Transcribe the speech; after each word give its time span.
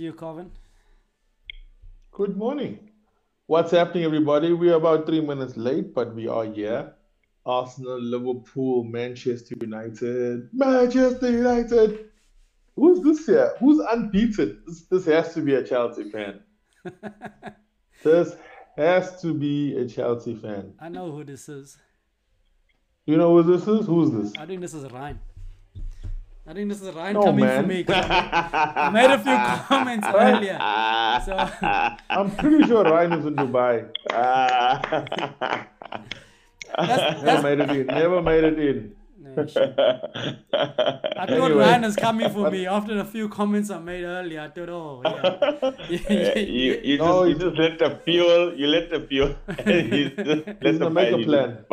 to 0.00 0.04
you, 0.04 0.12
Calvin. 0.14 0.50
Good 2.10 2.36
morning. 2.36 2.90
What's 3.46 3.70
happening, 3.70 4.04
everybody? 4.04 4.52
We 4.54 4.70
are 4.70 4.76
about 4.76 5.04
three 5.06 5.20
minutes 5.20 5.56
late, 5.56 5.94
but 5.94 6.14
we 6.14 6.26
are 6.26 6.46
here. 6.46 6.94
Arsenal, 7.44 8.00
Liverpool, 8.00 8.84
Manchester 8.84 9.56
United, 9.60 10.48
Manchester 10.52 11.30
United. 11.30 12.06
Who's 12.76 13.00
this 13.02 13.26
here? 13.26 13.52
Who's 13.60 13.78
unbeaten? 13.90 14.62
This, 14.66 14.82
this 14.90 15.04
has 15.06 15.34
to 15.34 15.42
be 15.42 15.54
a 15.54 15.62
Chelsea 15.62 16.10
fan. 16.10 16.40
this 18.04 18.36
has 18.76 19.20
to 19.20 19.34
be 19.34 19.76
a 19.76 19.86
Chelsea 19.86 20.34
fan. 20.34 20.72
I 20.78 20.88
know 20.88 21.10
who 21.12 21.24
this 21.24 21.48
is. 21.48 21.76
You 23.04 23.18
know 23.18 23.36
who 23.36 23.42
this 23.52 23.68
is? 23.68 23.86
Who's 23.86 24.10
this? 24.12 24.32
I 24.38 24.46
think 24.46 24.60
this 24.60 24.72
is 24.72 24.90
Ryan. 24.90 25.20
I 26.50 26.52
think 26.52 26.68
this 26.68 26.82
is 26.82 26.92
Ryan 26.92 27.14
No, 27.14 27.22
coming 27.22 27.44
man. 27.44 27.62
for 27.62 27.68
me. 27.68 27.84
I 27.88 28.90
made 28.90 29.08
a 29.08 29.18
few 29.18 29.36
comments 29.68 30.06
earlier. 30.12 30.58
So 31.24 31.32
I'm 32.10 32.30
pretty 32.34 32.64
sure 32.66 32.82
Ryan 32.82 33.12
is 33.12 33.26
in 33.26 33.36
Dubai. 33.36 33.86
that's, 36.76 37.22
Never 37.22 37.42
made 37.42 37.60
it 37.60 37.70
in. 37.70 37.86
Never 37.86 38.20
made 38.20 38.42
it 38.44 38.58
in. 38.58 38.92
no. 39.20 39.42
I 39.42 39.46
thought 40.52 41.30
Anyway. 41.30 41.52
Ryan 41.52 41.84
is 41.84 41.94
coming 41.94 42.28
for 42.30 42.50
me 42.50 42.66
after 42.66 42.94
the 42.96 43.04
few 43.04 43.28
comments 43.28 43.70
I 43.70 43.78
made 43.78 44.02
earlier. 44.02 44.40
I 44.40 44.48
thought, 44.48 44.68
oh, 44.70 45.02
yeah. 45.88 46.36
you, 46.36 46.80
you, 46.82 46.98
No, 46.98 47.28
just, 47.28 47.40
you 47.44 47.50
just 47.50 47.60
let 47.60 47.78
the 47.78 48.00
fuel, 48.04 48.54
you 48.58 48.66
let 48.66 48.90
the 48.90 49.00
fuel, 49.06 49.36
you 49.66 50.10
just 50.10 50.46
let 50.46 50.78
gonna 50.78 50.78
the 50.78 50.90
make 50.90 51.08
a 51.08 51.12
fire, 51.12 51.18
you 51.20 51.24
plan. 51.26 51.50
just 51.52 51.68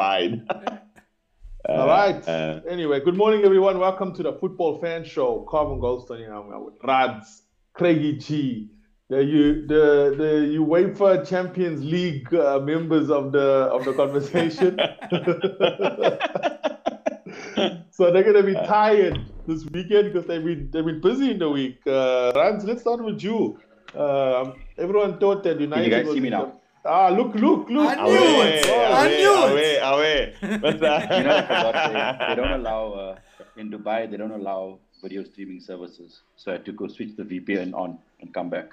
Fine. 1.67 1.79
All 1.79 1.87
right. 1.87 2.27
uh, 2.29 2.61
anyway, 2.69 3.01
good 3.01 3.17
morning, 3.17 3.43
everyone. 3.43 3.77
Welcome 3.77 4.13
to 4.13 4.23
the 4.23 4.31
Football 4.31 4.79
Fan 4.79 5.03
Show. 5.03 5.45
Carvin 5.49 5.81
Goldstone 5.81 6.19
here 6.19 6.33
I'm 6.33 6.63
with 6.63 6.75
Rads, 6.81 7.41
Craigie 7.73 8.17
G, 8.19 8.69
the 9.09 9.21
you 9.21 9.67
the 9.67 10.15
the 10.17 10.57
UEFA 10.59 11.27
Champions 11.27 11.83
League 11.83 12.33
uh, 12.33 12.59
members 12.59 13.09
of 13.09 13.33
the 13.33 13.67
of 13.69 13.83
the 13.83 13.91
conversation. 13.91 14.77
so 17.91 18.11
they're 18.11 18.23
gonna 18.23 18.43
be 18.43 18.53
tired 18.53 19.19
this 19.45 19.65
weekend 19.65 20.13
because 20.13 20.25
they've 20.25 20.45
been 20.45 20.69
they've 20.71 20.85
been 20.85 21.01
busy 21.01 21.31
in 21.31 21.39
the 21.39 21.49
week. 21.49 21.85
Uh, 21.85 22.31
Rads, 22.33 22.63
let's 22.63 22.79
start 22.79 23.03
with 23.03 23.21
you. 23.21 23.59
Um, 23.93 24.53
everyone 24.77 25.19
thought 25.19 25.43
that 25.43 25.59
United. 25.59 25.89
guys 25.89 26.05
was 26.05 26.15
see 26.15 26.21
me 26.21 26.29
now? 26.29 26.56
Ah, 26.87 27.09
look, 27.09 27.35
look, 27.35 27.69
look. 27.69 27.89
I 27.89 27.95
knew 27.95 28.17
away, 28.17 28.59
it! 28.59 28.65
Oh, 28.69 28.79
I 28.79 29.05
away, 29.07 29.73
it! 29.75 29.83
away, 29.83 30.33
away. 30.41 30.57
But, 30.61 30.81
uh, 30.83 31.07
You 31.17 31.23
know, 31.23 31.35
I 31.35 31.41
forgot 31.41 31.75
they, 31.91 32.27
they 32.27 32.35
don't 32.41 32.51
allow 32.61 32.91
uh, 32.93 33.15
in 33.57 33.69
Dubai. 33.69 34.09
They 34.09 34.15
don't 34.17 34.31
allow 34.31 34.79
video 35.03 35.23
streaming 35.25 35.59
services, 35.59 36.21
so 36.37 36.51
I 36.51 36.53
had 36.55 36.65
to 36.65 36.71
go 36.71 36.87
switch 36.87 37.15
the 37.17 37.23
VPN 37.23 37.73
on 37.73 37.99
and 38.21 38.33
come 38.33 38.49
back. 38.49 38.69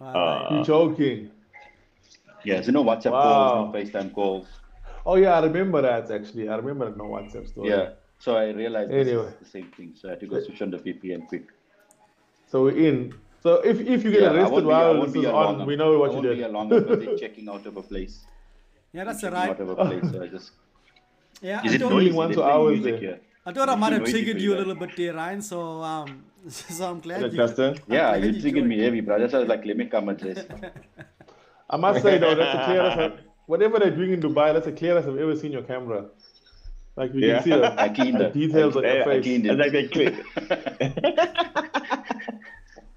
uh, 0.00 0.46
You're 0.50 0.64
joking. 0.64 1.30
Yeah, 2.44 2.62
so 2.62 2.72
no 2.72 2.82
WhatsApp 2.84 3.12
Wow. 3.12 3.22
calls, 3.22 3.74
no 3.74 3.78
FaceTime 3.78 4.12
calls. 4.14 4.46
Oh 5.04 5.16
yeah, 5.16 5.38
I 5.38 5.44
remember 5.44 5.82
that 5.82 6.10
actually. 6.10 6.48
I 6.48 6.56
remember 6.56 6.90
no 6.96 7.04
WhatsApp 7.04 7.48
story. 7.48 7.68
Yeah, 7.68 7.90
so 8.18 8.36
I 8.36 8.50
realized 8.50 8.90
this 8.90 9.08
Anyway. 9.08 9.26
is 9.28 9.34
the 9.40 9.50
same 9.56 9.70
thing. 9.76 9.92
So 9.94 10.08
I 10.08 10.12
had 10.12 10.20
to 10.20 10.26
go 10.26 10.40
switch 10.42 10.62
on 10.62 10.70
the 10.70 10.78
VPN 10.78 11.26
quick. 11.28 11.46
So 12.50 12.62
we're 12.64 12.78
in. 12.78 13.12
So 13.42 13.54
if, 13.62 13.80
if 13.80 14.04
you 14.04 14.10
get 14.10 14.22
Yeah, 14.22 14.32
arrested 14.32 14.64
be, 14.64 14.72
I 14.72 14.78
while 14.80 14.94
won't 14.94 15.06
this 15.06 15.14
be 15.14 15.20
is 15.20 15.26
on, 15.26 15.58
long. 15.58 15.66
we 15.66 15.76
know 15.76 15.98
what 15.98 16.10
I 16.10 16.14
you 16.14 16.16
won't 16.16 16.22
be 16.24 16.28
did. 16.28 16.38
here 16.38 16.48
long 16.48 16.68
because 16.68 16.98
they're 16.98 17.16
checking 17.16 17.48
out 17.48 17.66
of 17.66 17.76
a 17.76 17.82
place. 17.82 18.24
Yeah, 18.92 19.04
that's 19.04 19.20
checking 19.20 19.36
right. 19.38 19.50
out 19.50 19.60
of 19.60 19.68
a 19.68 19.76
place. 19.76 20.10
So 20.10 20.22
I 20.22 20.26
just 20.28 20.50
Yeah, 21.40 21.64
is 21.64 21.72
I 21.72 21.74
it 21.76 21.80
thought, 21.80 21.90
noisy? 21.92 22.12
one 22.12 22.28
They're 22.28 22.36
to 22.36 22.42
playing 22.42 22.56
hours 22.58 22.82
there. 22.82 22.96
here. 22.98 23.20
I 23.46 23.52
thought 23.52 23.68
I 23.68 23.76
might 23.76 23.92
have 23.92 24.04
triggered 24.04 24.40
you 24.40 24.54
a 24.54 24.58
little 24.58 24.74
bit 24.74 24.96
there, 24.96 25.14
Ryan. 25.14 25.40
So 25.42 25.82
um, 25.82 26.24
so 26.48 26.90
I'm 26.90 27.00
glad 27.00 27.32
you. 27.32 27.38
Justin? 27.38 27.80
Yeah, 27.88 28.10
glad 28.10 28.24
you 28.24 28.32
you 28.32 28.40
triggered 28.40 28.66
me 28.66 28.78
heavy, 28.80 29.00
bro. 29.00 29.18
That's 29.20 29.32
why 29.32 29.38
I 29.38 29.42
was 29.42 29.48
like, 29.48 29.64
let 29.64 29.76
me 29.76 29.86
come 29.86 30.08
and 30.08 30.20
say. 30.20 30.34
I 31.70 31.76
must 31.76 32.02
say 32.02 32.18
though, 32.18 32.34
that's 32.34 32.52
the 32.52 32.64
clearest. 32.64 33.22
whatever 33.46 33.78
they're 33.78 33.90
doing 33.90 34.12
in 34.12 34.20
Dubai, 34.20 34.52
that's 34.52 34.66
the 34.66 34.72
clearest 34.72 35.08
I've 35.08 35.16
ever 35.18 35.36
seen 35.36 35.52
your 35.52 35.62
camera. 35.62 36.06
Like 36.96 37.14
you 37.14 37.20
Yeah. 37.20 37.34
can 37.34 37.42
see 37.44 37.50
the, 37.50 37.80
I 37.80 37.88
the 37.88 38.24
it. 38.26 38.32
details 38.32 38.76
on 38.76 38.84
I, 38.84 38.94
your 38.94 39.04
face. 39.04 39.24
cleaned 39.24 39.46
It's 39.46 39.54
it. 39.54 39.58
like 39.58 39.74
a 39.74 39.88
clean. 39.88 40.24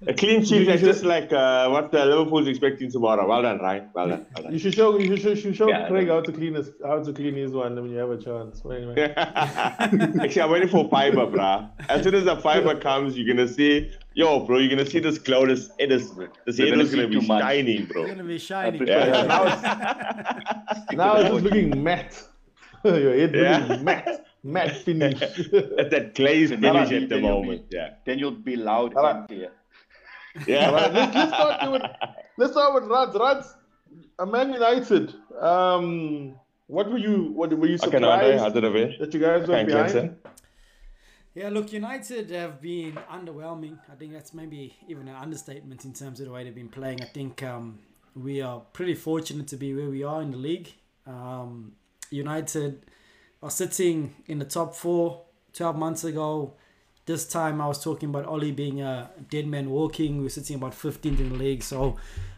A 0.06 0.14
clean 0.14 0.44
sheet 0.44 0.68
is 0.68 0.80
just 0.80 1.04
like 1.04 1.32
uh, 1.32 1.68
what 1.68 1.92
the 1.92 2.04
Liverpool's 2.04 2.48
expecting 2.48 2.90
tomorrow. 2.90 3.26
Well 3.26 3.42
done, 3.42 3.58
Ryan. 3.58 3.90
Well 3.94 4.08
done. 4.08 4.26
Well 4.42 4.52
You 4.52 4.58
should 4.58 4.74
show 4.74 4.98
you 4.98 5.16
should, 5.16 5.36
you 5.36 5.36
should 5.36 5.56
show 5.56 5.68
Yeah, 5.68 5.88
Craig 5.88 6.08
how 6.08 6.20
to 6.20 6.32
clean 6.32 6.54
his 6.54 6.70
how 6.84 7.02
to 7.02 7.12
clean 7.12 7.34
his 7.34 7.52
one 7.52 7.74
when 7.76 7.90
you 7.90 7.98
have 7.98 8.10
a 8.10 8.16
chance. 8.18 8.60
But 8.60 8.70
anyway. 8.76 9.12
Actually, 9.16 10.42
I'm 10.42 10.50
waiting 10.50 10.68
for 10.68 10.88
fiber, 10.88 11.26
bruh. 11.26 11.70
As 11.88 12.02
soon 12.02 12.14
as 12.14 12.24
the 12.24 12.36
fiber 12.36 12.74
comes, 12.78 13.16
you're 13.16 13.26
gonna 13.34 13.48
see, 13.48 13.90
yo, 14.14 14.40
bro, 14.40 14.58
you're 14.58 14.70
gonna 14.70 14.88
see 14.88 14.98
this 15.00 15.18
cloud. 15.18 15.48
This, 15.50 15.70
it 15.78 15.92
is, 15.92 16.10
this 16.46 16.58
We're 16.58 16.70
gonna 16.70 16.82
is 16.82 16.94
gonna 16.94 17.08
be 17.08 17.20
too 17.20 17.26
bro. 17.26 18.02
It's 18.02 18.10
gonna 18.10 18.24
be 18.24 18.38
shining. 18.38 18.78
prefer- 18.78 18.92
Yeah. 18.92 19.22
now 19.22 19.44
it's, 19.46 20.92
now 20.92 21.16
it's 21.16 21.28
just 21.30 21.44
looking 21.44 21.82
matte. 21.82 22.22
your 22.84 23.16
head 23.16 23.34
Yeah. 23.34 23.58
looking 23.68 23.84
matte. 23.84 24.26
Matte 24.44 24.76
finish. 24.78 25.20
That's 25.20 25.90
that 25.90 26.14
glazed 26.16 26.52
Then 26.52 26.60
finish 26.62 26.90
at 26.90 27.00
the 27.02 27.06
then 27.06 27.20
be- 27.22 27.28
moment. 27.28 27.62
Yeah. 27.70 27.90
Then 28.04 28.18
you'll 28.18 28.32
be 28.32 28.56
loud 28.56 28.92
and 28.96 29.28
clear. 29.28 29.50
Yeah. 30.46 30.68
All 30.68 30.74
right, 30.74 30.92
let's, 30.92 31.14
let's 31.14 31.34
start 31.34 31.72
with 31.72 31.82
let's 32.38 32.52
start 32.52 32.74
with 32.74 32.84
Rads. 32.90 33.16
Rads, 33.18 33.54
uh, 34.18 34.26
Man 34.26 34.52
United. 34.52 35.14
Um, 35.40 36.34
what 36.66 36.90
were 36.90 36.98
you? 36.98 37.32
What 37.32 37.52
were 37.52 37.66
you 37.66 37.76
Okay, 37.82 37.98
now, 37.98 38.12
surprised 38.12 38.38
how's 38.40 38.56
it 38.56 38.64
away? 38.64 38.96
that 38.98 39.12
you 39.12 39.20
guys 39.20 39.46
were 39.46 39.54
Thank 39.54 39.68
you, 39.68 39.74
behind? 39.74 39.92
Clemson. 39.92 40.16
Yeah, 41.34 41.48
look, 41.48 41.72
United 41.72 42.30
have 42.30 42.60
been 42.60 42.98
underwhelming. 43.10 43.78
I 43.90 43.94
think 43.94 44.12
that's 44.12 44.34
maybe 44.34 44.76
even 44.88 45.08
an 45.08 45.16
understatement 45.16 45.84
in 45.84 45.92
terms 45.94 46.20
of 46.20 46.26
the 46.26 46.32
way 46.32 46.44
they've 46.44 46.54
been 46.54 46.68
playing. 46.68 47.00
I 47.02 47.06
think 47.06 47.42
um, 47.42 47.78
we 48.14 48.42
are 48.42 48.60
pretty 48.74 48.94
fortunate 48.94 49.48
to 49.48 49.56
be 49.56 49.74
where 49.74 49.88
we 49.88 50.02
are 50.02 50.20
in 50.20 50.30
the 50.30 50.36
league. 50.36 50.72
Um, 51.06 51.72
United 52.10 52.84
are 53.42 53.50
sitting 53.50 54.14
in 54.26 54.38
the 54.38 54.44
top 54.44 54.74
four 54.74 55.22
12 55.54 55.76
months 55.76 56.04
ago. 56.04 56.52
This 57.04 57.26
time 57.26 57.60
I 57.60 57.66
was 57.66 57.82
talking 57.82 58.10
about 58.10 58.26
Oli 58.26 58.52
being 58.52 58.80
a 58.80 59.10
dead 59.28 59.46
man 59.46 59.70
walking. 59.70 60.18
We 60.18 60.24
were 60.24 60.30
sitting 60.30 60.56
about 60.56 60.72
15th 60.72 61.18
in 61.18 61.30
the 61.30 61.34
league. 61.36 61.62
So 61.62 61.96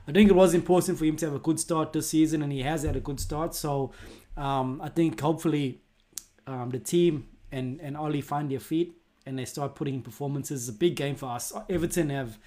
I 0.09 0.13
think 0.13 0.31
it 0.31 0.35
was 0.35 0.55
important 0.55 0.99
for 0.99 1.05
him 1.05 1.17
to 1.17 1.27
have 1.27 1.35
a 1.35 1.39
good 1.39 1.61
start 1.61 1.93
this 1.93 2.09
season, 2.11 2.43
and 2.43 2.53
he 2.53 2.63
has 2.63 2.83
had 2.83 2.97
a 2.97 3.01
good 3.01 3.21
start. 3.21 3.55
So 3.55 3.93
um, 4.37 4.81
I 4.83 4.89
think 4.89 5.21
hopefully 5.21 5.81
um, 6.47 6.71
the 6.71 6.79
team 6.79 7.29
and 7.53 7.81
and 7.81 7.97
Ollie 7.97 8.21
find 8.21 8.51
their 8.51 8.61
feet 8.61 8.97
and 9.27 9.39
they 9.39 9.45
start 9.45 9.75
putting 9.75 9.95
in 9.95 10.03
performances. 10.03 10.69
It's 10.69 10.77
a 10.77 10.79
big 10.79 10.97
game 10.97 11.17
for 11.17 11.31
us. 11.31 11.53
Everton 11.69 12.11
have 12.11 12.39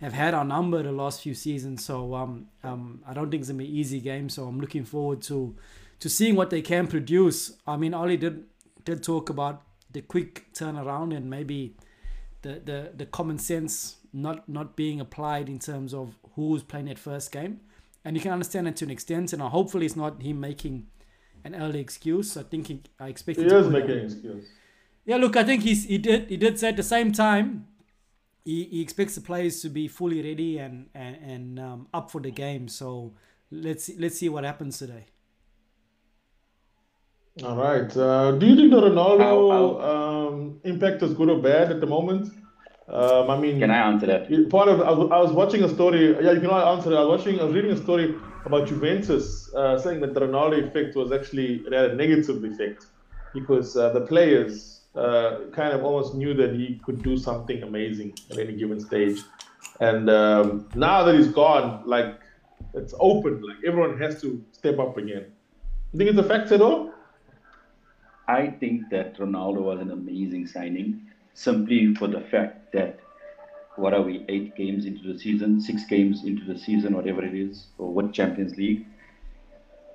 have 0.00 0.12
had 0.12 0.34
our 0.34 0.44
number 0.44 0.82
the 0.82 0.92
last 0.92 1.22
few 1.22 1.34
seasons, 1.34 1.84
so 1.84 2.14
um, 2.14 2.48
um, 2.62 3.02
I 3.06 3.14
don't 3.14 3.30
think 3.30 3.40
it's 3.40 3.48
gonna 3.48 3.58
be 3.58 3.68
an 3.68 3.74
easy 3.74 4.00
game. 4.00 4.28
So 4.28 4.46
I'm 4.46 4.60
looking 4.60 4.84
forward 4.84 5.22
to 5.22 5.56
to 6.00 6.08
seeing 6.08 6.36
what 6.36 6.50
they 6.50 6.62
can 6.62 6.86
produce. 6.86 7.52
I 7.66 7.76
mean, 7.76 7.94
Ollie 7.94 8.16
did 8.16 8.44
did 8.84 9.02
talk 9.02 9.30
about 9.30 9.62
the 9.90 10.02
quick 10.02 10.52
turnaround 10.52 11.16
and 11.16 11.28
maybe 11.30 11.74
the 12.42 12.60
the, 12.64 12.92
the 12.96 13.06
common 13.06 13.38
sense 13.38 13.96
not 14.12 14.48
not 14.48 14.76
being 14.76 15.00
applied 15.00 15.48
in 15.48 15.58
terms 15.58 15.92
of 15.92 16.16
who's 16.34 16.62
playing 16.62 16.86
that 16.86 16.98
first 16.98 17.32
game, 17.32 17.60
and 18.04 18.16
you 18.16 18.22
can 18.22 18.32
understand 18.32 18.68
it 18.68 18.76
to 18.76 18.84
an 18.84 18.90
extent. 18.90 19.32
And 19.32 19.42
hopefully, 19.42 19.86
it's 19.86 19.96
not 19.96 20.22
him 20.22 20.40
making 20.40 20.86
an 21.44 21.54
early 21.54 21.80
excuse. 21.80 22.36
I 22.36 22.42
think 22.42 22.68
he, 22.68 22.82
I 22.98 23.08
expect 23.08 23.38
He 23.38 23.46
is 23.46 23.68
making 23.68 23.90
an 23.90 24.04
excuse. 24.04 24.46
yeah, 25.04 25.16
look, 25.16 25.36
I 25.36 25.44
think 25.44 25.62
he's 25.62 25.84
he 25.84 25.98
did 25.98 26.28
he 26.28 26.36
did 26.36 26.58
say 26.58 26.68
at 26.68 26.76
the 26.76 26.82
same 26.82 27.12
time 27.12 27.66
he, 28.44 28.64
he 28.64 28.80
expects 28.80 29.14
the 29.14 29.20
players 29.20 29.60
to 29.62 29.68
be 29.68 29.88
fully 29.88 30.22
ready 30.22 30.58
and 30.58 30.88
and, 30.94 31.16
and 31.16 31.60
um, 31.60 31.88
up 31.92 32.10
for 32.10 32.20
the 32.20 32.30
game. 32.30 32.68
So 32.68 33.12
let's 33.50 33.84
see, 33.84 33.96
let's 33.98 34.18
see 34.18 34.28
what 34.28 34.44
happens 34.44 34.78
today. 34.78 35.06
All 37.44 37.56
right. 37.56 37.94
Uh, 37.96 38.32
do 38.32 38.46
you 38.46 38.56
think 38.56 38.70
the 38.70 38.80
Ronaldo 38.80 39.52
I'll- 39.52 39.80
um, 40.28 40.60
impact 40.64 41.02
is 41.02 41.12
good 41.14 41.28
or 41.28 41.40
bad 41.40 41.70
at 41.70 41.80
the 41.80 41.86
moment? 41.86 42.32
Um, 42.88 43.28
I 43.30 43.38
mean, 43.38 43.58
Can 43.58 43.70
I 43.70 43.78
answer 43.90 44.06
that? 44.06 44.48
Part 44.48 44.68
of 44.68 44.80
I 44.80 44.90
was, 44.92 45.10
I 45.10 45.18
was 45.18 45.32
watching 45.32 45.62
a 45.64 45.68
story. 45.68 46.14
Yeah, 46.24 46.32
you 46.32 46.40
cannot 46.40 46.76
answer 46.76 46.92
it. 46.92 46.96
I 46.96 47.04
was 47.04 47.18
watching. 47.18 47.40
I 47.40 47.44
was 47.44 47.52
reading 47.52 47.72
a 47.72 47.76
story 47.76 48.14
about 48.44 48.68
Juventus 48.68 49.52
uh, 49.54 49.76
saying 49.78 50.00
that 50.00 50.14
the 50.14 50.20
Ronaldo 50.20 50.66
effect 50.66 50.94
was 50.94 51.10
actually 51.10 51.56
it 51.66 51.72
had 51.72 51.90
a 51.90 51.94
negative 51.96 52.44
effect 52.44 52.86
because 53.34 53.76
uh, 53.76 53.92
the 53.92 54.02
players 54.02 54.82
uh, 54.94 55.40
kind 55.52 55.72
of 55.74 55.82
almost 55.84 56.14
knew 56.14 56.32
that 56.34 56.54
he 56.54 56.80
could 56.84 57.02
do 57.02 57.16
something 57.18 57.62
amazing 57.64 58.14
at 58.30 58.38
any 58.38 58.52
given 58.52 58.78
stage, 58.78 59.18
and 59.80 60.08
um, 60.08 60.68
now 60.76 61.02
that 61.02 61.16
he's 61.16 61.26
gone, 61.28 61.82
like 61.86 62.20
it's 62.72 62.94
open. 63.00 63.42
Like 63.42 63.56
everyone 63.66 63.98
has 63.98 64.20
to 64.22 64.42
step 64.52 64.78
up 64.78 64.96
again. 64.96 65.26
You 65.92 65.98
think 65.98 66.10
it's 66.10 66.18
a 66.20 66.22
factor 66.22 66.54
at 66.54 66.62
all? 66.62 66.92
I 68.28 68.48
think 68.48 68.90
that 68.90 69.18
Ronaldo 69.18 69.62
was 69.62 69.80
an 69.80 69.90
amazing 69.90 70.46
signing 70.46 71.06
simply 71.34 71.94
for 71.94 72.08
the 72.08 72.20
fact 72.20 72.72
that 72.72 72.98
what 73.76 73.92
are 73.92 74.02
we, 74.02 74.24
eight 74.28 74.56
games 74.56 74.86
into 74.86 75.12
the 75.12 75.18
season, 75.18 75.60
six 75.60 75.84
games 75.84 76.24
into 76.24 76.44
the 76.44 76.58
season, 76.58 76.96
whatever 76.96 77.22
it 77.24 77.34
is, 77.34 77.66
or 77.78 77.92
what 77.92 78.12
Champions 78.12 78.56
League. 78.56 78.86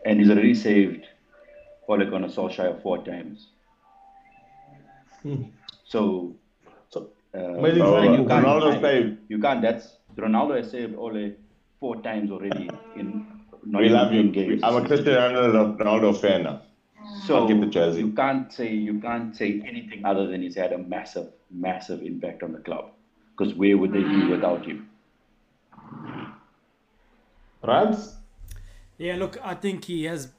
And 0.05 0.19
he's 0.19 0.29
already 0.29 0.53
saved 0.53 1.05
Ole 1.87 2.05
Gunnar 2.05 2.27
Solskjaer 2.29 2.81
four 2.81 3.03
times. 3.03 3.47
Hmm. 5.23 5.43
So, 5.83 6.35
So 6.89 7.09
uh, 7.35 7.39
Amazing 7.39 7.81
and 7.83 8.15
you 8.15 8.25
can't, 8.27 8.45
Ronaldo's 8.45 8.75
deny 8.75 8.81
saved. 8.81 9.17
you 9.29 9.39
can't, 9.39 9.61
that's 9.61 9.97
Ronaldo 10.15 10.57
has 10.57 10.71
saved 10.71 10.95
Ole 10.95 11.33
four 11.79 12.01
times 12.01 12.31
already 12.31 12.69
in 12.95 13.27
not 13.65 13.81
We 13.81 13.89
even 13.89 13.97
love 13.97 14.13
you. 14.13 14.23
games. 14.31 14.61
I'm 14.63 14.75
a 14.75 14.87
Cristiano 14.87 15.73
Ronaldo 15.75 16.19
fan 16.19 16.43
now. 16.43 16.61
So 17.25 17.35
I'll 17.35 17.47
give 17.47 17.59
the 17.59 17.67
jersey. 17.67 17.99
you 17.99 18.11
can't 18.11 18.51
say 18.51 18.73
you 18.73 18.99
can't 18.99 19.35
say 19.35 19.61
anything 19.65 20.03
other 20.05 20.27
than 20.27 20.41
he's 20.41 20.55
had 20.55 20.73
a 20.73 20.77
massive, 20.77 21.27
massive 21.51 22.01
impact 22.01 22.41
on 22.41 22.51
the 22.51 22.59
club. 22.59 22.91
Because 23.37 23.53
where 23.53 23.77
would 23.77 23.93
they 23.93 24.01
be 24.01 24.27
without 24.27 24.65
him? 24.65 24.89
Rams? 27.63 28.15
Yeah, 28.97 29.15
look, 29.17 29.37
I 29.43 29.53
think 29.53 29.85
he 29.85 30.05
has 30.05 30.29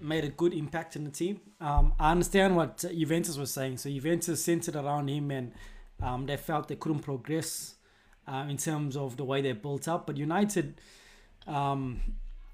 made 0.00 0.24
a 0.24 0.28
good 0.28 0.54
impact 0.54 0.96
in 0.96 1.04
the 1.04 1.10
team. 1.10 1.40
Um, 1.60 1.92
I 1.98 2.10
understand 2.10 2.56
what 2.56 2.78
Juventus 2.78 3.36
was 3.36 3.52
saying. 3.52 3.76
So 3.76 3.90
Juventus 3.90 4.42
centered 4.42 4.76
around 4.76 5.08
him, 5.08 5.30
and 5.30 5.52
um, 6.02 6.26
they 6.26 6.36
felt 6.38 6.68
they 6.68 6.76
couldn't 6.76 7.00
progress 7.00 7.74
uh, 8.26 8.46
in 8.48 8.56
terms 8.56 8.96
of 8.96 9.16
the 9.18 9.24
way 9.24 9.42
they 9.42 9.52
built 9.52 9.88
up. 9.88 10.06
But 10.06 10.16
United, 10.16 10.80
um, 11.46 12.00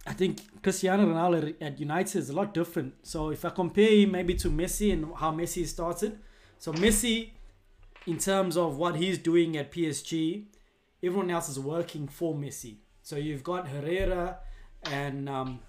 I 0.07 0.13
think 0.13 0.63
Cristiano 0.63 1.05
Ronaldo 1.07 1.55
at 1.61 1.81
United 1.81 2.19
is 2.19 2.31
a 2.31 2.33
lot 2.33 2.55
different. 2.55 2.95
So 3.03 3.31
if 3.31 3.45
I 3.45 3.51
compare 3.51 3.91
him 3.91 4.13
maybe 4.13 4.35
to 4.35 4.51
Messi 4.51 4.93
and 4.93 5.13
how 5.17 5.33
Messi 5.33 5.67
started, 5.67 6.19
so 6.59 6.73
Messi, 6.73 7.31
in 8.07 8.19
terms 8.19 8.57
of 8.57 8.77
what 8.77 8.97
he's 8.97 9.19
doing 9.19 9.57
at 9.57 9.73
PSG, 9.73 10.45
everyone 11.03 11.31
else 11.31 11.49
is 11.49 11.59
working 11.59 12.07
for 12.07 12.35
Messi. 12.35 12.77
So 13.03 13.17
you've 13.17 13.43
got 13.43 13.69
Herrera 13.69 14.39
and 14.91 15.29
um, 15.29 15.61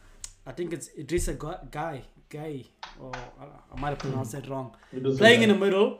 I 0.45 0.51
think 0.51 0.73
it's 0.73 0.89
Idrissa 0.97 1.37
Guy, 1.71 2.03
Guy, 2.29 2.63
or 2.99 3.11
I 3.13 3.79
might 3.79 3.89
have 3.89 3.99
pronounced 3.99 4.31
that 4.33 4.47
wrong. 4.49 4.75
Playing 5.17 5.43
in 5.43 5.49
the 5.49 5.55
middle, 5.55 5.99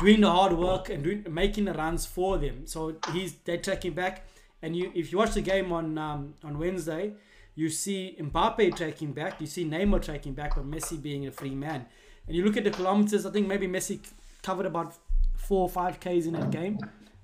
doing 0.00 0.20
the 0.20 0.30
hard 0.30 0.52
work 0.54 0.88
and 0.88 1.04
doing, 1.04 1.26
making 1.28 1.64
the 1.66 1.74
runs 1.74 2.06
for 2.06 2.38
them. 2.38 2.66
So 2.66 2.96
he's 3.12 3.34
they're 3.44 3.58
tracking 3.58 3.92
back, 3.92 4.24
and 4.62 4.76
you 4.76 4.90
if 4.94 5.12
you 5.12 5.18
watch 5.18 5.34
the 5.34 5.42
game 5.42 5.72
on 5.72 5.98
um, 5.98 6.34
on 6.42 6.58
Wednesday, 6.58 7.12
you 7.54 7.68
see 7.68 8.16
Mbappe 8.20 8.76
tracking 8.76 9.12
back, 9.12 9.40
you 9.40 9.46
see 9.46 9.64
Neymar 9.64 10.02
tracking 10.02 10.32
back, 10.32 10.54
but 10.54 10.70
Messi 10.70 11.00
being 11.00 11.26
a 11.26 11.32
free 11.32 11.54
man. 11.54 11.86
And 12.26 12.36
you 12.36 12.44
look 12.44 12.56
at 12.56 12.64
the 12.64 12.70
kilometers. 12.70 13.26
I 13.26 13.30
think 13.30 13.46
maybe 13.46 13.66
Messi 13.66 14.00
covered 14.42 14.66
about 14.66 14.94
four 15.36 15.62
or 15.62 15.68
five 15.68 16.00
k's 16.00 16.26
in 16.26 16.34
that 16.34 16.50
game, 16.50 16.78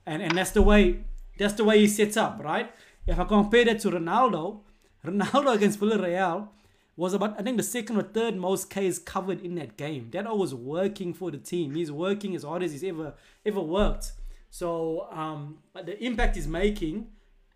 and 0.07 0.23
and 0.23 0.37
that's 0.37 0.51
the 0.51 0.63
way 0.63 1.05
that's 1.39 1.55
the 1.55 1.65
way 1.65 1.79
he 1.79 1.87
sets 1.87 2.17
up, 2.17 2.41
right? 2.43 2.71
If 3.07 3.19
I 3.19 3.25
compare 3.25 3.65
that 3.65 3.81
to 3.81 3.91
Ronaldo, 3.91 4.61
Ronaldo 5.05 5.55
against 5.57 5.81
Villarreal 5.81 6.49
was 6.97 7.15
about 7.15 7.39
I 7.39 7.43
think 7.43 7.57
the 7.57 7.63
second 7.63 7.97
or 7.97 8.03
third 8.03 8.37
most 8.37 8.71
Ks 8.71 8.99
covered 8.99 9.41
in 9.41 9.55
that 9.55 9.77
game. 9.77 10.11
That 10.11 10.27
was 10.37 10.55
working 10.55 11.15
for 11.15 11.31
the 11.31 11.39
team. 11.39 11.75
He's 11.75 11.93
working 11.93 12.35
as 12.35 12.43
hard 12.43 12.63
as 12.63 12.73
he's 12.73 12.85
ever 12.85 13.15
ever 13.47 13.61
worked. 13.61 14.13
So 14.51 15.09
um, 15.11 15.59
the 15.75 16.03
impact 16.03 16.37
he's 16.37 16.49
making 16.49 17.07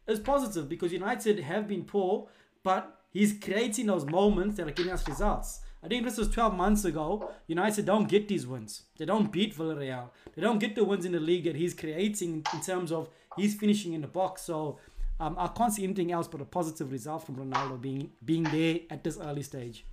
is 0.07 0.21
positive 0.21 0.69
because 0.69 0.93
United 0.93 1.41
have 1.41 1.67
been 1.67 1.85
poor, 1.85 2.29
but 2.63 3.01
he's 3.11 3.39
creating 3.39 3.87
those 3.87 4.05
moments 4.05 4.57
that 4.57 4.67
are 4.67 4.73
giving 4.73 4.93
us 4.93 5.07
results. 5.07 5.61
I 5.85 5.89
think 5.89 6.05
this 6.05 6.17
was 6.17 6.29
12 6.29 6.55
months 6.55 6.85
ago. 6.85 7.31
United 7.49 7.85
don't 7.85 8.09
get 8.09 8.29
these 8.29 8.47
wins. 8.47 8.83
They 8.99 9.05
don't 9.05 9.33
beat 9.33 9.57
Villarreal. 9.57 10.11
They 10.35 10.43
don't 10.43 10.61
get 10.61 10.77
the 10.77 10.85
wins 10.85 11.05
in 11.05 11.13
the 11.13 11.21
league 11.21 11.45
that 11.45 11.57
he's 11.57 11.75
creating 11.75 12.45
in 12.53 12.61
terms 12.61 12.93
of 12.93 13.09
he's 13.37 13.55
finishing 13.57 13.93
in 13.93 14.01
the 14.01 14.07
box. 14.07 14.43
So 14.43 14.79
um, 15.19 15.35
I 15.39 15.49
can't 15.49 15.73
see 15.73 15.83
anything 15.83 16.13
else 16.13 16.29
but 16.29 16.41
a 16.41 16.45
positive 16.45 16.93
result 16.93 17.27
from 17.27 17.37
Ronaldo 17.37 17.81
being 17.81 18.11
being 18.25 18.45
there 18.45 18.81
at 18.91 19.03
this 19.03 19.19
early 19.19 19.43
stage. 19.43 19.85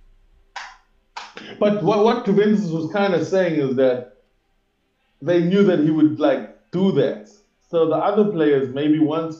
But 1.58 1.82
what, 1.82 2.04
what 2.04 2.24
Juventus 2.24 2.70
was 2.70 2.92
kind 2.92 3.14
of 3.14 3.26
saying 3.26 3.60
is 3.60 3.76
that 3.76 4.22
they 5.20 5.42
knew 5.42 5.64
that 5.64 5.80
he 5.80 5.90
would 5.90 6.20
like 6.20 6.70
do 6.70 6.92
that. 6.92 7.28
So 7.68 7.88
the 7.88 7.96
other 7.96 8.30
players 8.30 8.72
maybe 8.74 8.98
t- 8.98 9.36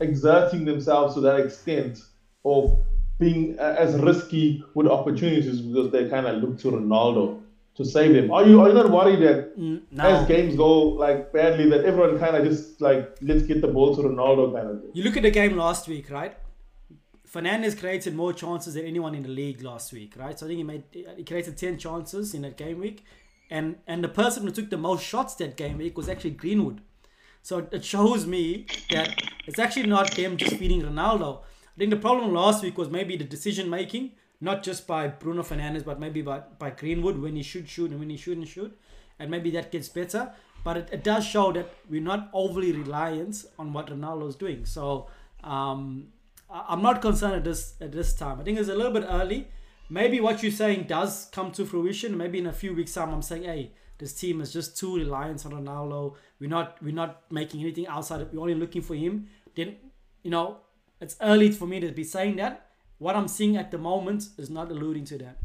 exerting 0.00 0.64
themselves 0.64 1.14
to 1.14 1.20
that 1.20 1.40
extent 1.40 2.02
of 2.44 2.78
being 3.18 3.56
as 3.58 3.94
risky 4.00 4.64
with 4.74 4.86
opportunities 4.86 5.60
because 5.60 5.90
they 5.92 6.08
kind 6.08 6.26
of 6.26 6.42
look 6.42 6.58
to 6.58 6.70
Ronaldo 6.72 7.40
to 7.76 7.84
save 7.84 8.12
them. 8.14 8.30
Are 8.30 8.44
you 8.46 8.60
are 8.60 8.68
you 8.68 8.74
not 8.74 8.90
worried 8.90 9.20
that 9.20 9.56
Mm, 9.58 9.82
as 9.98 10.26
games 10.26 10.56
go 10.56 10.80
like 11.04 11.32
badly 11.32 11.68
that 11.70 11.84
everyone 11.84 12.18
kind 12.18 12.36
of 12.36 12.44
just 12.44 12.80
like 12.80 13.16
let's 13.22 13.44
get 13.44 13.60
the 13.60 13.68
ball 13.68 13.94
to 13.96 14.02
Ronaldo 14.02 14.52
kind 14.54 14.68
of 14.68 14.80
thing? 14.80 14.90
you 14.94 15.04
look 15.04 15.16
at 15.16 15.22
the 15.22 15.30
game 15.30 15.56
last 15.56 15.88
week, 15.88 16.10
right? 16.10 16.34
Fernandes 17.32 17.78
created 17.78 18.14
more 18.14 18.32
chances 18.32 18.74
than 18.74 18.84
anyone 18.86 19.14
in 19.14 19.22
the 19.22 19.28
league 19.28 19.62
last 19.62 19.92
week, 19.92 20.14
right? 20.16 20.38
So 20.38 20.46
I 20.46 20.48
think 20.48 20.58
he 20.58 20.64
made 20.64 20.84
he 21.16 21.24
created 21.24 21.56
ten 21.56 21.78
chances 21.78 22.34
in 22.34 22.42
that 22.42 22.56
game 22.56 22.78
week, 22.78 23.04
and 23.50 23.76
and 23.86 24.04
the 24.04 24.08
person 24.08 24.44
who 24.44 24.50
took 24.50 24.70
the 24.70 24.76
most 24.76 25.04
shots 25.04 25.34
that 25.36 25.56
game 25.56 25.78
week 25.78 25.96
was 25.96 26.08
actually 26.08 26.30
Greenwood. 26.30 26.80
So 27.44 27.66
it 27.72 27.84
shows 27.84 28.26
me 28.26 28.64
that 28.90 29.22
it's 29.46 29.58
actually 29.58 29.86
not 29.86 30.12
them 30.12 30.38
just 30.38 30.56
feeding 30.56 30.80
Ronaldo. 30.80 31.42
I 31.42 31.78
think 31.78 31.90
the 31.90 31.98
problem 31.98 32.32
last 32.32 32.62
week 32.62 32.78
was 32.78 32.88
maybe 32.88 33.18
the 33.18 33.24
decision 33.24 33.68
making, 33.68 34.12
not 34.40 34.62
just 34.62 34.86
by 34.86 35.08
Bruno 35.08 35.42
Fernandes, 35.42 35.84
but 35.84 36.00
maybe 36.00 36.22
by, 36.22 36.38
by 36.58 36.70
Greenwood 36.70 37.18
when 37.18 37.36
he 37.36 37.42
should 37.42 37.68
shoot 37.68 37.90
and 37.90 38.00
when 38.00 38.08
he 38.08 38.16
shouldn't 38.16 38.48
shoot. 38.48 38.74
And 39.18 39.30
maybe 39.30 39.50
that 39.50 39.70
gets 39.70 39.90
better. 39.90 40.32
But 40.64 40.78
it, 40.78 40.88
it 40.90 41.04
does 41.04 41.26
show 41.26 41.52
that 41.52 41.68
we're 41.90 42.00
not 42.00 42.30
overly 42.32 42.72
reliant 42.72 43.44
on 43.58 43.74
what 43.74 43.88
Ronaldo's 43.88 44.36
doing. 44.36 44.64
So 44.64 45.08
um, 45.42 46.06
I'm 46.48 46.80
not 46.80 47.02
concerned 47.02 47.34
at 47.34 47.44
this 47.44 47.74
at 47.78 47.92
this 47.92 48.14
time. 48.14 48.40
I 48.40 48.44
think 48.44 48.58
it's 48.58 48.70
a 48.70 48.74
little 48.74 48.92
bit 48.92 49.04
early. 49.06 49.48
Maybe 49.90 50.18
what 50.18 50.42
you're 50.42 50.50
saying 50.50 50.84
does 50.84 51.28
come 51.30 51.52
to 51.52 51.66
fruition. 51.66 52.16
Maybe 52.16 52.38
in 52.38 52.46
a 52.46 52.54
few 52.54 52.74
weeks' 52.74 52.94
time, 52.94 53.12
I'm 53.12 53.20
saying, 53.20 53.42
hey, 53.42 53.72
this 54.04 54.12
team 54.12 54.42
is 54.42 54.52
just 54.52 54.76
too 54.76 54.96
reliant 54.96 55.46
on 55.46 55.52
Ronaldo. 55.52 56.14
We're 56.38 56.50
not 56.50 56.76
we're 56.82 56.98
not 57.02 57.22
making 57.30 57.62
anything 57.62 57.86
outside. 57.86 58.20
Of, 58.20 58.34
we're 58.34 58.42
only 58.46 58.54
looking 58.54 58.82
for 58.82 58.94
him. 58.94 59.28
Then, 59.56 59.76
you 60.22 60.30
know, 60.30 60.58
it's 61.00 61.16
early 61.22 61.50
for 61.50 61.66
me 61.66 61.80
to 61.80 61.90
be 61.90 62.04
saying 62.04 62.36
that. 62.36 62.66
What 62.98 63.16
I'm 63.16 63.28
seeing 63.28 63.56
at 63.56 63.70
the 63.70 63.78
moment 63.78 64.28
is 64.36 64.50
not 64.50 64.70
alluding 64.70 65.06
to 65.06 65.18
that. 65.24 65.38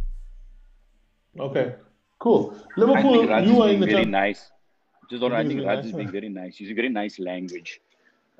Okay, 1.39 1.75
cool. 2.19 2.53
I 2.53 2.79
Liverpool, 2.81 3.27
think 3.27 3.47
you 3.47 3.61
are 3.61 3.69
in 3.69 3.79
the 3.79 3.85
very 3.85 4.03
Champ- 4.03 4.09
nice. 4.09 4.51
Just 5.09 5.21
don't, 5.21 5.33
I 5.33 5.47
think 5.47 5.61
very 5.61 5.75
Raj 5.75 5.85
is 5.85 5.93
being 5.93 6.11
very 6.11 6.29
nice. 6.29 6.57
He's 6.57 6.71
a 6.71 6.73
very 6.73 6.89
nice 6.89 7.17
language 7.17 7.79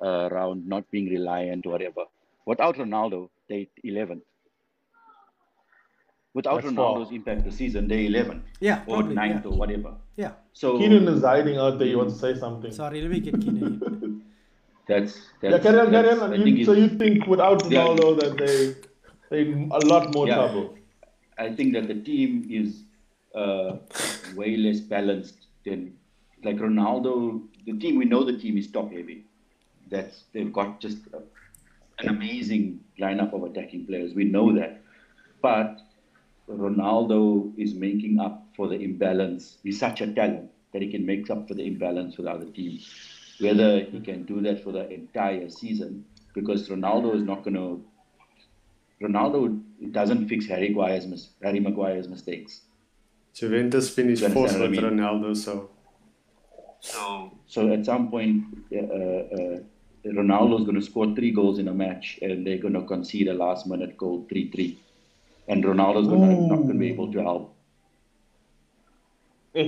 uh, 0.04 0.28
around 0.30 0.68
not 0.68 0.88
being 0.90 1.08
reliant 1.08 1.64
or 1.66 1.70
whatever. 1.72 2.04
Without 2.44 2.76
Ronaldo, 2.76 3.30
they 3.48 3.68
11th. 3.84 4.20
Without 6.32 6.62
That's 6.62 6.74
far. 6.74 6.96
Ronaldo's 6.96 7.10
impact 7.12 7.44
this 7.44 7.56
season, 7.56 7.88
they 7.88 8.06
11th 8.06 8.42
Yeah, 8.60 8.82
or 8.86 8.98
probably. 8.98 9.16
9th 9.16 9.44
Yeah. 9.44 9.50
or 9.50 9.56
whatever. 9.58 9.94
yeah. 10.16 10.32
So 10.52 10.78
Keenan 10.78 11.08
is 11.08 11.22
hiding 11.22 11.56
out 11.58 11.78
there. 11.78 11.88
You 11.88 11.98
want 11.98 12.10
to 12.10 12.16
say 12.16 12.34
something? 12.38 12.70
Sorry, 12.72 13.00
let 13.00 13.10
me 13.10 13.20
get 13.20 13.40
Keenan. 13.40 14.22
that's, 14.86 15.16
Yeah, 15.42 15.50
that's, 15.50 15.62
carry 15.64 15.80
on, 15.80 15.90
carry 15.90 16.08
that's- 16.14 16.20
on. 16.22 16.46
You- 16.46 16.64
so 16.64 16.72
you 16.72 16.88
think 16.88 17.26
without 17.26 17.68
Yeah. 17.70 17.80
Ronaldo 17.86 18.20
that 18.20 18.36
they 18.38 18.74
they 19.30 19.52
a 19.70 19.80
lot 19.92 20.12
more 20.14 20.26
Yeah. 20.28 20.36
trouble? 20.36 20.76
I 21.38 21.52
think 21.54 21.72
that 21.74 21.88
the 21.88 21.94
team 21.94 22.46
is 22.50 22.84
uh, 23.34 23.76
way 24.36 24.56
less 24.56 24.80
balanced 24.80 25.46
than 25.64 25.94
like 26.44 26.56
Ronaldo. 26.58 27.42
The 27.66 27.72
team 27.78 27.96
we 27.96 28.04
know 28.04 28.24
the 28.24 28.36
team 28.38 28.56
is 28.58 28.70
top 28.70 28.92
heavy. 28.92 29.24
That's 29.90 30.24
they've 30.32 30.52
got 30.52 30.80
just 30.80 30.98
a, 31.12 31.22
an 32.00 32.08
amazing 32.08 32.80
lineup 33.00 33.32
of 33.32 33.42
attacking 33.44 33.86
players. 33.86 34.14
We 34.14 34.24
know 34.24 34.52
that, 34.58 34.82
but 35.42 35.80
Ronaldo 36.50 37.52
is 37.56 37.74
making 37.74 38.18
up 38.18 38.46
for 38.56 38.68
the 38.68 38.74
imbalance. 38.74 39.58
He's 39.62 39.78
such 39.78 40.00
a 40.00 40.12
talent 40.12 40.50
that 40.72 40.82
he 40.82 40.90
can 40.90 41.04
make 41.06 41.30
up 41.30 41.48
for 41.48 41.54
the 41.54 41.64
imbalance 41.64 42.16
with 42.16 42.26
other 42.26 42.46
teams. 42.46 42.88
Whether 43.40 43.80
he 43.80 44.00
can 44.00 44.24
do 44.24 44.40
that 44.42 44.62
for 44.62 44.72
the 44.72 44.88
entire 44.90 45.48
season, 45.48 46.04
because 46.34 46.68
Ronaldo 46.68 47.14
is 47.14 47.22
not 47.22 47.42
going 47.42 47.54
to 47.54 47.84
Ronaldo 49.02 49.62
doesn't 49.92 50.28
fix 50.28 50.46
Harry 50.46 50.68
Maguire's, 50.68 51.06
mis- 51.06 51.30
Harry 51.42 51.58
Maguire's 51.58 52.06
mistakes. 52.06 52.60
Juventus 53.32 53.88
finished 53.88 54.22
fourth 54.24 54.52
with 54.52 54.62
I 54.62 54.66
mean? 54.68 54.82
Ronaldo, 54.82 55.34
so 55.34 55.70
So, 56.80 57.32
so 57.46 57.72
at 57.72 57.84
some 57.84 58.10
point, 58.10 58.44
uh, 58.72 58.78
uh, 58.78 59.58
Ronaldo's 60.04 60.64
going 60.64 60.80
to 60.80 60.82
score 60.82 61.14
three 61.14 61.30
goals 61.30 61.58
in 61.58 61.68
a 61.68 61.74
match, 61.74 62.18
and 62.22 62.46
they're 62.46 62.58
going 62.58 62.74
to 62.74 62.82
concede 62.82 63.28
a 63.28 63.34
last-minute 63.34 63.96
goal, 63.96 64.26
three-three, 64.28 64.78
and 65.50 65.64
Ronaldo's 65.64 66.08
gonna, 66.08 66.28
not 66.50 66.56
going 66.56 66.68
to 66.68 66.74
be 66.84 66.88
able 66.90 67.12
to 67.12 67.20
help. 67.28 67.46
Does 69.54 69.66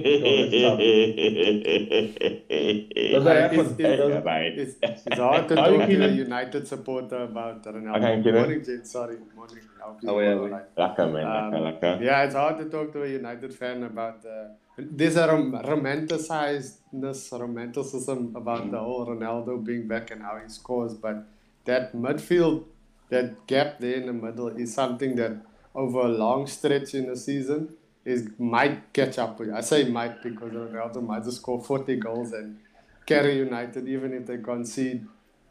that 3.25 3.53
It's- 3.53 3.71
happen? 4.15 4.43
it's- 4.61 4.77
it's, 4.83 5.03
it's 5.07 5.19
hard 5.19 5.49
to 5.49 5.55
talk 5.57 5.89
to 5.89 6.05
a? 6.05 6.09
United 6.09 6.69
supporter 6.69 7.21
about 7.25 7.65
Ronaldo. 7.65 7.97
Okay, 7.97 8.23
Kieran. 8.23 8.41
morning, 8.43 8.65
Jane. 8.65 8.85
Sorry, 8.85 9.17
morning. 9.35 9.65
I 9.81 9.89
hope 9.89 9.99
you're 10.03 10.13
Oh, 10.13 10.21
yeah, 10.21 10.35
we- 10.43 10.51
right. 10.51 10.69
Lekker 10.83 11.07
man, 11.13 11.27
Um, 11.27 11.53
lekker, 11.53 11.63
lekker. 11.69 11.93
Yeah, 12.09 12.23
it's 12.27 12.35
hard 12.43 12.59
to 12.63 12.67
talk 12.77 12.93
to 12.93 13.03
a 13.03 13.09
United 13.09 13.53
fan 13.61 13.83
about 13.83 14.25
uh, 14.25 14.49
there's 14.79 15.17
a 15.17 15.27
rom- 15.33 15.53
romanticizedness, 15.73 17.21
romanticism 17.45 18.21
about 18.43 18.71
the 18.71 18.79
whole 18.79 19.05
Ronaldo 19.07 19.53
being 19.71 19.89
back 19.89 20.11
and 20.13 20.23
how 20.23 20.39
he 20.43 20.49
scores, 20.49 20.95
but 20.95 21.17
that 21.65 21.93
midfield, 22.05 22.65
that 23.11 23.47
gap 23.49 23.81
there 23.81 23.97
in 24.03 24.07
the 24.07 24.13
middle 24.27 24.49
is 24.49 24.73
something 24.83 25.17
that 25.17 25.33
over 25.75 26.01
a 26.01 26.09
long 26.09 26.47
stretch 26.47 26.95
in 26.95 27.07
the 27.07 27.17
season 27.17 27.75
is 28.05 28.29
might 28.39 28.93
catch 28.93 29.19
up 29.19 29.39
with. 29.39 29.51
I 29.51 29.61
say 29.61 29.89
might 29.89 30.23
because 30.23 30.53
Ronaldo 30.53 31.07
might 31.07 31.25
just 31.25 31.39
score 31.39 31.63
40 31.63 31.97
goals 31.97 32.33
and 32.33 32.59
carry 33.07 33.39
United 33.39 33.89
even 33.89 34.13
if 34.13 34.27
they 34.27 34.39
concede 34.39 35.07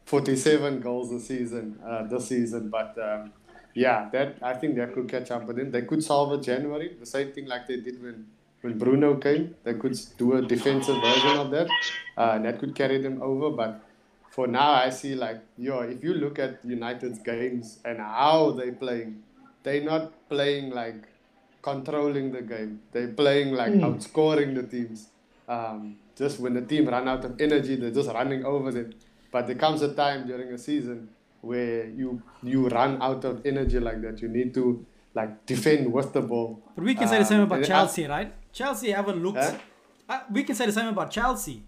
47 0.06 0.80
goals 0.80 1.10
this 1.10 1.28
season, 1.28 1.78
uh, 1.84 2.04
this 2.04 2.28
season. 2.28 2.68
But 2.68 2.96
um, 2.98 3.32
yeah, 3.74 4.08
that 4.12 4.36
I 4.42 4.54
think 4.54 4.76
that 4.76 4.94
could 4.94 5.08
catch 5.08 5.30
up 5.30 5.46
with 5.46 5.58
him. 5.58 5.70
They 5.70 5.82
could 5.82 6.02
solve 6.02 6.42
January, 6.44 6.96
the 6.98 7.06
same 7.06 7.32
thing 7.32 7.46
like 7.46 7.66
they 7.66 7.78
did 7.78 8.02
when 8.02 8.26
when 8.60 8.78
Bruno 8.78 9.16
came. 9.16 9.54
They 9.64 9.74
could 9.74 9.98
do 10.18 10.34
a 10.34 10.42
defensive 10.42 11.00
version 11.00 11.36
of 11.38 11.50
that, 11.50 11.68
uh, 12.16 12.32
and 12.34 12.44
that 12.44 12.58
could 12.58 12.74
carry 12.74 13.00
them 13.00 13.22
over. 13.22 13.50
But 13.50 13.82
for 14.30 14.46
now, 14.46 14.72
I 14.72 14.90
see 14.90 15.14
like 15.14 15.40
yo, 15.56 15.80
if 15.80 16.04
you 16.04 16.14
look 16.14 16.38
at 16.38 16.64
United's 16.64 17.18
games 17.20 17.78
and 17.84 17.98
how 17.98 18.52
they 18.52 18.70
playing, 18.70 19.22
they're 19.62 19.82
not 19.84 20.28
playing 20.28 20.70
like 20.70 21.04
controlling 21.62 22.32
the 22.32 22.42
game. 22.42 22.80
They're 22.92 23.08
playing 23.08 23.54
like 23.54 23.72
outscoring 23.72 24.54
the 24.54 24.62
teams. 24.64 25.08
Um, 25.48 25.96
just 26.16 26.40
when 26.40 26.54
the 26.54 26.62
team 26.62 26.88
run 26.88 27.08
out 27.08 27.24
of 27.24 27.40
energy, 27.40 27.76
they're 27.76 27.90
just 27.90 28.10
running 28.10 28.44
over 28.44 28.70
them. 28.70 28.92
But 29.30 29.46
there 29.46 29.56
comes 29.56 29.82
a 29.82 29.94
time 29.94 30.26
during 30.26 30.48
a 30.52 30.58
season 30.58 31.08
where 31.40 31.86
you 31.88 32.22
you 32.42 32.68
run 32.68 33.00
out 33.02 33.24
of 33.24 33.44
energy 33.46 33.80
like 33.80 34.00
that. 34.02 34.20
You 34.20 34.28
need 34.28 34.54
to 34.54 34.84
like 35.14 35.44
defend 35.46 35.92
with 35.92 36.12
the 36.12 36.20
ball. 36.22 36.62
But 36.74 36.84
we 36.84 36.94
can 36.94 37.08
say 37.08 37.18
the 37.18 37.24
same 37.24 37.40
Um, 37.40 37.44
about 37.46 37.56
and 37.56 37.64
I- 37.64 37.68
Chelsea, 37.68 38.06
right? 38.06 38.32
Chelsea 38.52 38.90
haven't 38.90 39.22
looked. 39.22 39.38
Huh? 39.38 39.56
Uh, 40.08 40.20
we 40.30 40.42
can 40.44 40.54
say 40.54 40.66
the 40.66 40.72
same 40.72 40.88
about 40.88 41.10
Chelsea. 41.10 41.62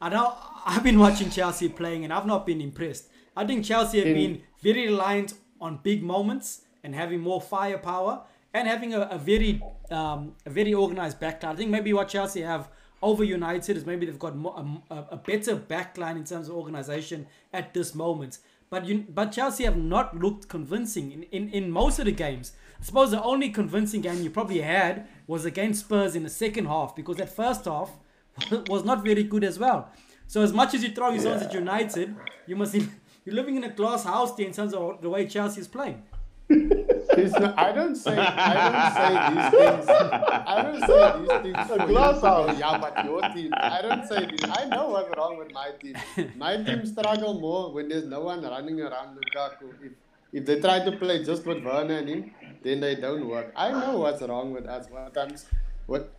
I 0.00 0.08
know 0.08 0.34
I've 0.66 0.82
been 0.82 0.98
watching 0.98 1.30
Chelsea 1.30 1.68
playing 1.68 2.04
and 2.04 2.12
I've 2.12 2.26
not 2.26 2.44
been 2.46 2.60
impressed. 2.60 3.08
I 3.36 3.44
think 3.46 3.64
Chelsea 3.64 3.98
have 3.98 4.06
In- 4.08 4.14
been 4.14 4.42
very 4.62 4.86
reliant 4.86 5.34
on 5.60 5.78
big 5.82 6.02
moments 6.02 6.62
and 6.86 6.94
having 6.94 7.20
more 7.20 7.40
firepower 7.40 8.22
and 8.54 8.66
having 8.66 8.94
a, 8.94 9.00
a 9.10 9.18
very 9.18 9.60
um, 9.90 10.34
a 10.46 10.50
very 10.50 10.72
organized 10.72 11.20
backline. 11.20 11.52
I 11.52 11.56
think 11.56 11.70
maybe 11.70 11.92
what 11.92 12.08
Chelsea 12.08 12.40
have 12.40 12.68
over 13.02 13.24
United 13.24 13.76
is 13.76 13.84
maybe 13.84 14.06
they've 14.06 14.18
got 14.18 14.36
more, 14.36 14.56
a, 14.90 14.94
a- 15.10 15.16
better 15.16 15.56
backline 15.56 16.16
in 16.16 16.24
terms 16.24 16.48
of 16.48 16.54
organization 16.56 17.26
at 17.52 17.74
this 17.74 17.94
moment. 17.94 18.38
But 18.70 18.86
you, 18.86 19.04
but 19.08 19.32
Chelsea 19.32 19.64
have 19.64 19.76
not 19.76 20.18
looked 20.18 20.48
convincing 20.48 21.12
in, 21.12 21.22
in, 21.24 21.50
in 21.50 21.70
most 21.70 21.98
of 21.98 22.06
the 22.06 22.12
games. 22.12 22.52
I 22.80 22.84
suppose 22.84 23.10
the 23.10 23.22
only 23.22 23.50
convincing 23.50 24.00
game 24.00 24.22
you 24.22 24.30
probably 24.30 24.60
had 24.60 25.06
was 25.26 25.44
against 25.44 25.80
Spurs 25.80 26.16
in 26.16 26.22
the 26.22 26.30
second 26.30 26.66
half 26.66 26.96
because 26.96 27.16
that 27.18 27.28
first 27.28 27.64
half 27.66 27.90
was 28.68 28.84
not 28.84 29.04
very 29.04 29.24
good 29.24 29.44
as 29.44 29.58
well. 29.58 29.90
So 30.26 30.42
as 30.42 30.52
much 30.52 30.74
as 30.74 30.82
you 30.82 30.90
throw 30.90 31.10
yourselves 31.10 31.42
at 31.42 31.52
United, 31.52 32.16
you 32.46 32.56
must 32.56 32.74
you're 33.24 33.34
living 33.34 33.56
in 33.56 33.64
a 33.64 33.70
glass 33.70 34.04
house 34.04 34.34
there 34.36 34.46
in 34.46 34.52
terms 34.52 34.72
of 34.72 35.00
the 35.02 35.10
way 35.10 35.26
Chelsea 35.26 35.60
is 35.60 35.68
playing. 35.68 36.02
Not, 36.48 37.58
I 37.58 37.72
don't 37.72 37.96
say 37.96 38.16
I 38.16 38.54
don't 38.64 38.92
say 38.98 39.10
these 39.32 39.48
things. 39.58 39.86
I 39.88 40.62
don't 40.62 40.80
say 40.86 41.42
these 41.42 41.66
things. 41.66 41.80
you 41.80 41.86
glass 41.88 42.20
house. 42.20 42.58
Yeah, 42.58 42.78
but 42.78 43.04
your 43.04 43.20
team. 43.34 43.50
I 43.56 43.82
don't 43.82 44.06
say 44.06 44.26
this. 44.26 44.50
I 44.50 44.66
know 44.66 44.88
what's 44.90 45.16
wrong 45.16 45.38
with 45.38 45.52
my 45.52 45.70
team. 45.80 45.96
My 46.36 46.56
team 46.62 46.86
struggle 46.86 47.40
more 47.40 47.72
when 47.72 47.88
there's 47.88 48.04
no 48.04 48.20
one 48.20 48.42
running 48.42 48.80
around 48.80 49.18
Lukaku. 49.18 49.72
If 49.82 49.92
if 50.32 50.46
they 50.46 50.60
try 50.60 50.84
to 50.84 50.92
play 50.92 51.24
just 51.24 51.46
with 51.46 51.64
Werner 51.64 51.98
and 51.98 52.08
him, 52.08 52.30
then 52.62 52.80
they 52.80 52.94
don't 52.96 53.28
work. 53.28 53.52
I 53.56 53.70
know 53.72 53.98
what's 53.98 54.22
wrong 54.22 54.52
with 54.52 54.66
us. 54.66 54.86
What 54.90 55.16
I'm, 55.16 55.34
what 55.86 56.12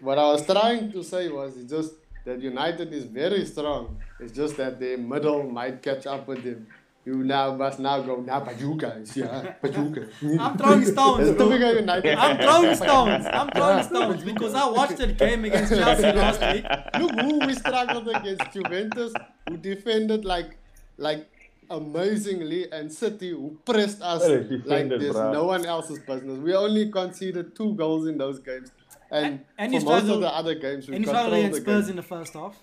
what 0.00 0.18
I 0.18 0.30
was 0.30 0.46
trying 0.46 0.92
to 0.92 1.02
say 1.02 1.28
was 1.28 1.56
it's 1.56 1.70
just 1.70 1.94
that 2.24 2.40
United 2.40 2.92
is 2.92 3.04
very 3.04 3.44
strong. 3.44 3.96
It's 4.20 4.32
just 4.32 4.56
that 4.56 4.78
their 4.80 4.98
middle 4.98 5.42
might 5.42 5.82
catch 5.82 6.06
up 6.06 6.26
with 6.28 6.44
them. 6.44 6.66
You 7.06 7.22
now 7.22 7.54
must 7.54 7.78
now 7.80 8.00
go 8.00 8.16
now, 8.16 8.40
but 8.40 8.58
you 8.58 8.74
guys, 8.76 9.14
yeah, 9.14 9.54
but 9.60 9.76
you 9.76 9.84
guys. 9.90 10.38
I'm 10.40 10.56
throwing 10.56 10.84
stones. 10.84 11.28
It's. 11.28 11.40
I'm 11.40 12.38
throwing 12.38 12.74
stones. 12.74 13.26
I'm 13.30 13.50
throwing 13.50 13.82
stones 13.84 14.24
because 14.24 14.54
I 14.54 14.66
watched 14.70 14.96
that 14.96 15.18
game 15.18 15.44
against 15.44 15.70
Chelsea 15.74 16.12
last 16.12 16.40
week. 16.40 16.64
Look 16.98 17.12
who 17.20 17.46
we 17.46 17.54
struggled 17.54 18.08
against 18.08 18.50
Juventus, 18.52 19.12
who 19.48 19.58
defended 19.58 20.24
like 20.24 20.56
like 20.96 21.28
amazingly, 21.70 22.70
and 22.72 22.90
City 22.90 23.30
who 23.30 23.58
pressed 23.66 24.00
us 24.00 24.22
Well, 24.22 24.38
like 24.38 24.48
defended, 24.48 25.00
there's 25.02 25.14
bruh. 25.16 25.32
no 25.32 25.44
one 25.44 25.66
else's 25.66 25.98
business. 25.98 26.38
We 26.38 26.54
only 26.54 26.90
conceded 26.90 27.54
two 27.54 27.74
goals 27.74 28.06
in 28.06 28.16
those 28.16 28.38
games, 28.38 28.70
and, 29.10 29.26
And- 29.58 29.74
and 29.74 29.82
for 29.82 29.90
most 29.90 30.08
of 30.08 30.20
the 30.20 30.28
other 30.34 30.54
games 30.54 30.88
we 30.88 30.96
And 30.96 31.04
you 31.04 31.08
struggled 31.10 31.32
controlled 31.34 31.44
against 31.54 31.64
the 31.66 31.70
game. 31.72 31.80
Spurs 31.82 31.88
in 31.90 31.96
the 31.96 32.02
first 32.02 32.32
half. 32.32 32.56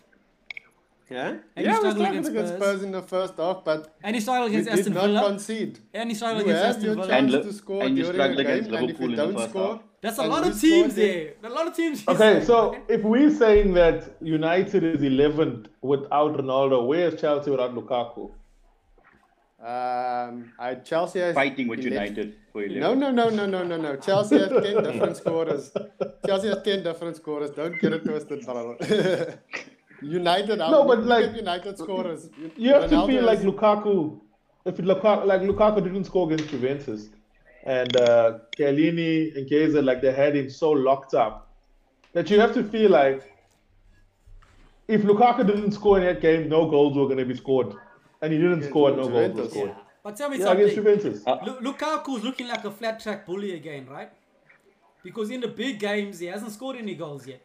Yeah, 1.12 1.28
and 1.30 1.40
you 1.58 1.64
yeah, 1.64 1.72
we 1.72 1.76
struggled 1.76 1.96
struggled 1.96 2.08
against 2.10 2.30
against 2.30 2.54
Spurs. 2.54 2.62
Spurs 2.62 2.84
in 2.84 2.92
the 2.92 3.02
first 3.02 3.34
half, 3.38 3.64
but 3.66 3.96
And 4.04 4.16
he 4.16 4.22
struggled 4.22 4.50
against 4.50 4.70
did 4.70 4.80
Aston 4.80 4.94
not 4.94 5.04
Villa. 5.08 5.22
concede. 5.30 5.80
And 5.94 6.10
he 6.10 6.16
struggled 6.16 6.46
You 6.46 6.52
against 6.52 6.66
Aston 6.78 6.96
Villa. 6.96 7.08
And 7.18 7.32
look- 7.32 7.44
to 7.44 7.54
score 7.54 7.84
and 7.84 7.98
you 7.98 8.06
struggled 8.06 8.38
the 8.38 8.44
game, 8.44 8.52
against 8.54 8.72
and 8.72 8.76
if 8.76 9.00
Liverpool 9.00 9.12
you 9.12 9.22
in 9.22 9.34
the 9.34 9.40
first 9.40 9.50
score, 9.50 9.72
half. 9.74 9.82
That's 10.02 10.18
a 10.18 10.24
lot 10.24 10.48
of 10.48 10.60
teams 10.60 10.94
scored 10.94 11.08
there. 11.08 11.34
A 11.44 11.50
lot 11.50 11.68
of 11.68 11.76
teams. 11.76 12.08
Okay, 12.08 12.44
so 12.52 12.76
if 12.88 13.02
we're 13.04 13.30
saying 13.30 13.74
that 13.74 14.16
United 14.22 14.84
is 14.84 15.02
11th 15.02 15.68
without 15.82 16.32
Ronaldo, 16.38 16.88
where's 16.88 17.20
Chelsea 17.22 17.52
without 17.52 17.76
Lukaku? 17.76 18.32
Um, 19.64 20.54
I 20.58 20.74
Chelsea 20.84 21.20
has 21.20 21.36
Fighting 21.36 21.68
with 21.68 21.82
11 21.82 21.94
United 21.94 22.36
for 22.52 22.64
11. 22.64 22.80
No, 22.80 22.96
no, 22.96 23.12
no, 23.12 23.30
no, 23.30 23.46
no, 23.46 23.64
no, 23.64 23.78
no. 23.78 23.96
Chelsea 23.98 24.40
has 24.40 24.50
ten 24.50 24.84
different 24.84 25.18
scorers. 25.22 25.72
Chelsea 26.26 26.48
has 26.48 26.64
ten 26.64 26.82
different 26.82 27.16
scorers. 27.18 27.52
Don't 27.52 27.80
get 27.80 27.94
it 27.94 28.04
twisted, 28.04 28.44
brother. 28.44 29.40
United. 30.02 30.58
No, 30.58 30.84
but 30.86 31.04
like- 31.04 31.36
United 31.36 31.78
scorers. 31.78 32.30
You 32.58 32.74
have 32.74 32.90
to 32.90 32.96
Ronaldo 32.96 33.08
feel 33.08 33.24
like 33.24 33.40
is- 33.40 33.46
Lukaku. 33.46 34.20
If 34.66 34.78
Lukaku, 34.78 35.26
like 35.26 35.42
Lukaku 35.42 35.84
didn't 35.84 36.04
score 36.06 36.32
against 36.32 36.50
Juventus, 36.52 37.10
and 37.64 37.96
uh, 37.98 38.40
Chiellini 38.56 39.36
and 39.36 39.48
Chiesa, 39.48 39.82
like 39.82 40.02
they 40.02 40.12
had 40.14 40.36
him 40.36 40.50
so 40.50 40.72
locked 40.72 41.14
up, 41.14 41.50
that 42.14 42.30
you 42.30 42.40
have 42.40 42.54
to 42.54 42.64
feel 42.64 42.92
like 42.92 43.24
if 44.88 45.02
Lukaku 45.04 45.46
didn't 45.48 45.72
score 45.72 45.98
in 46.00 46.06
that 46.06 46.22
game, 46.22 46.50
no 46.50 46.70
goals 46.70 46.96
were 46.98 47.06
going 47.06 47.18
to 47.18 47.26
be 47.26 47.36
scored, 47.36 47.74
and 48.22 48.32
he 48.34 48.38
didn't 48.38 48.54
Against 48.54 48.70
score, 48.70 48.90
no 48.92 48.96
goals 48.98 49.08
were 49.12 49.28
Juventus. 49.28 49.52
scored. 49.52 49.76
But 50.04 50.16
tell 50.18 50.30
me 50.30 50.38
Yeah, 50.40 50.52
against 50.52 50.76
something. 50.76 50.96
Juventus. 51.00 51.24
Uh, 51.28 51.38
Lu- 51.46 51.72
Lukaku's 51.72 52.24
looking 52.24 52.48
like 52.48 52.66
a 52.66 52.72
flat 52.72 53.00
track 53.00 53.26
bully 53.26 53.54
again, 53.56 53.86
right? 53.88 54.12
Because 55.04 55.30
in 55.32 55.42
the 55.42 55.48
big 55.48 55.80
games, 55.80 56.20
he 56.20 56.26
hasn't 56.28 56.52
scored 56.52 56.76
any 56.76 56.96
goals 56.96 57.26
yet. 57.28 57.42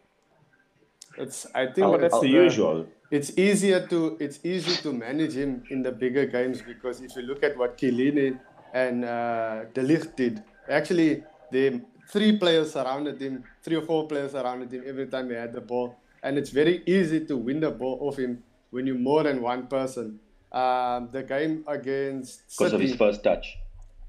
It's. 1.18 1.46
I 1.54 1.66
think 1.66 1.86
Oh, 1.86 1.94
it's 1.94 2.02
that's 2.02 2.20
the 2.20 2.28
usual. 2.28 2.86
It's 3.10 3.30
easier 3.38 3.86
to 3.88 4.16
it's 4.20 4.40
easy 4.44 4.74
to 4.82 4.92
manage 4.92 5.34
him 5.34 5.62
in 5.70 5.82
the 5.82 5.92
bigger 5.92 6.26
games 6.26 6.60
because 6.62 7.00
if 7.00 7.14
you 7.16 7.22
look 7.22 7.42
at 7.44 7.56
what 7.56 7.78
Chiellini 7.78 8.38
and 8.74 9.04
uh, 9.04 9.64
De 9.74 9.82
Ligt 9.82 10.16
did, 10.16 10.42
actually 10.68 11.22
the 11.52 11.80
three 12.10 12.36
players 12.36 12.72
surrounded 12.72 13.20
him, 13.20 13.44
three 13.62 13.76
or 13.76 13.82
four 13.82 14.06
players 14.08 14.32
surrounded 14.32 14.72
him 14.72 14.82
every 14.86 15.06
time 15.06 15.28
he 15.30 15.36
had 15.36 15.52
the 15.52 15.60
ball, 15.60 15.96
and 16.22 16.36
it's 16.36 16.50
very 16.50 16.82
easy 16.86 17.24
to 17.26 17.36
win 17.36 17.60
the 17.60 17.70
ball 17.70 17.98
off 18.02 18.16
him 18.18 18.42
when 18.70 18.86
you're 18.86 18.98
more 18.98 19.22
than 19.22 19.40
one 19.40 19.66
person. 19.68 20.18
Um, 20.50 21.08
the 21.12 21.22
game 21.22 21.64
against 21.68 22.42
Because 22.58 22.72
of 22.72 22.80
his 22.80 22.94
first 22.96 23.22
touch. 23.22 23.56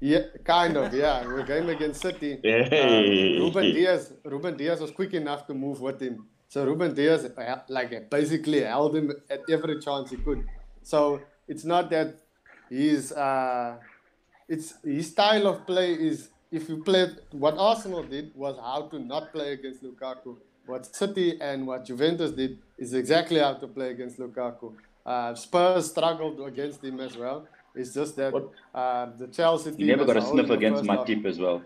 yeah, 0.00 0.22
kind 0.44 0.76
of, 0.76 0.92
yeah. 0.94 1.22
The 1.24 1.42
game 1.44 1.68
against 1.68 2.00
City, 2.00 2.38
Hey. 2.42 3.36
uh, 3.36 3.44
Ruben 3.44 3.64
Dias, 3.74 4.12
Ruben 4.24 4.56
Dias 4.56 4.80
was 4.80 4.90
quick 4.90 5.14
enough 5.14 5.46
to 5.46 5.54
move 5.54 5.80
with 5.80 6.00
him. 6.00 6.26
So 6.48 6.64
Ruben 6.64 6.94
Dias, 6.94 7.24
uh, 7.24 7.60
like, 7.68 8.08
basically 8.10 8.62
held 8.62 8.96
him 8.96 9.12
at 9.28 9.40
every 9.50 9.80
chance 9.80 10.10
he 10.10 10.16
could. 10.16 10.44
So 10.82 11.20
it's 11.46 11.64
not 11.64 11.90
that 11.90 12.16
he's, 12.70 13.12
uh, 13.12 13.76
it's 14.48 14.74
his 14.82 15.10
style 15.10 15.46
of 15.46 15.66
play 15.66 15.92
is 15.92 16.30
if 16.50 16.68
you 16.70 16.82
play 16.82 17.10
what 17.32 17.54
Arsenal 17.58 18.02
did 18.02 18.32
was 18.34 18.56
how 18.58 18.88
to 18.88 18.98
not 18.98 19.30
play 19.32 19.52
against 19.52 19.82
Lukaku. 19.82 20.36
What 20.64 20.94
City 20.94 21.38
and 21.40 21.66
what 21.66 21.84
Juventus 21.84 22.30
did 22.30 22.58
is 22.78 22.94
exactly 22.94 23.40
how 23.40 23.54
to 23.54 23.66
play 23.66 23.90
against 23.90 24.18
Lukaku. 24.18 24.72
Uh, 25.04 25.34
Spurs 25.34 25.90
struggled 25.90 26.40
against 26.46 26.82
him 26.82 27.00
as 27.00 27.16
well. 27.16 27.46
It's 27.74 27.92
just 27.94 28.16
that 28.16 28.34
uh, 28.74 29.06
the 29.18 29.28
Chelsea 29.28 29.70
team 29.70 29.80
He 29.80 29.86
never 29.86 30.02
as 30.02 30.06
got 30.08 30.16
a 30.16 30.22
sniff 30.22 30.50
against 30.50 30.84
Matip 30.84 31.24
as 31.26 31.38
well. 31.38 31.62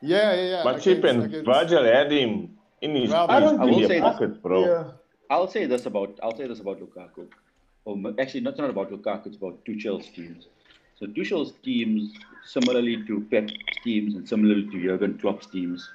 Yeah, 0.00 0.34
yeah, 0.34 0.42
yeah. 0.50 0.64
Matip 0.64 0.98
against- 0.98 1.04
and 1.04 1.24
against- 1.24 1.46
Virgil 1.46 1.84
had 1.84 2.10
him 2.12 2.57
in 2.82 2.94
his, 2.94 3.10
Well, 3.10 3.30
I 3.30 3.40
don't 3.40 3.54
in 3.54 3.58
think- 3.60 3.60
their 3.60 3.74
I 3.76 3.80
will 3.80 3.88
say 3.88 4.00
pockets, 4.00 4.38
bro. 4.38 4.64
Yeah. 4.66 4.90
I'll 5.30 5.48
say 5.48 5.66
this 5.66 5.86
about 5.86 6.18
I'll 6.22 6.36
say 6.36 6.46
this 6.46 6.60
about 6.60 6.80
Lukaku. 6.80 7.26
Oh, 7.86 8.00
or 8.02 8.14
actually, 8.18 8.40
not 8.40 8.56
not 8.58 8.70
about 8.70 8.90
Lukaku. 8.90 9.26
It's 9.26 9.36
about 9.36 9.64
Tuchel's 9.64 10.08
teams. 10.08 10.46
So 10.98 11.06
Tuchel's 11.06 11.52
teams, 11.62 12.12
similarly 12.44 13.04
to 13.06 13.20
Pep's 13.30 13.52
teams 13.84 14.14
and 14.14 14.28
similarly 14.28 14.66
to 14.70 14.82
Jurgen 14.82 15.18
Klopp's 15.18 15.46
teams, 15.46 15.88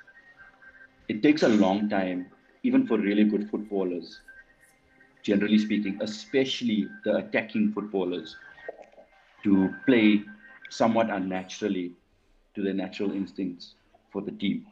it 1.10 1.22
takes 1.22 1.44
a 1.44 1.50
long 1.50 1.90
time, 1.90 2.28
even 2.64 2.88
for 2.88 2.98
really 2.98 3.24
good 3.26 3.50
footballers. 3.50 4.22
Generally 5.24 5.58
speaking, 5.60 5.98
especially 6.02 6.88
the 7.06 7.16
attacking 7.18 7.72
footballers, 7.74 8.36
to 9.44 9.74
play 9.86 10.24
somewhat 10.70 11.10
unnaturally 11.10 11.92
to 12.56 12.62
their 12.62 12.74
natural 12.74 13.12
instincts 13.12 13.76
for 14.12 14.22
the 14.22 14.32
team. 14.32 14.66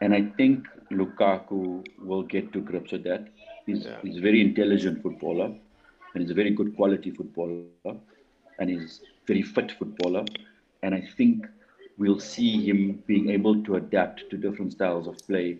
And 0.00 0.14
I 0.14 0.22
think 0.36 0.66
Lukaku 0.90 1.86
will 1.98 2.22
get 2.22 2.52
to 2.52 2.60
grips 2.60 2.92
with 2.92 3.04
that. 3.04 3.28
He's, 3.66 3.84
Yeah. 3.84 3.98
he's 4.02 4.18
a 4.18 4.20
very 4.20 4.40
intelligent 4.40 5.02
footballer, 5.02 5.46
and 6.14 6.22
he's 6.22 6.30
a 6.30 6.34
very 6.34 6.50
good 6.50 6.74
quality 6.76 7.10
footballer, 7.10 7.96
and 8.58 8.70
he's 8.70 9.00
very 9.26 9.42
fit 9.42 9.72
footballer. 9.72 10.24
And 10.82 10.94
I 10.94 11.02
think 11.16 11.46
we'll 11.98 12.20
see 12.20 12.64
him 12.68 13.02
being 13.06 13.30
able 13.30 13.62
to 13.64 13.76
adapt 13.76 14.28
to 14.30 14.36
different 14.36 14.72
styles 14.72 15.06
of 15.08 15.18
play 15.26 15.58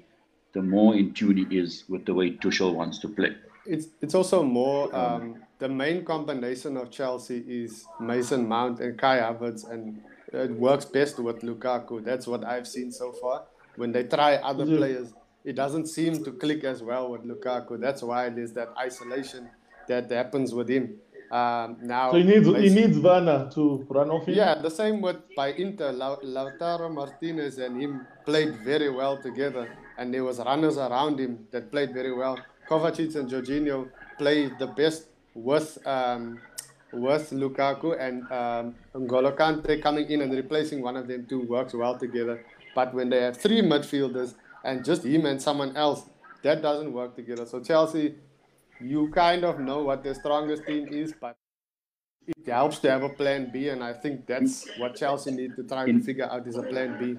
the 0.54 0.62
more 0.62 0.94
in 0.96 1.12
tune 1.12 1.36
he 1.36 1.58
is 1.58 1.84
with 1.88 2.06
the 2.06 2.14
way 2.14 2.30
Tuchel 2.30 2.74
wants 2.74 2.98
to 3.00 3.08
play. 3.08 3.34
it's 3.66 3.88
it's 4.00 4.14
also 4.14 4.42
more 4.42 4.82
um, 4.96 5.24
the 5.58 5.68
main 5.68 6.02
combination 6.04 6.76
of 6.78 6.90
Chelsea 6.90 7.44
is 7.46 7.84
Mason 8.00 8.48
Mount 8.48 8.80
and 8.80 8.96
Kai 8.98 9.18
Havertz, 9.18 9.70
and 9.70 10.00
it 10.32 10.50
works 10.52 10.86
best 10.86 11.18
with 11.18 11.42
Lukaku. 11.42 12.02
That's 12.02 12.26
what 12.26 12.44
I've 12.44 12.66
seen 12.66 12.90
so 12.92 13.12
far. 13.12 13.38
When 13.78 13.92
they 13.92 14.04
try 14.04 14.30
other 14.50 14.64
Yeah. 14.64 14.76
players, 14.80 15.08
it 15.44 15.54
doesn't 15.62 15.86
seem 15.86 16.22
to 16.24 16.30
click 16.32 16.64
as 16.64 16.82
well 16.82 17.04
with 17.12 17.22
Lukaku. 17.24 17.80
That's 17.80 18.02
why 18.02 18.28
there's 18.28 18.52
that 18.52 18.70
isolation 18.88 19.48
that 19.88 20.10
happens 20.10 20.52
with 20.58 20.68
him. 20.68 20.84
Um, 21.30 21.76
now, 21.82 22.10
So 22.12 22.18
he 22.18 22.24
needs 22.24 22.46
he 22.66 22.70
needs 22.80 22.98
Werner 22.98 23.40
to 23.56 23.86
run 23.96 24.10
off 24.10 24.26
him. 24.26 24.34
yeah, 24.34 24.54
the 24.66 24.70
same 24.80 25.00
with 25.06 25.18
by 25.36 25.48
Inter. 25.64 25.92
Lautaro 26.36 26.88
Martinez 26.92 27.58
and 27.58 27.80
him 27.82 27.92
played 28.24 28.52
very 28.70 28.90
well 29.00 29.16
together, 29.28 29.64
and 29.98 30.12
there 30.12 30.24
was 30.24 30.38
runners 30.50 30.78
around 30.78 31.18
him 31.20 31.32
that 31.52 31.70
played 31.70 31.92
very 31.92 32.12
well. 32.22 32.36
Kovacic 32.68 33.14
and 33.16 33.28
Jorginho 33.30 33.88
played 34.18 34.52
the 34.58 34.66
best 34.80 35.08
with 35.34 35.68
um, 35.86 36.38
with 36.92 37.30
Lukaku 37.42 37.90
and 38.06 38.22
um, 38.32 38.74
N'Golo 38.94 39.30
Kante 39.36 39.82
coming 39.82 40.06
in 40.10 40.22
and 40.22 40.32
replacing 40.32 40.80
one 40.88 40.96
of 40.96 41.06
them 41.06 41.26
two 41.28 41.42
works 41.42 41.74
well 41.74 41.96
together. 41.98 42.36
But 42.78 42.94
when 42.94 43.10
they 43.10 43.20
have 43.22 43.36
three 43.36 43.60
midfielders 43.60 44.34
and 44.62 44.84
just 44.84 45.02
him 45.04 45.26
and 45.26 45.42
someone 45.42 45.76
else, 45.76 46.04
that 46.42 46.62
doesn't 46.62 46.92
work 46.92 47.16
together. 47.16 47.44
So 47.44 47.58
Chelsea, 47.58 48.14
you 48.80 49.08
kind 49.08 49.44
of 49.44 49.58
know 49.58 49.82
what 49.82 50.04
their 50.04 50.14
strongest 50.14 50.64
team 50.64 50.86
is, 50.88 51.12
but 51.20 51.36
it 52.28 52.46
helps 52.46 52.78
to 52.84 52.90
have 52.92 53.02
a 53.02 53.08
plan 53.08 53.50
B, 53.52 53.70
and 53.70 53.82
I 53.82 53.92
think 53.92 54.28
that's 54.28 54.68
what 54.78 54.94
Chelsea 54.94 55.32
need 55.32 55.56
to 55.56 55.64
try 55.64 55.86
and 55.86 56.04
figure 56.04 56.28
out 56.30 56.46
is 56.46 56.54
a 56.54 56.62
plan 56.62 56.96
B. 57.00 57.18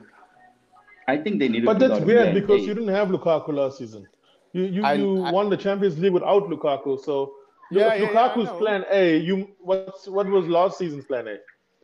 I 1.10 1.18
think 1.18 1.40
they 1.40 1.50
need 1.50 1.60
to 1.62 1.66
But 1.66 1.80
figure 1.80 1.90
that's 1.90 2.06
weird 2.06 2.34
because 2.36 2.62
A. 2.64 2.68
you 2.68 2.74
didn't 2.74 2.96
have 3.00 3.10
Lukaku 3.10 3.50
last 3.50 3.80
season. 3.80 4.08
You 4.54 4.64
you, 4.64 4.86
I- 4.86 4.94
you 4.94 5.26
I- 5.26 5.32
won 5.34 5.50
the 5.50 5.58
Champions 5.58 6.00
League 6.00 6.14
without 6.14 6.44
Lukaku. 6.44 6.98
So 7.04 7.34
Yeah, 7.70 7.96
if 7.96 8.02
yeah, 8.02 8.12
yeah, 8.12 8.30
Lukaku's 8.30 8.58
plan 8.64 8.86
A. 8.90 9.18
You 9.18 9.36
what's 9.60 10.08
what 10.08 10.26
was 10.38 10.48
last 10.48 10.78
season's 10.78 11.04
plan 11.04 11.28
A? 11.28 11.38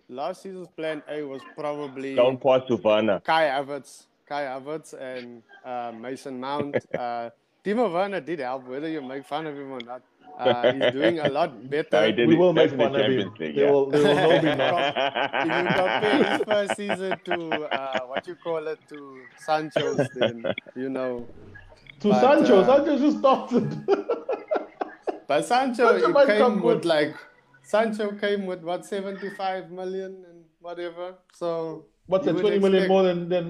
Last 0.07 0.43
season's 0.43 0.67
plan 0.69 1.01
A 1.09 1.23
was 1.23 1.41
probably 1.57 2.15
Don't 2.15 2.41
pass 2.41 2.61
to 2.67 2.75
Werner. 2.75 3.19
Kai 3.21 3.45
Havertz, 3.45 4.05
Kai 4.27 4.43
Havertz, 4.43 4.93
and 4.93 5.41
uh, 5.65 5.91
Mason 5.97 6.39
Mount. 6.39 6.75
Uh, 6.95 7.29
Timo 7.63 7.91
Werner 7.91 8.21
did 8.21 8.37
help, 8.39 8.67
whether 8.67 8.87
you 8.87 9.01
make 9.01 9.25
fun 9.25 9.47
of 9.47 9.55
him 9.57 9.71
or 9.71 9.79
not. 9.81 10.03
Uh, 10.37 10.71
he's 10.73 10.91
doing 10.93 11.19
a 11.19 11.27
lot 11.29 11.67
better. 11.69 12.11
No. 12.11 12.25
We 12.27 12.35
will 12.35 12.53
make 12.53 12.69
fun 12.69 12.95
of 12.95 13.01
him. 13.01 13.01
Champions 13.01 13.39
League, 13.39 13.55
They 13.55 13.61
yeah. 13.61 13.71
will 13.71 13.89
they 13.89 13.99
will 14.03 14.15
know 14.15 14.41
me 14.41 14.55
now. 14.55 14.77
if 14.77 15.45
you 15.45 15.73
compare 15.73 16.23
his 16.37 16.41
first 16.45 16.75
season 16.75 17.19
to 17.25 17.73
uh, 17.73 17.99
what 18.05 18.27
you 18.27 18.35
call 18.35 18.67
it 18.67 18.77
to 18.89 19.19
Sancho's, 19.39 20.07
then 20.13 20.45
you 20.75 20.89
know. 20.89 21.25
To 22.01 22.09
But, 22.09 22.21
Sancho, 22.21 22.59
uh, 22.61 22.65
Sancho 22.67 22.99
just 22.99 23.17
started. 23.17 23.85
But 25.27 25.45
Sancho, 25.45 25.91
Sancho 25.93 26.09
might 26.09 26.29
it 26.29 26.37
come 26.37 26.55
came 26.55 26.63
with 26.63 26.85
like 26.85 27.15
Sancho 27.65 28.11
came 28.23 28.45
with 28.45 28.61
what 28.61 28.85
75 28.85 29.71
million 29.71 30.11
and 30.29 30.43
whatever. 30.59 31.15
So 31.33 31.85
What's 32.07 32.25
you 32.27 32.33
that? 32.33 32.35
would 32.35 32.41
Twenty 32.41 32.59
million 32.59 32.83
expect- 32.83 32.89
more 32.93 33.03
than 33.03 33.29
than 33.29 33.45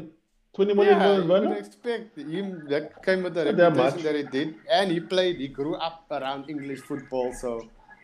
twenty 0.55 0.73
million 0.73 0.97
yeah, 0.97 1.05
more 1.07 1.15
you 1.15 1.19
than 1.21 1.29
would 1.29 1.41
Werner. 1.49 1.57
expect 1.57 2.17
him 2.17 2.65
that 2.69 3.03
came 3.05 3.23
with 3.23 3.33
the 3.33 3.45
Not 3.45 3.57
reputation 3.57 3.95
much. 3.95 4.03
that 4.03 4.15
he 4.15 4.23
did, 4.37 4.55
and 4.71 4.91
he 4.91 4.99
played. 5.01 5.35
He 5.37 5.49
grew 5.59 5.75
up 5.75 6.05
around 6.19 6.49
English 6.49 6.79
football, 6.89 7.33
so 7.33 7.51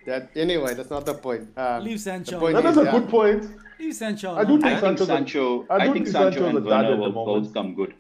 that 0.06 0.30
anyway, 0.36 0.74
that's 0.74 0.90
not 0.90 1.06
the 1.06 1.14
point. 1.14 1.48
Um, 1.58 1.84
Leave 1.86 2.00
Sancho. 2.02 2.32
The 2.36 2.40
point 2.46 2.56
That 2.58 2.66
is, 2.66 2.72
is 2.72 2.78
a 2.78 2.86
yeah, 2.86 2.92
good 2.92 3.10
point. 3.10 3.42
Leave 3.80 3.96
Sancho. 3.96 4.36
I 4.36 4.44
do 4.44 4.52
alone. 4.52 4.62
think 4.62 4.66
I 4.66 4.80
think 4.82 4.98
Sancho's 4.98 5.10
a- 5.10 5.14
Sancho. 5.14 5.66
I 5.70 5.76
I, 5.76 5.80
do 5.80 5.84
think 5.86 5.96
think 5.96 6.08
Sancho 6.08 6.40
Sancho's 6.42 6.50
and 6.50 6.58
a 6.68 6.70
Werner 6.70 6.96
will 6.98 7.12
both 7.12 7.54
come 7.54 7.74
good. 7.76 7.94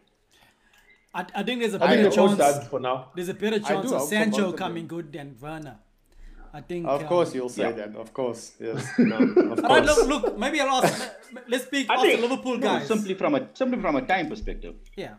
I, 1.13 1.25
I 1.35 1.43
think 1.43 1.59
there's 1.61 1.73
a 1.73 1.79
better 1.79 1.95
they're 1.95 2.19
all 2.19 2.35
chance. 2.35 2.37
done 2.37 2.65
for 2.69 2.79
now. 2.79 3.11
There's 3.15 3.29
a 3.29 3.33
better 3.33 3.59
chance 3.59 3.91
of 3.91 4.01
for 4.01 4.07
Sancho 4.07 4.51
coming 4.53 4.87
good 4.87 5.11
than 5.13 5.35
Werner. 5.41 5.77
I 6.53 6.61
think. 6.61 6.85
Of 6.87 7.01
um, 7.01 7.07
course, 7.07 7.33
you'll 7.35 7.49
say 7.49 7.63
yeah. 7.63 7.71
that. 7.71 7.95
Of 7.95 8.13
course, 8.13 8.41
yes. 8.59 8.87
No, 8.99 9.17
of 9.17 9.63
All 9.63 9.69
right, 9.75 9.85
course. 9.85 10.05
look, 10.07 10.23
look. 10.23 10.37
Maybe 10.37 10.59
I'll 10.59 10.83
ask. 10.83 11.09
let's 11.47 11.65
speak. 11.65 11.89
I 11.89 11.93
Ask 11.93 12.01
think- 12.03 12.21
the 12.21 12.27
Liverpool 12.27 12.57
No, 12.57 12.67
guys. 12.67 12.87
simply 12.87 13.13
from 13.13 13.35
a 13.35 13.47
simply 13.53 13.79
from 13.79 13.95
a 13.95 14.01
time 14.13 14.27
perspective. 14.29 14.75
yeah. 14.95 15.15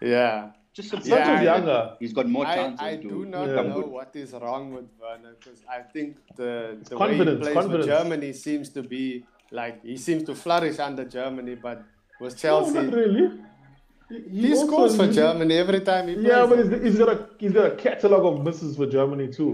Yeah. 0.00 0.50
Just 0.74 0.90
simply 0.90 1.10
Yeah, 1.10 1.24
Sancho's 1.24 1.40
I- 1.40 1.54
younger. 1.54 1.80
He's 2.00 2.12
got 2.12 2.26
more 2.28 2.46
I, 2.46 2.54
chances 2.54 2.80
I 2.86 2.96
to 2.96 3.02
do 3.02 3.24
not 3.24 3.48
Yeah. 3.48 3.54
come 3.56 3.68
know 3.70 3.80
good. 3.82 3.90
what 3.98 4.10
is 4.14 4.32
wrong 4.32 4.72
with 4.74 4.84
Werner 5.00 5.34
because 5.38 5.60
I 5.68 5.80
think 5.92 6.18
the, 6.36 6.78
the 6.88 6.96
way 6.96 7.10
he 7.12 7.16
confidence, 7.16 7.40
plays 7.42 7.54
confidence. 7.54 7.86
with 7.86 7.96
Germany 7.96 8.32
seems 8.32 8.68
to 8.76 8.82
be 8.82 9.24
like 9.50 9.82
he 9.82 9.96
seems 9.96 10.22
to 10.24 10.34
flourish 10.34 10.78
under 10.78 11.04
Germany, 11.04 11.54
but 11.56 11.82
with 12.20 12.36
Chelsea. 12.38 12.74
No, 12.74 12.80
Chelsea, 12.82 12.86
not 12.90 12.94
really. 13.02 13.26
He, 14.10 14.40
he 14.42 14.52
also- 14.52 14.66
scores 14.66 14.96
for 14.96 15.08
Germany 15.10 15.54
every 15.64 15.80
time 15.80 16.08
he 16.08 16.14
plays. 16.14 16.26
Yeah, 16.28 16.46
but 16.46 16.58
he's, 16.60 16.82
he's 16.86 16.98
got 16.98 17.08
a 17.16 17.18
he's 17.38 17.52
got 17.52 17.66
a 17.72 17.76
catalog 17.76 18.22
of 18.38 18.44
misses 18.44 18.76
for 18.76 18.86
Germany 18.86 19.28
too, 19.38 19.52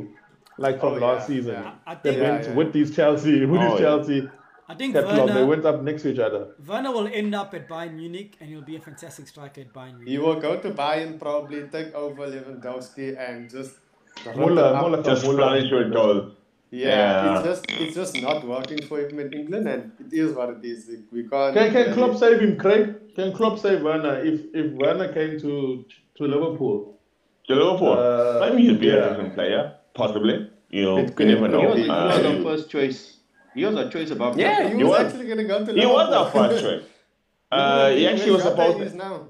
like 0.58 0.80
from 0.80 0.94
Oh, 0.94 0.96
last 1.06 1.28
yeah, 1.28 1.36
season. 1.36 1.54
yeah. 1.54 1.72
I 1.86 1.94
They 1.94 2.00
think. 2.10 2.16
Yeah, 2.22 2.30
went 2.30 2.44
yeah. 2.46 2.54
with 2.54 2.72
these 2.72 2.94
Chelsea, 2.96 3.44
with 3.44 3.60
Oh, 3.60 3.62
these 3.70 3.80
yeah. 3.80 3.86
Chelsea 3.86 4.28
I 4.66 4.74
think 4.74 4.94
catalog. 4.94 5.30
They 5.34 5.44
went 5.44 5.64
up 5.66 5.82
next 5.82 6.02
to 6.02 6.12
each 6.12 6.18
other. 6.18 6.54
Werner 6.66 6.90
will 6.92 7.06
end 7.08 7.34
up 7.34 7.52
at 7.54 7.68
Bayern 7.68 7.94
Munich, 7.94 8.36
and 8.40 8.48
he'll 8.48 8.62
be 8.62 8.76
a 8.76 8.80
fantastic 8.80 9.26
striker 9.28 9.60
at 9.62 9.72
Bayern 9.72 9.94
Munich. 9.98 10.08
he 10.08 10.18
will 10.18 10.40
go 10.40 10.56
to 10.58 10.70
Bayern 10.70 11.18
probably 11.18 11.64
take 11.68 11.94
over 11.94 12.26
Lewandowski 12.26 13.08
and 13.18 13.50
just 13.50 13.74
rip 14.24 14.36
Muller, 14.36 14.68
him 14.70 14.76
up. 14.76 14.82
Muller, 14.82 15.02
Just 15.02 15.24
Muller. 15.24 15.36
flourish 15.36 15.70
with 15.70 15.92
goal. 15.92 16.30
Yeah, 16.70 16.88
Yeah. 16.88 17.34
it's 17.38 17.46
just 17.48 17.70
it's 17.82 17.94
just 17.94 18.20
not 18.22 18.44
working 18.46 18.80
for 18.86 18.98
him 19.00 19.18
in 19.20 19.32
England, 19.32 19.68
and 19.68 19.92
it 20.00 20.12
is 20.22 20.32
what 20.34 20.48
it 20.50 20.64
is. 20.64 20.90
We 21.12 21.28
can't. 21.28 21.54
Can, 21.54 21.70
can 21.72 21.92
Klopp 21.94 22.16
save 22.16 22.40
him, 22.40 22.56
Craig? 22.56 23.14
Can 23.14 23.32
Klopp 23.32 23.58
save 23.60 23.82
Werner 23.82 24.14
if 24.24 24.40
if 24.54 24.72
Werner 24.72 25.12
came 25.12 25.38
to 25.44 25.84
to 26.16 26.22
Liverpool? 26.24 26.98
To 27.48 27.54
Liverpool. 27.54 27.92
Uh, 27.92 28.40
Maybe 28.48 28.62
he'd 28.68 28.80
be 28.80 28.86
yeah. 28.86 28.94
a 28.94 29.08
different 29.10 29.34
player, 29.34 29.74
possibly. 29.94 30.50
You 30.70 30.82
know, 30.84 30.98
It 30.98 31.08
you 31.08 31.14
could- 31.14 31.26
never 31.28 31.48
know. 31.48 31.60
could 31.68 31.78
He 31.78 31.84
be. 31.84 31.88
was, 31.88 32.16
he 32.18 32.22
was 32.22 32.24
Uh, 32.24 32.36
our 32.36 32.42
first 32.42 32.70
choice. 32.70 33.16
He 33.54 33.64
was 33.64 33.76
our 33.76 33.88
choice 33.88 34.10
above. 34.10 34.38
Yeah, 34.38 34.56
Saka. 34.56 34.68
he 34.70 34.76
He 34.78 34.84
was, 34.84 34.90
was- 34.90 35.00
actually 35.12 35.28
gonna 35.28 35.44
go 35.44 35.58
to 35.58 35.72
Liverpool. 35.72 35.80
he 35.80 35.86
was 35.86 36.14
our 36.14 36.30
first 36.30 36.62
choice. 36.64 36.82
Uh, 37.52 37.90
he 37.90 38.04
actually 38.08 38.32
was 38.32 38.42
Where 38.42 38.56
Jota 38.56 38.62
supposed 38.72 38.86
is 38.88 38.94
now. 38.94 39.26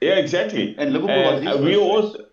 Yeah, 0.00 0.14
exactly. 0.14 0.74
And 0.78 0.92
Liverpool 0.94 1.16
was 1.24 1.34
And 1.40 1.48
his 1.48 1.56
uh, 1.56 1.62
we 1.62 1.74
first 1.74 1.82
also 1.90 2.24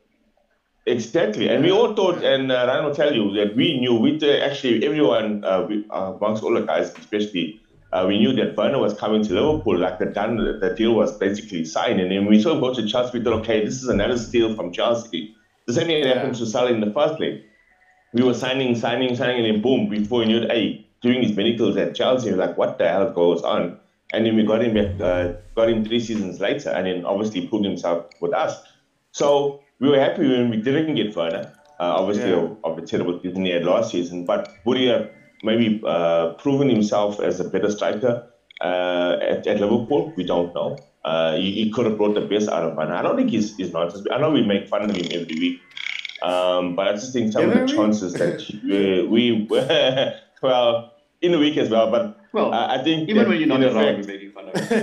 exactly, 0.85 1.49
and 1.49 1.63
we 1.63 1.71
all 1.71 1.93
thought, 1.93 2.23
and 2.23 2.51
uh, 2.51 2.65
Ryan 2.67 2.85
will 2.85 2.95
tell 2.95 3.13
you 3.13 3.31
that 3.33 3.55
we 3.55 3.79
knew. 3.81 3.95
We 3.95 4.17
uh, 4.21 4.45
actually 4.49 4.85
everyone 4.85 5.43
uh, 5.43 5.65
we, 5.67 5.85
uh, 5.89 6.13
amongst 6.15 6.43
all 6.43 6.53
the 6.53 6.61
guys, 6.61 6.93
especially. 6.97 7.57
Uh, 7.93 8.05
we 8.07 8.17
knew 8.19 8.31
that 8.31 8.55
Werner 8.55 8.79
was 8.79 8.93
coming 8.93 9.21
to 9.21 9.33
Liverpool, 9.33 9.77
like 9.77 9.99
the 9.99 10.05
done, 10.05 10.37
the 10.37 10.73
deal 10.77 10.93
was 10.93 11.11
basically 11.17 11.65
signed, 11.65 11.99
and 11.99 12.09
then 12.09 12.25
we 12.25 12.41
saw 12.41 12.53
him 12.53 12.61
go 12.61 12.73
to 12.73 12.87
Chelsea. 12.87 13.17
We 13.17 13.23
thought, 13.25 13.41
okay, 13.41 13.65
this 13.65 13.83
is 13.83 13.89
another 13.89 14.17
steal 14.17 14.55
from 14.55 14.71
Chelsea. 14.71 15.35
The 15.71 15.79
same 15.79 15.87
thing 15.87 16.03
Yeah. 16.03 16.13
happened 16.15 16.35
to 16.35 16.45
Salah 16.45 16.69
in 16.71 16.81
the 16.81 16.91
first 16.91 17.15
place. 17.15 17.37
We 18.13 18.23
were 18.23 18.33
signing, 18.33 18.75
signing, 18.75 19.15
signing, 19.15 19.37
and 19.37 19.45
then 19.45 19.61
boom, 19.61 19.87
before 19.87 20.19
we 20.19 20.25
knew 20.25 20.39
it, 20.39 20.51
hey, 20.51 20.65
doing 21.01 21.21
his 21.23 21.33
medicals 21.33 21.77
at 21.77 21.93
Chelsea, 21.95 22.27
we 22.29 22.35
were 22.35 22.41
like, 22.45 22.57
what 22.57 22.77
the 22.77 22.89
hell 22.89 23.05
goes 23.05 23.41
on? 23.41 23.71
And 24.11 24.25
then 24.25 24.35
we 24.35 24.43
got 24.43 24.61
him 24.61 24.73
back, 24.73 24.89
uh, 24.99 25.29
got 25.55 25.69
him 25.69 25.81
three 25.81 26.01
seasons 26.01 26.41
later, 26.41 26.71
and 26.71 26.85
then 26.87 27.05
obviously 27.05 27.39
proved 27.41 27.63
himself 27.63 27.99
with 28.19 28.33
us. 28.33 28.59
So 29.13 29.53
we 29.79 29.87
were 29.87 29.97
happy 29.99 30.27
when 30.27 30.49
we 30.49 30.57
didn't 30.57 30.95
get 30.95 31.15
Werner. 31.15 31.43
Uh, 31.79 31.95
obviously, 31.99 32.31
Yeah. 32.31 32.49
of, 32.65 32.75
the 32.75 32.81
terrible 32.81 33.13
season 33.21 33.45
he 33.45 33.51
had 33.51 33.63
last 33.63 33.91
season, 33.91 34.25
but 34.25 34.49
would 34.65 34.77
he 34.77 34.87
have 34.87 35.05
maybe 35.41 35.79
uh, 35.87 36.27
proven 36.37 36.67
himself 36.67 37.17
as 37.21 37.39
a 37.39 37.45
better 37.45 37.69
striker 37.69 38.17
uh, 38.59 39.15
at, 39.21 39.47
at 39.47 39.61
Liverpool? 39.61 40.05
We 40.17 40.25
don't 40.25 40.53
know. 40.53 40.75
Uh, 41.03 41.35
he, 41.35 41.51
he 41.51 41.71
could 41.71 41.85
have 41.85 41.97
brought 41.97 42.13
the 42.13 42.21
best 42.21 42.47
out 42.47 42.63
of 42.63 42.75
Werner. 42.75 42.93
I 42.93 43.01
don't 43.01 43.15
think 43.15 43.31
he's, 43.31 43.55
he's 43.57 43.73
nonsense. 43.73 44.05
I 44.11 44.19
know 44.19 44.29
we 44.31 44.45
make 44.45 44.67
fun 44.67 44.87
of 44.87 44.95
him 44.95 45.05
every 45.11 45.35
week, 45.35 45.61
um, 46.21 46.75
but 46.75 46.87
I 46.87 46.93
just 46.93 47.11
think 47.11 47.33
some 47.33 47.45
of 47.45 47.51
Every 47.51 47.67
the 47.67 47.73
chances 47.73 48.13
that 48.13 48.43
we, 48.63 49.01
we 49.09 49.47
well 50.41 50.93
in 51.21 51.31
the 51.31 51.39
week 51.39 51.57
as 51.57 51.69
well. 51.69 51.89
But 51.89 52.19
Well, 52.33 52.53
I, 52.53 52.75
I 52.75 52.83
think 52.83 53.09
even 53.09 53.23
that 53.23 53.29
when 53.29 53.39
you're 53.39 53.47
not 53.47 53.63
around, 53.63 54.01
we're 54.01 54.05
making 54.05 54.31
fun 54.31 54.49
of 54.49 54.55
him. 54.69 54.81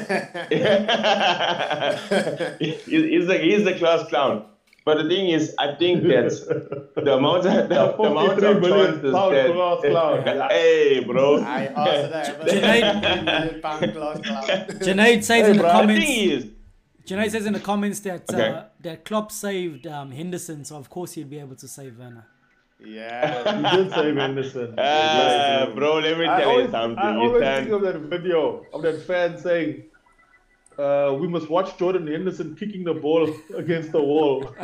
he's, 2.59 2.85
he's 2.85 3.27
the 3.27 3.39
he's 3.39 3.65
the 3.65 3.75
class 3.79 4.09
clown. 4.09 4.45
But 4.89 4.97
the 5.03 5.09
thing 5.13 5.27
is, 5.37 5.55
I 5.59 5.75
think 5.81 5.97
that 6.05 6.31
the 7.07 7.15
amount 7.21 7.45
of 7.47 7.69
the, 7.69 7.75
the 7.75 8.03
amount 8.11 8.43
of 8.43 8.61
million 8.63 8.93
chances 8.93 9.13
pound 9.13 9.35
that, 9.35 9.51
class 9.53 9.81
clown. 9.83 10.51
hey, 10.51 11.05
bro. 11.05 11.25
I 11.43 11.65
asked 11.67 12.11
that. 12.17 12.41
Junaid- 12.49 13.25
million 13.27 13.61
pound 13.61 13.93
class. 13.95 14.19
Junaid 14.87 15.21
says 15.25 15.45
Hey, 15.45 15.51
in 15.51 15.57
the 15.59 15.63
bro, 15.65 15.69
I 15.69 15.73
I 15.77 15.81
comments. 15.81 16.05
think 16.07 16.19
he 16.19 16.33
is. 16.37 16.47
Junaid 17.07 17.31
says 17.35 17.45
in 17.45 17.53
the 17.53 17.61
comments 17.61 18.01
that 18.01 18.23
Okay. 18.33 18.49
uh, 18.49 18.63
that 18.87 19.05
Klopp 19.05 19.31
saved 19.31 19.87
um, 19.87 20.11
Henderson, 20.11 20.65
so 20.65 20.77
of 20.77 20.89
course 20.89 21.13
he'd 21.13 21.29
be 21.29 21.39
able 21.39 21.57
to 21.57 21.69
save 21.69 21.99
Werner. 21.99 22.27
Yeah. 22.81 23.71
He 23.73 23.77
did 23.77 23.91
save 23.93 24.17
Henderson. 24.17 24.75
Ah, 24.79 25.71
bro, 25.75 25.99
let 25.99 26.17
me 26.17 26.27
I 26.27 26.41
tell 26.41 26.51
always, 26.51 26.67
you 26.67 26.71
something. 26.73 26.99
I 26.99 27.17
always 27.17 27.43
think 27.43 27.71
of 27.77 27.83
that 27.83 27.99
video 28.15 28.65
of 28.73 28.81
that 28.87 28.99
fan 29.09 29.37
saying, 29.47 29.85
uh, 30.79 31.13
"We 31.21 31.27
must 31.29 31.49
watch 31.51 31.77
Jordan 31.79 32.07
Henderson 32.07 32.55
kicking 32.59 32.85
the 32.85 32.95
ball 32.95 33.29
against 33.57 33.93
the 33.93 34.01
wall." 34.03 34.55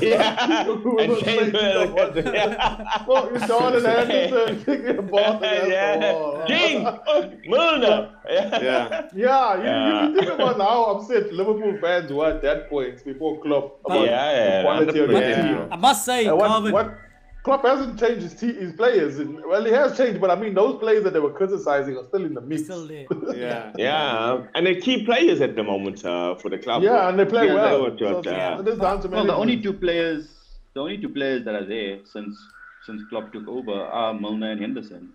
yeah. 0.00 0.66
We 0.84 1.02
And 1.02 1.12
must 1.12 1.24
Kane- 1.24 1.52
say, 1.52 2.22
yeah. 2.22 3.04
well, 3.08 3.28
it's 3.34 3.46
Jordan 3.46 3.84
Henderson 3.84 4.64
kicking 4.66 4.96
the 4.96 5.02
ball 5.02 5.36
against 5.42 6.00
the 6.00 6.12
wall. 6.14 6.44
King, 6.46 6.86
oh, 6.86 7.32
Milner. 7.46 8.10
Yeah. 8.30 8.62
Yeah. 8.62 9.08
Yeah, 9.14 9.56
you, 9.56 9.64
Yeah. 9.64 10.08
you 10.08 10.14
think 10.20 10.30
about 10.32 10.56
how 10.58 10.84
upset 10.96 11.32
Liverpool 11.32 11.76
fans 11.80 12.12
were 12.12 12.30
at 12.30 12.42
that 12.42 12.70
point 12.70 13.04
before 13.04 13.40
Klopp 13.42 13.80
about 13.84 14.04
Yeah, 14.06 14.30
yeah, 14.30 14.56
the 14.58 14.62
quality 14.64 14.98
of 15.00 15.08
the 15.08 15.20
team. 15.20 15.68
I 15.72 15.76
must 15.76 16.04
say, 16.04 16.26
And 16.26 16.36
what, 16.38 16.46
Calvin, 16.48 16.72
what, 16.72 16.94
Klopp 17.44 17.62
hasn't 17.62 18.00
changed 18.00 18.22
his, 18.22 18.34
te- 18.34 18.54
his 18.54 18.72
players. 18.72 19.18
In, 19.18 19.46
well, 19.46 19.62
he 19.64 19.70
has 19.70 19.96
changed, 19.96 20.18
but 20.20 20.30
I 20.30 20.34
mean, 20.34 20.54
those 20.54 20.78
players 20.80 21.04
that 21.04 21.12
they 21.12 21.20
were 21.20 21.30
criticizing 21.32 21.96
are 21.98 22.04
still 22.04 22.24
in 22.24 22.32
the 22.34 22.40
mix. 22.40 22.64
Still 22.64 22.86
there. 22.88 23.06
Yeah. 23.36 23.72
Yeah, 23.76 24.44
and 24.54 24.66
they're 24.66 24.80
key 24.80 25.04
players 25.04 25.40
at 25.42 25.54
the 25.54 25.62
moment 25.62 26.04
uh, 26.04 26.36
for 26.36 26.48
the 26.48 26.58
club. 26.58 26.82
Yeah, 26.82 27.08
and 27.08 27.18
they 27.18 27.26
play 27.26 27.46
Yeah, 27.48 27.54
well. 27.54 27.76
they 27.76 27.90
were 27.90 27.98
So 27.98 28.22
good, 28.22 28.28
uh, 28.34 28.56
it 28.60 28.68
is 28.68 28.78
down 28.78 29.00
to 29.02 29.08
Well, 29.08 29.26
the 29.26 29.34
only 29.34 29.60
two 29.60 29.74
players, 29.74 30.28
the 30.74 30.80
only 30.80 30.96
two 30.98 31.10
players 31.10 31.44
that 31.44 31.54
are 31.54 31.66
there 31.66 31.98
since 32.10 32.34
since 32.86 33.02
Klopp 33.10 33.32
took 33.32 33.46
over 33.48 33.72
are 33.72 34.12
Milner 34.14 34.50
and 34.52 34.60
Henderson. 34.60 35.10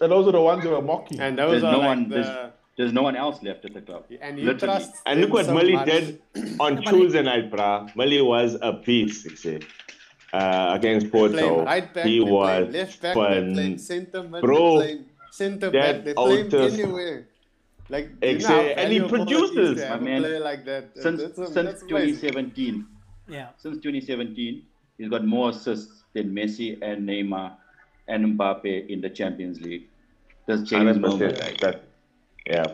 And 0.00 0.12
those 0.12 0.26
are 0.28 0.32
the 0.32 0.40
ones 0.40 0.62
who 0.64 0.74
are 0.74 0.82
mocking. 0.82 1.18
And 1.20 1.38
those 1.38 1.50
There's 1.52 1.64
are 1.64 1.72
no 1.72 1.78
like 1.78 1.88
one. 1.88 2.08
the, 2.10 2.14
There's, 2.16 2.52
there's 2.76 2.92
no 2.92 3.02
one 3.02 3.16
else 3.16 3.42
left 3.42 3.64
at 3.64 3.72
the 3.72 3.80
club. 3.80 4.04
and 4.20 4.38
you 4.38 4.44
Literally. 4.44 4.74
trust 4.80 4.92
And 5.06 5.20
look 5.22 5.32
what 5.32 5.46
so 5.46 5.54
Millie 5.54 5.82
did 5.86 6.20
on 6.60 6.82
Tuesday 6.82 7.22
night, 7.22 7.50
bruh. 7.50 7.94
Millie 7.96 8.20
was 8.20 8.56
a 8.60 8.72
beast, 8.74 9.24
you 9.24 9.36
see, 9.36 9.60
uh, 10.36 10.74
against 10.78 11.06
They 11.06 11.10
play 11.10 11.28
Porto. 11.42 11.64
right 11.64 11.88
back, 11.94 12.04
he 12.06 12.18
they 12.18 12.24
play 12.24 12.32
was 12.32 12.74
left 12.74 13.02
back, 13.02 13.14
they 13.14 13.20
play 13.20 13.54
fun. 13.54 13.78
center 13.78 14.22
mid, 14.22 14.40
Bro, 14.42 14.78
they 14.78 14.94
play 14.96 15.04
center 15.30 15.70
that 15.70 16.04
back, 16.04 16.04
they 16.04 16.14
play 16.14 16.42
him 16.42 16.54
anywhere. 16.80 17.18
Like 17.88 18.06
you 18.20 18.38
know 18.38 18.60
and 18.80 18.92
he 18.92 18.98
valuable 18.98 19.14
it 19.14 19.30
is 19.30 19.46
produces, 19.46 19.88
my 19.90 20.00
man. 20.00 20.22
like 20.50 20.64
that. 20.70 20.84
Since 21.04 21.22
That's 21.22 21.38
a- 21.38 21.46
since 21.46 21.54
that's 21.54 21.82
amazing. 21.82 22.30
2017, 22.32 22.86
Yeah. 23.28 23.48
since 23.62 23.76
2017, 23.78 24.62
he's 24.98 25.08
got 25.08 25.24
more 25.24 25.50
assists 25.50 26.02
than 26.14 26.34
Messi 26.34 26.68
and 26.82 27.08
Neymar 27.08 27.52
and 28.08 28.18
Mbappe 28.38 28.88
in 28.88 29.00
the 29.00 29.10
Champions 29.10 29.60
League. 29.60 29.86
That's 30.46 30.62
James 30.62 30.98
100% 30.98 31.00
Milner. 31.00 31.32
that. 31.62 31.82
Yeah, 32.46 32.64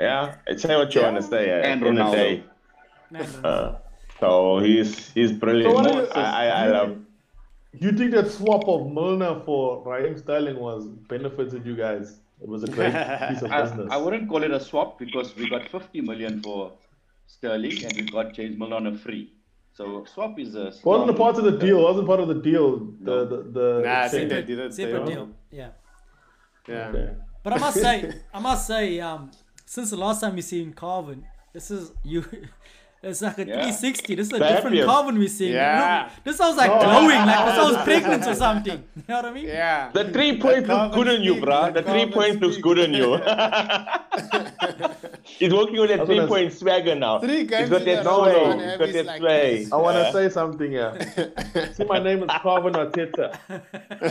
yeah. 0.00 0.34
It's 0.46 0.62
say 0.62 0.76
what 0.76 0.94
you 0.94 1.00
want 1.02 1.16
to 1.16 1.22
say. 1.22 1.44
Uh, 1.50 1.64
And 1.70 1.82
in 1.86 1.94
the 1.94 2.02
Ronaldo. 2.02 2.12
day. 2.12 2.42
Uh, 3.44 3.76
so 4.20 4.58
he's 4.58 5.10
he's 5.16 5.32
brilliant. 5.32 5.70
So 5.76 5.82
what 5.82 5.86
are 5.86 6.02
you- 6.02 6.08
I, 6.12 6.44
I, 6.44 6.64
I 6.64 6.66
love. 6.76 6.90
You 7.80 7.92
think 7.92 8.10
that 8.12 8.30
swap 8.30 8.66
of 8.68 8.90
Milner 8.92 9.40
for 9.44 9.82
Raheem 9.84 10.16
Sterling 10.18 10.58
was 10.58 10.86
benefited 10.86 11.64
you 11.64 11.76
guys? 11.76 12.20
It 12.40 12.48
was 12.48 12.62
a 12.64 12.66
great 12.66 12.92
piece 13.28 13.42
of 13.42 13.50
I, 13.50 13.62
business. 13.62 13.88
I 13.90 13.96
wouldn't 13.96 14.28
call 14.28 14.42
it 14.42 14.50
a 14.50 14.60
swap 14.60 14.98
because 14.98 15.34
we 15.36 15.48
got 15.48 15.68
50 15.68 16.00
million 16.00 16.42
for 16.42 16.72
Sterling 17.26 17.84
and 17.84 17.92
we 17.96 18.02
got 18.02 18.32
James 18.34 18.58
Milner 18.58 18.76
on 18.76 18.86
a 18.88 18.98
free. 18.98 19.32
So 19.74 20.04
swap 20.12 20.38
is 20.40 20.56
a. 20.56 20.72
wasn't 20.82 21.10
a 21.10 21.14
part 21.14 21.36
of 21.38 21.44
the 21.44 21.52
deal. 21.52 21.82
Wasn't 21.82 22.06
part 22.06 22.20
of 22.20 22.28
the 22.28 22.34
deal. 22.34 22.78
The 22.78 22.84
No. 23.00 23.24
the, 23.26 23.36
the 23.58 23.82
Nah, 23.84 24.00
I 24.00 24.08
think 24.08 24.30
they 24.30 24.42
did 24.42 24.58
it. 24.58 24.74
Separate 24.74 25.06
they- 25.06 25.12
deal. 25.14 25.28
Yeah. 25.50 25.70
Yeah. 26.66 26.88
Okay. 26.88 27.14
But 27.44 27.52
I 27.54 27.58
must 27.58 27.80
say, 27.86 28.12
I 28.34 28.40
must 28.40 28.66
say, 28.66 28.98
um, 29.00 29.30
since 29.66 29.90
the 29.90 29.96
last 29.96 30.20
time 30.20 30.34
we 30.34 30.42
seen 30.42 30.72
Carvin, 30.72 31.24
this 31.52 31.70
is 31.70 31.92
you. 32.04 32.24
It's 33.00 33.22
like 33.22 33.38
a 33.38 33.46
Yeah. 33.46 33.52
360. 33.62 34.14
This 34.16 34.26
is 34.26 34.32
a 34.32 34.38
The 34.38 34.40
different 34.40 34.64
happiest. 34.76 34.88
Carvin 34.88 35.18
we're 35.18 35.28
seeing. 35.28 35.52
Yeah. 35.52 36.08
Look, 36.16 36.24
this 36.24 36.36
sounds 36.36 36.56
like 36.56 36.68
glowing, 36.80 37.06
like 37.10 37.44
this 37.46 37.54
sounds 37.54 37.76
pregnant 37.84 38.26
or 38.26 38.34
something. 38.34 38.82
You 38.96 39.02
know 39.08 39.14
what 39.16 39.24
I 39.26 39.32
mean? 39.32 39.46
Yeah. 39.46 39.90
The 39.92 40.10
three 40.10 40.40
point 40.40 40.66
That 40.66 40.82
looks 40.82 40.94
good 40.96 41.08
on 41.08 41.22
you, 41.22 41.34
Carvin 41.40 41.48
bruh. 41.48 41.62
speak, 41.62 41.74
The 41.74 41.82
three 41.82 42.00
Carvin 42.00 42.12
point 42.12 42.40
looks 42.42 42.56
good 42.56 42.78
on 42.80 42.92
you. 42.94 43.18
He's 45.38 45.52
working 45.54 45.78
with 45.80 45.90
that 45.90 45.98
That's 45.98 46.00
what 46.00 46.06
three 46.16 46.20
I- 46.20 46.26
point 46.26 46.52
swagger 46.52 46.94
now. 46.96 47.18
Three 47.20 47.38
He's 47.40 47.48
games 47.50 47.70
got 47.70 47.80
in 47.82 47.86
that 47.86 48.06
a 48.06 48.08
row, 48.08 48.24
sway. 48.24 48.56
man, 48.56 48.68
He's 48.68 48.78
got 48.78 48.86
his 48.88 48.94
that 48.96 49.06
like 49.06 49.20
sway. 49.20 49.66
I 49.72 49.76
want 49.76 49.96
to 49.96 50.02
Yeah. 50.02 50.12
say 50.12 50.28
something 50.30 50.70
here. 50.70 51.70
See, 51.74 51.84
my 51.84 51.98
name 52.00 52.22
is 52.24 52.30
Carvin 52.42 52.72
Arteta. 52.74 53.38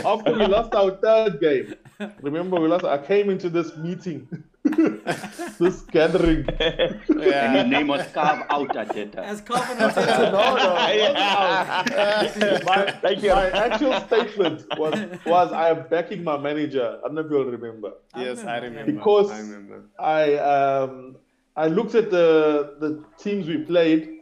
After 0.04 0.32
we 0.32 0.46
lost 0.46 0.74
our 0.74 0.90
third 0.92 1.40
game, 1.40 1.74
remember 2.22 2.58
we 2.60 2.68
lost. 2.68 2.84
I 2.84 2.98
came 2.98 3.28
into 3.30 3.50
this 3.50 3.76
meeting, 3.76 4.26
this 4.64 5.80
gathering. 5.90 6.46
And 6.60 7.00
Yeah. 7.22 7.62
his 7.62 7.70
name 7.70 7.88
was 7.88 8.06
Carve 8.12 8.42
Out 8.50 8.68
Arteta. 8.74 9.16
As 9.18 9.40
Carvin 9.40 9.78
No, 9.78 9.88
Arteta. 9.88 10.32
no, 10.32 10.76
Yeah. 10.94 12.58
my, 12.64 12.90
Thank 13.02 13.22
you. 13.22 13.30
my 13.30 13.50
actual 13.50 14.00
statement 14.00 14.64
was 14.78 14.94
was 15.26 15.52
I 15.52 15.70
am 15.70 15.86
backing 15.88 16.22
my 16.24 16.36
manager. 16.36 16.98
I 17.02 17.08
don't 17.08 17.14
know 17.14 17.22
if 17.22 17.30
you'll 17.30 17.44
remember. 17.44 17.92
Yes, 18.16 18.44
I 18.44 18.58
remember. 18.58 18.92
Because- 18.92 19.30
I 19.30 19.38
remember. 19.40 19.84
I 19.98 20.34
um 20.36 21.16
I 21.56 21.66
looked 21.66 21.94
at 21.94 22.10
the 22.10 22.76
the 22.80 23.04
teams 23.18 23.46
we 23.48 23.58
played. 23.58 24.14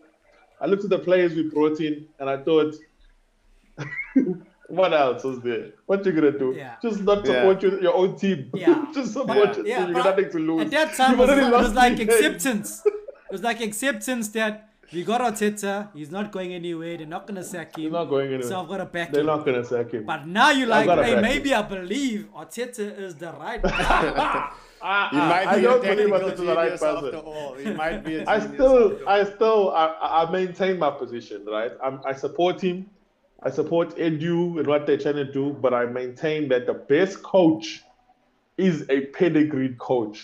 I 0.60 0.66
looked 0.66 0.84
at 0.84 0.90
the 0.90 0.98
players 0.98 1.34
we 1.34 1.42
brought 1.50 1.80
in, 1.80 2.06
and 2.18 2.30
I 2.30 2.38
thought, 2.38 2.74
what 4.76 4.92
else 4.92 5.24
was 5.24 5.40
there? 5.40 5.70
What 5.86 6.04
you 6.06 6.12
gonna 6.12 6.38
do? 6.38 6.54
Yeah. 6.56 6.76
Just 6.82 7.00
not 7.02 7.26
Yeah. 7.26 7.32
support 7.34 7.62
your, 7.62 7.80
your 7.82 7.94
own 7.94 8.16
team. 8.16 8.50
Yeah. 8.54 8.84
Just 8.94 9.12
support 9.14 9.28
But- 9.38 9.56
your 9.58 9.66
yeah, 9.66 9.78
team. 9.78 9.88
You 9.88 9.94
got 9.94 10.04
nothing 10.16 10.30
to 10.32 10.38
lose. 10.38 10.62
At 10.66 10.70
that 10.72 10.94
time, 10.94 11.10
You've 11.10 11.18
was, 11.20 11.30
already 11.30 11.46
it 11.46 11.52
was 11.52 11.74
like 11.74 11.96
three 11.96 12.04
acceptance. 12.04 12.82
It 13.28 13.32
was 13.32 13.42
like 13.42 13.60
acceptance 13.60 14.28
that 14.38 14.68
we 14.92 15.02
got 15.02 15.20
Arteta. 15.20 15.88
He's 15.92 16.12
not 16.12 16.30
going 16.30 16.52
anywhere. 16.54 16.96
They're 16.96 17.08
not 17.08 17.26
gonna 17.26 17.42
sack 17.42 17.76
him. 17.76 17.80
He's 17.82 17.86
him. 17.88 17.92
not 17.94 18.04
going 18.04 18.28
anywhere. 18.28 18.46
So 18.48 18.60
I've 18.60 18.68
got 18.68 18.76
to 18.76 18.84
back 18.84 19.10
They're 19.10 19.22
him. 19.22 19.26
not 19.26 19.44
gonna 19.44 19.64
sack 19.64 19.90
him. 19.90 20.04
But 20.06 20.28
now 20.28 20.50
you're 20.52 20.68
like, 20.68 20.88
hey, 20.88 21.14
back 21.14 21.22
maybe 21.22 21.52
I 21.52 21.62
believe 21.62 22.28
Arteta 22.36 22.96
is 23.06 23.16
the 23.16 23.32
right 23.32 23.60
guy. 23.62 23.70
Ah, 23.72 24.56
ah, 24.80 25.08
I, 25.08 25.10
He 25.10 25.16
might 25.16 25.46
I 25.48 25.56
be 25.56 25.62
don't 25.62 25.82
believe 25.82 26.12
I'm 26.12 26.36
the 26.36 26.54
right 26.54 26.64
genius 26.66 26.82
after 26.84 27.00
person. 27.10 27.20
all. 27.26 27.54
He 27.54 27.72
might 27.72 28.04
be 28.04 28.16
a 28.18 28.24
I 28.28 28.38
still, 28.38 28.92
after 28.92 29.08
I 29.08 29.24
still, 29.24 29.70
I, 29.74 29.84
I 30.24 30.30
maintain 30.30 30.78
my 30.78 30.90
position, 30.92 31.44
right? 31.46 31.72
I'm, 31.82 32.00
I 32.06 32.12
support 32.12 32.60
him. 32.60 32.88
I 33.46 33.50
support 33.50 33.88
Edu 33.96 34.58
and 34.58 34.66
what 34.66 34.86
they're 34.86 34.98
trying 35.06 35.20
to 35.26 35.30
do, 35.40 35.44
but 35.64 35.72
I 35.72 35.84
maintain 35.86 36.48
that 36.48 36.66
the 36.66 36.74
best 36.74 37.22
coach 37.22 37.82
is 38.58 38.76
a 38.90 38.98
pedigreed 39.18 39.78
coach, 39.78 40.18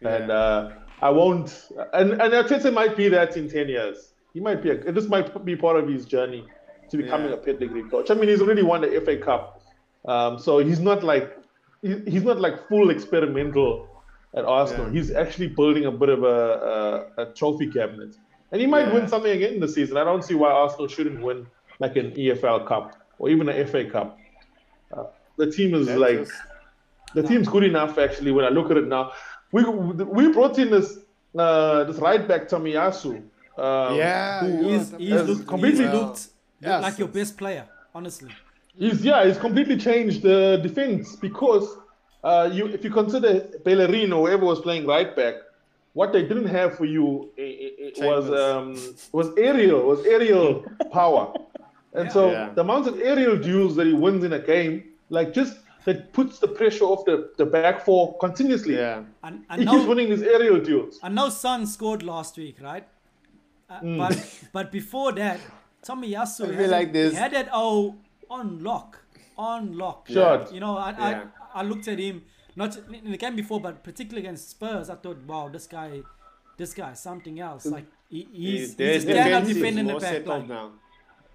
and 0.00 0.30
uh, 0.30 0.70
I 1.02 1.10
won't. 1.10 1.68
And 1.92 2.12
and 2.12 2.32
Arteta 2.40 2.72
might 2.80 2.96
be 2.96 3.08
that 3.16 3.36
in 3.36 3.48
ten 3.56 3.68
years. 3.68 3.98
He 4.34 4.40
might 4.40 4.62
be. 4.62 4.70
A, 4.70 4.92
this 4.98 5.08
might 5.14 5.44
be 5.44 5.54
part 5.64 5.76
of 5.80 5.86
his 5.94 6.06
journey 6.14 6.42
to 6.90 6.96
becoming 6.96 7.28
Yeah. 7.28 7.34
a 7.34 7.36
pedigreed 7.48 7.90
coach. 7.90 8.10
I 8.10 8.14
mean, 8.14 8.28
he's 8.30 8.40
already 8.40 8.62
won 8.62 8.80
the 8.80 8.90
FA 9.04 9.16
Cup, 9.28 9.60
um, 10.06 10.38
so 10.38 10.58
he's 10.58 10.80
not 10.80 11.02
like 11.12 11.26
he, 11.82 11.90
he's 12.14 12.24
not 12.30 12.40
like 12.40 12.56
full 12.68 12.88
experimental 12.96 13.70
at 14.34 14.44
Arsenal. 14.46 14.86
Yeah. 14.86 14.92
He's 14.98 15.10
actually 15.10 15.48
building 15.48 15.84
a 15.84 15.92
bit 15.92 16.08
of 16.08 16.22
a, 16.22 16.38
a, 17.18 17.22
a 17.22 17.24
trophy 17.34 17.66
cabinet, 17.78 18.16
and 18.50 18.60
he 18.62 18.66
might 18.66 18.86
Yeah. 18.86 18.94
win 18.94 19.08
something 19.08 19.32
again 19.40 19.60
this 19.60 19.74
season. 19.74 19.96
I 19.98 20.04
don't 20.04 20.24
see 20.24 20.36
why 20.42 20.50
Arsenal 20.64 20.88
shouldn't 20.88 21.20
win 21.28 21.46
like 21.78 21.96
an 21.96 22.12
EFL 22.12 22.66
Cup 22.66 22.96
or 23.18 23.28
even 23.28 23.48
an 23.48 23.66
FA 23.66 23.84
Cup. 23.84 24.18
Uh, 24.92 25.04
the 25.36 25.50
team 25.50 25.74
is 25.74 25.86
That's 25.86 25.98
like 25.98 26.18
just- 26.20 26.32
the 27.14 27.22
team's 27.22 27.48
good 27.48 27.64
enough 27.64 27.98
actually. 27.98 28.32
When 28.32 28.44
I 28.44 28.48
look 28.48 28.70
at 28.70 28.76
it 28.76 28.86
now, 28.86 29.12
we 29.52 29.64
we 29.64 30.32
brought 30.32 30.58
in 30.58 30.70
this 30.70 30.98
uh, 31.38 31.84
this 31.84 31.96
right 31.98 32.26
back 32.26 32.48
Tomiyasu. 32.48 33.22
Um, 33.58 33.96
Yeah, 33.96 34.40
who- 34.40 34.48
yeah. 34.70 34.78
he's, 34.78 34.90
he's, 34.96 35.22
looked, 35.22 35.46
completely 35.46 35.84
he's 35.84 35.92
looked 35.94 36.28
Yes. 36.60 36.82
like 36.82 36.98
your 36.98 37.08
best 37.08 37.36
player, 37.36 37.64
honestly. 37.94 38.30
He's 38.78 39.04
yeah, 39.04 39.26
he's 39.26 39.36
completely 39.38 39.76
changed 39.76 40.22
the 40.22 40.58
defense 40.62 41.16
because 41.16 41.76
uh, 42.24 42.48
you 42.52 42.66
if 42.68 42.82
you 42.84 42.90
consider 42.90 43.32
Bellerin 43.64 44.12
or 44.12 44.26
whoever 44.28 44.46
was 44.46 44.60
playing 44.60 44.86
right 44.86 45.14
back, 45.14 45.34
what 45.92 46.12
they 46.14 46.22
didn't 46.22 46.46
have 46.46 46.76
for 46.78 46.86
you 46.86 47.30
i- 47.38 47.56
i- 47.66 47.92
i- 48.00 48.06
was 48.06 48.24
um, 48.44 48.74
was 49.12 49.28
aerial 49.36 49.82
was 49.86 50.00
aerial 50.06 50.64
power, 50.92 51.34
and 51.94 52.10
so 52.12 52.30
Yeah. 52.30 52.50
the 52.54 52.60
amount 52.62 52.86
of 52.86 53.00
aerial 53.00 53.36
duels 53.36 53.76
that 53.76 53.86
he 53.86 53.92
wins 53.92 54.24
in 54.24 54.32
a 54.32 54.38
game, 54.38 54.84
like 55.10 55.32
just 55.32 55.58
that 55.84 56.12
puts 56.12 56.38
the 56.38 56.48
pressure 56.48 56.84
off 56.84 57.04
the, 57.04 57.30
the 57.38 57.44
back 57.44 57.84
four 57.84 58.16
continuously. 58.18 58.76
Yeah. 58.76 59.02
And, 59.24 59.44
I 59.50 59.56
He 59.58 59.66
keeps 59.66 59.84
winning 59.84 60.08
these 60.10 60.22
aerial 60.22 60.60
duels. 60.60 60.98
I 61.02 61.08
know 61.08 61.28
Son 61.28 61.66
scored 61.66 62.02
last 62.02 62.36
week, 62.36 62.56
right? 62.62 62.86
Uh, 63.68 63.78
Hmm. 63.80 63.98
But 63.98 64.14
but 64.52 64.72
before 64.72 65.12
that, 65.12 65.40
Tomiyasu 65.86 66.50
I 66.50 66.54
had, 66.54 66.70
like 66.70 66.88
it- 66.88 66.92
this- 66.92 67.14
had 67.16 67.32
that 67.32 67.48
oh 67.52 67.96
on 68.30 68.62
lock, 68.62 68.98
on 69.36 69.76
lock. 69.76 70.08
Sure. 70.08 70.46
You 70.52 70.60
know, 70.60 70.76
I, 70.76 70.90
Yeah. 70.90 71.24
I 71.54 71.60
I 71.60 71.62
looked 71.64 71.88
at 71.88 71.98
him 71.98 72.22
not 72.56 72.76
in 73.04 73.10
the 73.10 73.18
game 73.18 73.34
before, 73.36 73.60
but 73.60 73.82
particularly 73.82 74.22
against 74.26 74.50
Spurs. 74.50 74.88
I 74.88 74.94
thought, 74.94 75.18
wow, 75.26 75.48
this 75.48 75.66
guy, 75.66 76.02
this 76.58 76.72
guy, 76.74 76.92
something 76.94 77.40
else. 77.40 77.66
Like 77.66 77.86
he, 78.08 78.28
he's, 78.32 78.74
Their 78.76 78.92
he's 78.94 79.04
a 79.04 79.08
standout 79.08 79.46
defense 79.46 79.48
defender 79.54 79.80
in 79.80 79.86
the 79.86 79.92
back 79.94 80.02
settled 80.02 80.28
line. 80.28 80.48
now. 80.48 80.70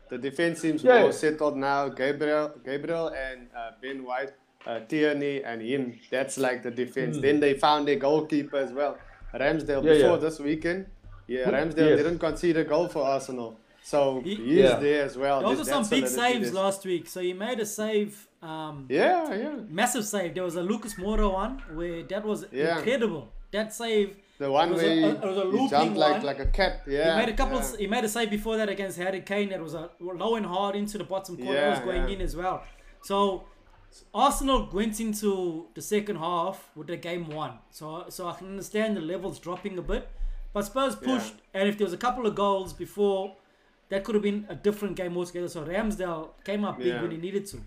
The 0.10 0.18
defense 0.18 0.60
seems 0.62 0.84
Yeah. 0.84 1.02
more 1.02 1.12
settled 1.12 1.58
now. 1.58 1.90
Gabriel, 1.90 2.52
Gabriel, 2.64 3.08
and 3.10 3.48
uh, 3.56 3.72
Ben 3.82 4.04
White, 4.04 4.34
uh, 4.66 4.80
Tierney, 4.88 5.44
and 5.44 5.62
him. 5.62 6.00
That's 6.10 6.38
like 6.38 6.64
the 6.64 6.72
defense. 6.72 7.18
Then 7.20 7.40
they 7.40 7.54
found 7.56 7.88
their 7.88 7.98
goalkeeper 7.98 8.58
as 8.58 8.72
well, 8.72 8.98
Ramsdale. 9.34 9.84
Yeah, 9.84 9.94
before 9.94 10.10
yeah. 10.12 10.16
this 10.18 10.40
weekend, 10.40 10.86
yeah, 11.28 11.46
Hmm, 11.46 11.56
Ramsdale 11.56 11.90
yes. 11.90 11.98
didn't 11.98 12.20
concede 12.20 12.58
a 12.58 12.64
goal 12.64 12.88
for 12.88 13.04
Arsenal, 13.04 13.60
so 13.84 14.22
He- 14.24 14.36
he, 14.36 14.60
Yeah. 14.62 14.76
is 14.78 14.82
there 14.82 15.04
as 15.04 15.18
well. 15.18 15.42
Those 15.42 15.62
are 15.62 15.66
some 15.76 15.88
big 15.90 16.08
saves 16.08 16.54
last 16.54 16.86
week. 16.86 17.08
So 17.08 17.20
he 17.22 17.34
made 17.34 17.60
a 17.60 17.66
save. 17.66 18.28
Um, 18.42 18.86
Yeah, 18.90 19.34
yeah. 19.36 19.56
massive 19.68 20.06
save. 20.06 20.36
There 20.36 20.44
was 20.44 20.56
a 20.56 20.62
Lucas 20.62 20.94
Moura 20.96 21.32
one 21.34 21.60
where 21.74 22.04
that 22.04 22.24
was 22.24 22.46
Yeah. 22.52 22.78
incredible. 22.78 23.30
That 23.52 23.74
save. 23.74 24.16
The 24.40 24.52
one 24.52 24.70
It 24.70 24.74
was 24.74 24.82
where 24.84 24.92
a- 24.92 24.96
he, 24.96 25.04
it 25.04 25.22
was 25.22 25.38
a 25.38 25.58
he 25.58 25.70
jumped 25.70 25.98
like 25.98 26.18
one. 26.18 26.26
like 26.26 26.40
a 26.40 26.46
cat. 26.46 26.82
Yeah, 26.88 27.14
he 27.20 27.26
made 27.26 27.34
a 27.34 27.38
couple. 27.38 27.60
yeah. 27.60 27.78
He 27.78 27.88
made 27.88 28.04
a 28.04 28.10
save 28.10 28.30
before 28.30 28.58
that 28.58 28.70
against 28.70 28.98
Harry 29.00 29.22
Kane. 29.22 29.52
It 29.52 29.62
was 29.62 29.74
a 29.74 29.90
low 30.00 30.36
and 30.36 30.46
hard 30.46 30.76
into 30.76 30.98
the 31.00 31.04
bottom 31.04 31.38
corner. 31.38 31.54
that 31.54 31.70
was 31.70 31.80
going 31.80 32.04
yeah. 32.08 32.16
in 32.16 32.22
as 32.22 32.36
well. 32.36 32.64
So 33.02 33.46
Arsenal 34.14 34.70
went 34.72 35.00
into 35.00 35.68
the 35.74 35.82
second 35.82 36.18
half 36.18 36.70
with 36.76 36.88
the 36.88 36.98
game 36.98 37.30
won. 37.30 37.54
So 37.72 38.06
so 38.10 38.28
I 38.28 38.34
can 38.34 38.48
understand 38.48 38.96
the 38.98 39.02
levels 39.02 39.40
dropping 39.40 39.78
a 39.80 39.82
bit, 39.82 40.08
but 40.54 40.64
Spurs 40.66 40.96
Yeah. 41.02 41.08
pushed. 41.08 41.36
And 41.54 41.68
if 41.68 41.78
there 41.78 41.86
was 41.86 41.94
a 41.94 41.98
couple 41.98 42.28
of 42.28 42.36
goals 42.36 42.74
before, 42.74 43.36
that 43.90 44.04
could 44.04 44.14
have 44.14 44.24
been 44.24 44.46
a 44.50 44.56
different 44.56 44.96
game 44.98 45.18
altogether. 45.18 45.48
So 45.48 45.66
Ramsdale 45.66 46.30
came 46.44 46.64
up 46.64 46.78
big 46.78 46.88
Yeah. 46.88 47.02
when 47.02 47.10
he 47.12 47.18
needed 47.18 47.48
to. 47.48 47.58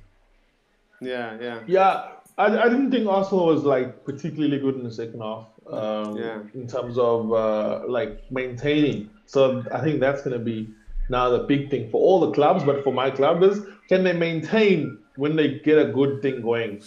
Yeah, 1.01 1.37
yeah. 1.41 1.61
Yeah, 1.67 2.09
I, 2.37 2.47
I 2.59 2.69
didn't 2.69 2.91
think 2.91 3.09
Arsenal 3.09 3.47
was 3.47 3.65
like 3.65 4.05
particularly 4.05 4.59
good 4.59 4.75
in 4.77 4.85
the 4.85 4.93
second 4.93 5.21
half. 5.21 5.47
Um, 5.67 6.17
Yeah. 6.17 6.39
In 6.55 6.67
terms 6.67 6.99
of 6.99 7.33
uh, 7.33 7.83
like 7.89 8.31
maintaining, 8.31 9.11
so 9.27 9.65
I 9.73 9.81
think 9.81 10.01
that's 10.01 10.23
going 10.23 10.37
to 10.39 10.45
be 10.45 10.69
now 11.09 11.29
the 11.31 11.41
big 11.45 11.71
thing 11.71 11.91
for 11.91 12.01
all 12.01 12.21
the 12.21 12.31
clubs, 12.33 12.65
but 12.65 12.83
for 12.85 12.93
my 12.93 13.11
club 13.11 13.43
is 13.43 13.61
can 13.89 14.05
they 14.05 14.13
maintain 14.13 14.99
when 15.17 15.37
they 15.37 15.59
get 15.61 15.79
a 15.79 15.85
good 15.93 16.23
thing 16.23 16.41
going? 16.41 16.83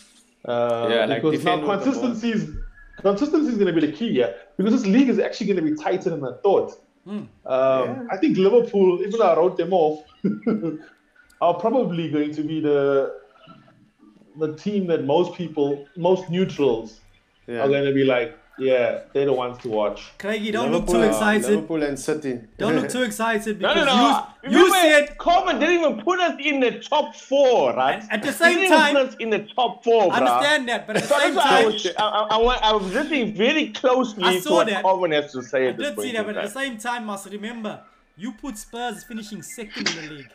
Uh, 0.45 0.87
Yeah, 0.91 1.05
like 1.05 1.21
because 1.21 1.43
now 1.43 1.57
defend 1.57 1.61
with 1.67 1.83
the 1.83 1.91
ball. 1.91 2.01
consistency 2.01 2.31
is 2.31 2.49
consistency 3.01 3.49
is 3.51 3.57
going 3.57 3.73
to 3.73 3.79
be 3.81 3.85
the 3.87 3.93
key, 3.93 4.09
yeah. 4.11 4.31
Because 4.57 4.73
this 4.73 4.85
league 4.85 5.09
is 5.09 5.19
actually 5.19 5.47
going 5.47 5.63
to 5.65 5.69
be 5.71 5.75
tighter 5.75 6.09
than 6.09 6.23
I 6.23 6.33
thought. 6.43 6.71
Um, 7.05 7.29
Yeah. 7.45 8.03
I 8.11 8.17
think 8.17 8.37
Liverpool, 8.37 8.99
even 9.01 9.11
though 9.19 9.31
I 9.33 9.35
wrote 9.37 9.57
them 9.57 9.73
off, 9.73 10.03
are 11.41 11.53
probably 11.55 12.09
going 12.09 12.33
to 12.35 12.43
be 12.43 12.59
the 12.59 13.13
the 14.39 14.55
team 14.55 14.87
that 14.87 15.03
most 15.05 15.35
people, 15.35 15.85
most 15.95 16.29
neutrals, 16.29 17.01
Yeah. 17.47 17.59
are 17.63 17.67
going 17.69 17.85
to 17.85 17.93
be 17.93 18.03
like, 18.03 18.37
yeah, 18.59 19.01
they're 19.13 19.25
the 19.25 19.33
ones 19.33 19.57
to 19.63 19.69
watch. 19.69 20.11
Craigie, 20.19 20.51
don't 20.51 20.71
look 20.71 20.85
too 20.85 20.93
Liverpool- 20.93 21.09
excited. 21.09 21.49
Liverpool 21.49 21.83
and 21.83 21.97
City. 21.99 22.39
Don't 22.57 22.75
look 22.75 22.89
too 22.97 23.01
excited 23.01 23.57
because 23.59 23.75
no, 23.77 23.85
no. 23.85 24.27
you, 24.47 24.59
you 24.59 24.71
said 24.71 25.17
Coleman 25.17 25.59
didn't 25.59 25.79
even 25.79 26.01
put 26.03 26.19
us 26.19 26.35
in 26.39 26.59
the 26.59 26.79
top 26.79 27.15
four, 27.15 27.73
right? 27.73 28.03
At- 28.03 28.11
at 28.13 28.21
the 28.21 28.27
He 28.27 28.33
same 28.33 28.53
didn't 28.55 28.65
even 28.65 28.77
time- 28.77 28.95
put 28.95 29.07
us 29.07 29.15
in 29.19 29.29
the 29.31 29.39
top 29.55 29.83
four, 29.83 30.03
I 30.13 30.19
bruh. 30.19 30.27
understand 30.27 30.69
that, 30.69 30.85
but 30.87 30.97
at 30.97 31.03
the 31.03 31.19
same 31.19 31.33
that's 31.35 31.45
I 31.47 31.61
time, 31.63 31.65
was, 31.73 31.87
I, 31.97 32.03
I, 32.03 32.37
I, 32.37 32.55
I 32.69 32.71
was 32.73 32.93
listening 32.93 33.33
very 33.33 33.69
closely 33.69 34.23
I 34.23 34.35
to 34.35 34.41
saw 34.41 34.53
what 34.55 34.67
that. 34.67 34.83
Coleman 34.83 35.11
has 35.11 35.31
to 35.33 35.41
say 35.41 35.65
I 35.65 35.69
at 35.69 35.77
this 35.77 35.87
did 35.87 35.95
point 35.95 36.07
see 36.09 36.13
that, 36.13 36.25
but 36.25 36.37
at 36.37 36.43
the 36.45 36.49
same 36.51 36.77
time, 36.77 37.05
must 37.05 37.25
remember, 37.31 37.81
you 38.15 38.33
put 38.33 38.57
Spurs 38.57 39.03
finishing 39.03 39.41
second 39.41 39.89
in 39.89 39.95
the 39.95 40.13
league. 40.13 40.29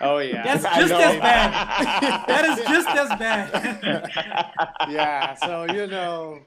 Oh 0.00 0.18
yeah. 0.18 0.42
That's 0.44 0.62
just 0.78 0.92
as 0.92 1.18
bad. 1.20 2.26
that 2.28 2.44
is 2.44 2.58
just 2.66 2.88
as 2.88 3.08
bad. 3.18 4.10
yeah. 4.90 5.34
So 5.34 5.64
you 5.72 5.86
know. 5.86 6.40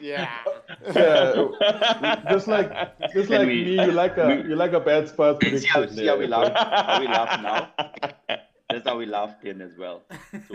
Yeah. 0.00 0.28
Yeah, 0.94 2.22
just 2.30 2.48
like 2.48 2.70
just 3.12 3.28
Can 3.28 3.38
like 3.38 3.46
we- 3.46 3.64
me, 3.64 3.74
you 3.86 3.92
like 3.92 4.16
a 4.18 4.26
we- 4.26 4.48
you 4.50 4.56
like 4.56 4.72
a 4.72 4.80
bad 4.80 5.08
spot. 5.08 5.40
See 5.42 5.64
how, 5.66 5.80
prediction. 5.80 5.96
see 5.98 6.06
how 6.06 6.16
we 6.16 6.26
there. 6.26 6.38
laugh? 6.38 6.52
How 6.86 7.00
we 7.00 7.06
laugh 7.06 7.40
now? 7.42 7.68
That's 8.70 8.86
how 8.86 8.96
we 8.98 9.06
laughed 9.06 9.42
then 9.42 9.60
as 9.60 9.76
well. 9.78 10.02
So 10.32 10.54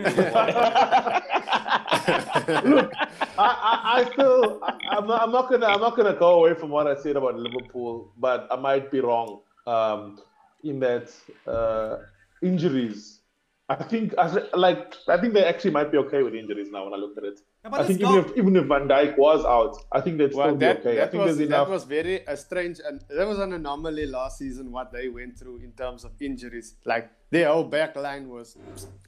Look, 2.64 2.92
I, 3.38 3.38
I, 3.38 4.00
I 4.00 4.04
still, 4.12 4.60
I, 4.62 4.78
I'm 4.96 5.06
not, 5.06 5.22
I'm 5.22 5.32
not 5.32 5.50
gonna, 5.50 5.66
I'm 5.66 5.80
not 5.80 5.96
gonna 5.96 6.14
go 6.14 6.38
away 6.40 6.54
from 6.54 6.70
what 6.70 6.86
I 6.86 6.96
said 6.96 7.16
about 7.16 7.36
Liverpool, 7.36 8.10
but 8.18 8.46
I 8.50 8.56
might 8.56 8.90
be 8.90 9.00
wrong. 9.00 9.40
Um, 9.66 10.18
in 10.64 10.80
that 10.80 11.12
uh, 11.46 11.98
injuries, 12.42 13.20
I 13.68 13.74
think, 13.82 14.14
I, 14.16 14.30
th- 14.30 14.50
like, 14.54 14.94
I 15.08 15.16
think 15.20 15.34
they 15.34 15.44
actually 15.44 15.72
might 15.72 15.90
be 15.90 15.98
okay 15.98 16.22
with 16.22 16.34
injuries 16.34 16.68
now 16.70 16.84
when 16.84 16.94
I 16.94 16.96
look 16.98 17.16
at 17.18 17.24
it. 17.24 17.40
Yeah, 17.64 17.70
I 17.72 17.82
think 17.84 17.98
even 18.00 18.12
go. 18.12 18.18
if, 18.20 18.36
even 18.36 18.54
if 18.54 18.64
Van 18.66 18.86
Dijk 18.86 19.18
was 19.18 19.44
out, 19.44 19.76
I 19.90 20.00
think 20.00 20.18
they'd 20.18 20.32
Well, 20.32 20.46
still 20.46 20.54
be 20.54 20.66
that, 20.66 20.78
okay. 20.80 20.92
I 20.92 20.94
that, 20.96 21.10
think 21.10 21.24
was, 21.24 21.36
there's 21.36 21.50
that 21.50 21.68
was 21.68 21.82
very 21.82 22.20
a 22.28 22.36
strange 22.36 22.78
and 22.86 23.00
that 23.10 23.26
was 23.26 23.40
an 23.40 23.52
anomaly 23.54 24.06
last 24.06 24.38
season 24.38 24.70
what 24.70 24.92
they 24.92 25.08
went 25.08 25.36
through 25.36 25.56
in 25.64 25.72
terms 25.72 26.04
of 26.04 26.12
injuries. 26.20 26.76
Like 26.84 27.10
their 27.30 27.48
whole 27.48 27.64
back 27.64 27.96
line 27.96 28.28
was 28.28 28.56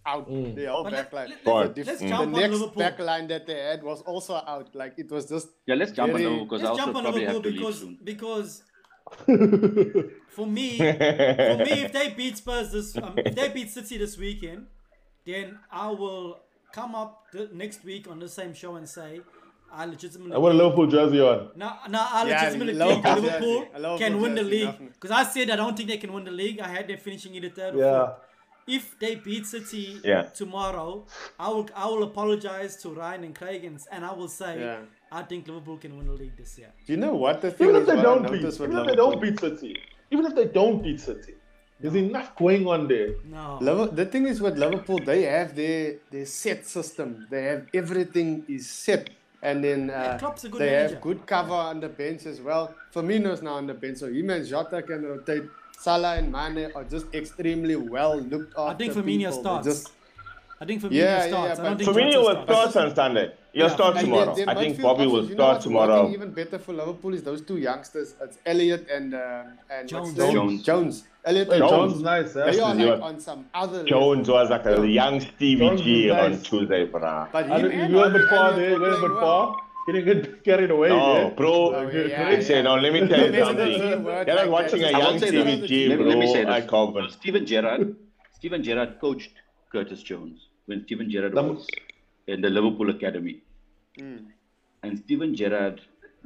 out. 0.04 0.28
Mm. 0.28 0.56
Their 0.56 0.70
whole 0.70 0.82
But 0.82 0.92
back 0.92 1.12
let, 1.12 1.28
line. 1.28 1.38
let, 1.44 1.52
Right. 1.54 1.76
let, 1.76 1.86
let's 1.86 2.00
the 2.00 2.08
jump 2.08 2.20
on 2.22 2.32
next 2.32 2.52
Liverpool. 2.54 2.78
back 2.82 2.98
line 2.98 3.28
that 3.28 3.46
they 3.46 3.60
had 3.60 3.84
was 3.84 4.00
also 4.02 4.34
out. 4.34 4.74
Like 4.74 4.94
it 4.98 5.08
was 5.12 5.26
just 5.28 5.50
yeah, 5.66 5.76
let's 5.76 5.92
jump 5.92 6.14
Very- 6.14 6.26
on 6.26 6.32
over 6.32 6.44
because 6.46 6.62
I 6.64 6.70
Let's 6.70 6.80
also 6.80 6.94
on 6.96 7.02
probably 7.04 7.20
Liverpool 7.26 7.34
have 7.34 7.42
to 7.44 7.48
leave 7.50 7.58
because 7.60 7.78
soon. 7.78 7.98
because 8.02 8.62
for 10.28 10.46
me, 10.46 10.78
for 10.78 11.58
me, 11.58 11.82
if 11.82 11.92
they 11.92 12.10
beat 12.16 12.36
Spurs 12.38 12.72
this, 12.72 12.96
um, 13.02 13.20
if 13.24 13.34
they 13.34 13.48
beat 13.48 13.70
City 13.70 13.98
this 13.98 14.16
weekend, 14.18 14.66
then 15.24 15.58
I 15.70 15.88
will 15.90 16.42
come 16.72 16.94
up 16.94 17.30
the 17.32 17.48
next 17.52 17.84
week 17.84 18.08
on 18.08 18.18
the 18.18 18.28
same 18.28 18.54
show 18.54 18.76
and 18.76 18.88
say 18.88 19.22
I 19.70 19.84
legitimately. 19.84 20.34
I 20.34 20.38
want 20.38 20.54
a 20.54 20.58
Liverpool 20.58 20.86
jersey 20.86 21.20
on. 21.20 21.50
Now, 21.56 21.80
now 21.88 22.08
I 22.10 22.26
Yeah, 22.28 22.42
legitimately 22.42 22.74
Liverpool 22.74 23.02
think. 23.02 23.22
Liverpool 23.24 23.58
Liverpool 23.74 23.98
can 23.98 24.20
win 24.20 24.34
the 24.34 24.42
league 24.42 24.78
because 24.94 25.10
I 25.10 25.22
said 25.24 25.50
I 25.50 25.56
don't 25.56 25.76
think 25.76 25.88
they 25.88 25.98
can 25.98 26.12
win 26.12 26.24
the 26.24 26.30
league. 26.30 26.60
I 26.60 26.68
had 26.68 26.88
them 26.88 26.98
finishing 26.98 27.34
in 27.34 27.42
the 27.42 27.50
third 27.50 27.74
Yeah. 27.76 27.90
fourth. 28.06 28.10
If 28.66 28.98
they 28.98 29.14
beat 29.16 29.46
City 29.46 30.00
Yeah. 30.04 30.22
tomorrow, 30.24 31.06
I 31.38 31.48
will 31.48 31.68
I 31.74 31.86
will 31.86 32.02
apologize 32.04 32.76
to 32.82 32.90
Ryan 32.94 33.24
and 33.24 33.34
Craig 33.34 33.64
and, 33.64 33.78
and 33.90 34.04
I 34.04 34.12
will 34.12 34.28
say 34.28 34.60
Yeah. 34.60 34.80
I 35.10 35.22
think 35.22 35.48
Liverpool 35.48 35.78
can 35.78 35.96
win 35.96 36.06
the 36.06 36.12
league 36.12 36.36
this 36.36 36.58
year. 36.58 36.70
Do 36.86 36.92
you 36.92 36.98
know 36.98 37.14
what 37.14 37.40
the 37.40 37.50
thing 37.50 37.68
Even 37.70 37.82
if 37.82 37.88
is 37.88 37.94
they 37.94 38.02
don't 38.02 38.22
beat, 38.22 38.42
noticed 38.42 38.60
with 38.60 38.70
even 38.70 38.78
if 38.80 38.86
they 38.86 38.96
don't 38.96 39.20
beat 39.22 39.40
City, 39.40 39.76
even 40.10 40.26
if 40.26 40.34
they 40.34 40.44
don't 40.46 40.82
beat 40.82 41.00
City, 41.00 41.34
there's 41.80 41.94
enough 41.94 42.34
going 42.36 42.66
on 42.66 42.88
there. 42.88 43.14
No. 43.24 43.58
Liver- 43.60 43.86
the 43.94 44.04
thing 44.04 44.26
is 44.26 44.40
with 44.40 44.58
Liverpool, 44.58 44.98
they 44.98 45.22
have 45.22 45.54
their 45.56 45.96
their 46.10 46.26
set 46.26 46.66
system. 46.66 47.26
They 47.30 47.44
have 47.44 47.66
everything 47.72 48.44
is 48.48 48.68
set, 48.68 49.10
and 49.42 49.64
then 49.64 49.90
uh, 49.90 50.16
Klopp's 50.18 50.44
a 50.44 50.48
good 50.50 50.60
they 50.60 50.70
manager. 50.70 50.94
have 50.94 51.02
good 51.02 51.26
cover 51.26 51.54
on 51.54 51.80
the 51.80 51.88
bench 51.88 52.26
as 52.26 52.40
well. 52.40 52.74
Firmino's 52.94 53.40
now 53.42 53.54
on 53.54 53.66
the 53.66 53.74
bench, 53.74 53.98
so 53.98 54.08
him 54.08 54.30
and 54.30 54.46
Jota 54.46 54.82
can 54.82 55.04
rotate. 55.04 55.44
Salah 55.78 56.16
and 56.16 56.32
Mane 56.32 56.72
are 56.74 56.82
just 56.82 57.06
extremely 57.14 57.76
well 57.76 58.18
looked 58.20 58.52
after. 58.58 58.72
I 58.72 58.74
think 58.74 58.92
Firmino 58.94 59.28
people. 59.30 59.32
They 59.36 59.40
starts. 59.40 59.66
Just, 59.68 59.92
I 60.60 60.64
think 60.64 60.82
Firmino 60.82 60.90
Yeah, 60.92 61.04
yeah, 61.04 61.28
starts. 61.28 61.58
yeah, 61.58 61.64
I 61.64 61.68
don't 61.68 61.78
but 61.78 61.84
think 61.84 61.96
Firmino 61.96 62.12
Jota 62.12 62.34
will 62.38 62.44
start 62.46 62.76
on 62.76 62.94
Sunday. 62.94 63.32
He'll 63.52 63.66
Yeah. 63.66 63.74
start 63.78 63.96
and 63.96 64.04
tomorrow. 64.06 64.34
their- 64.34 64.46
their 64.46 64.48
I 64.48 64.54
think 64.62 64.80
Bobby 64.82 65.04
options, 65.04 65.12
will 65.12 65.22
you 65.24 65.28
know 65.30 65.34
start 65.44 65.60
tomorrow. 65.62 65.98
working 66.02 66.14
even 66.14 66.30
better 66.32 66.58
for 66.58 66.72
Liverpool 66.72 67.14
is 67.14 67.22
those 67.22 67.42
two 67.42 67.58
youngsters. 67.58 68.14
It's 68.20 68.38
Elliott 68.44 68.84
and 68.96 69.14
um, 69.14 69.46
and 69.70 69.88
Jones. 69.88 70.14
what's? 70.18 70.32
Jones. 70.34 70.62
Jones. 70.70 71.04
Elliott 71.24 71.48
and 71.50 71.58
Jones. 71.60 71.70
Jones, 71.70 71.92
Jones. 71.92 72.02
nice. 72.04 72.32
They 72.32 72.60
are 72.60 72.74
Yeah. 72.74 72.84
like 72.94 73.02
on 73.02 73.20
some 73.20 73.40
other. 73.54 73.84
Jones 73.84 74.26
level. 74.28 74.34
was 74.42 74.50
like 74.50 74.66
a 74.66 74.86
young 75.00 75.20
Stevie 75.20 75.68
Jones 75.68 75.80
G 75.82 76.06
is 76.06 76.12
on 76.12 76.30
nice. 76.32 76.42
Tuesday, 76.42 76.86
bruh. 76.86 77.28
But 77.32 77.44
I 77.50 77.58
him 77.60 77.70
and 77.70 77.92
you 77.92 77.98
went 77.98 78.16
a 78.16 78.18
bit 78.18 78.28
far 78.28 78.52
there. 78.52 78.70
You 78.70 78.80
were 78.80 78.90
went 78.90 78.94
a 78.94 79.00
bit 79.00 79.10
playing 79.10 79.20
far. 79.20 79.46
well. 79.46 79.60
Getting 79.86 80.04
get 80.04 80.44
carried 80.44 80.70
away. 80.70 80.88
No, 80.90 81.14
there. 81.14 81.30
bro. 81.30 81.52
Oh, 81.74 81.90
yeah, 81.90 82.28
Listen, 82.30 82.56
yeah. 82.56 82.62
no, 82.62 82.74
let 82.74 82.92
me 82.92 83.00
tell 83.08 83.24
you 83.24 83.32
Don't 83.32 83.46
something. 83.46 83.72
You're 83.72 83.96
like 84.02 84.26
like 84.26 84.50
watching 84.50 84.80
that. 84.82 84.92
a 84.92 84.96
I 84.96 84.98
young 84.98 85.08
won't 85.12 85.20
say 85.20 85.28
Stevie 85.28 85.60
that. 85.60 85.66
G, 85.66 85.88
Let 85.88 85.98
me- 86.00 86.04
let 86.04 86.18
me 86.18 86.24
bro. 86.26 86.32
say 86.34 86.44
I 86.44 86.60
this. 86.60 86.70
Calvin. 86.70 87.08
Steven 87.10 87.46
Gerrard, 87.46 87.96
Steven 88.38 88.62
Gerrard 88.62 89.00
coached 89.00 89.30
Curtis 89.72 90.02
Jones 90.02 90.47
when 90.68 90.84
Steven 90.84 91.10
Gerrard 91.10 91.34
Them- 91.34 91.54
was 91.56 91.66
in 92.26 92.40
the 92.40 92.50
Liverpool 92.50 92.90
academy. 92.90 93.42
Hmm. 93.98 94.18
And 94.82 94.98
Steven 94.98 95.34
Gerrard, 95.34 95.80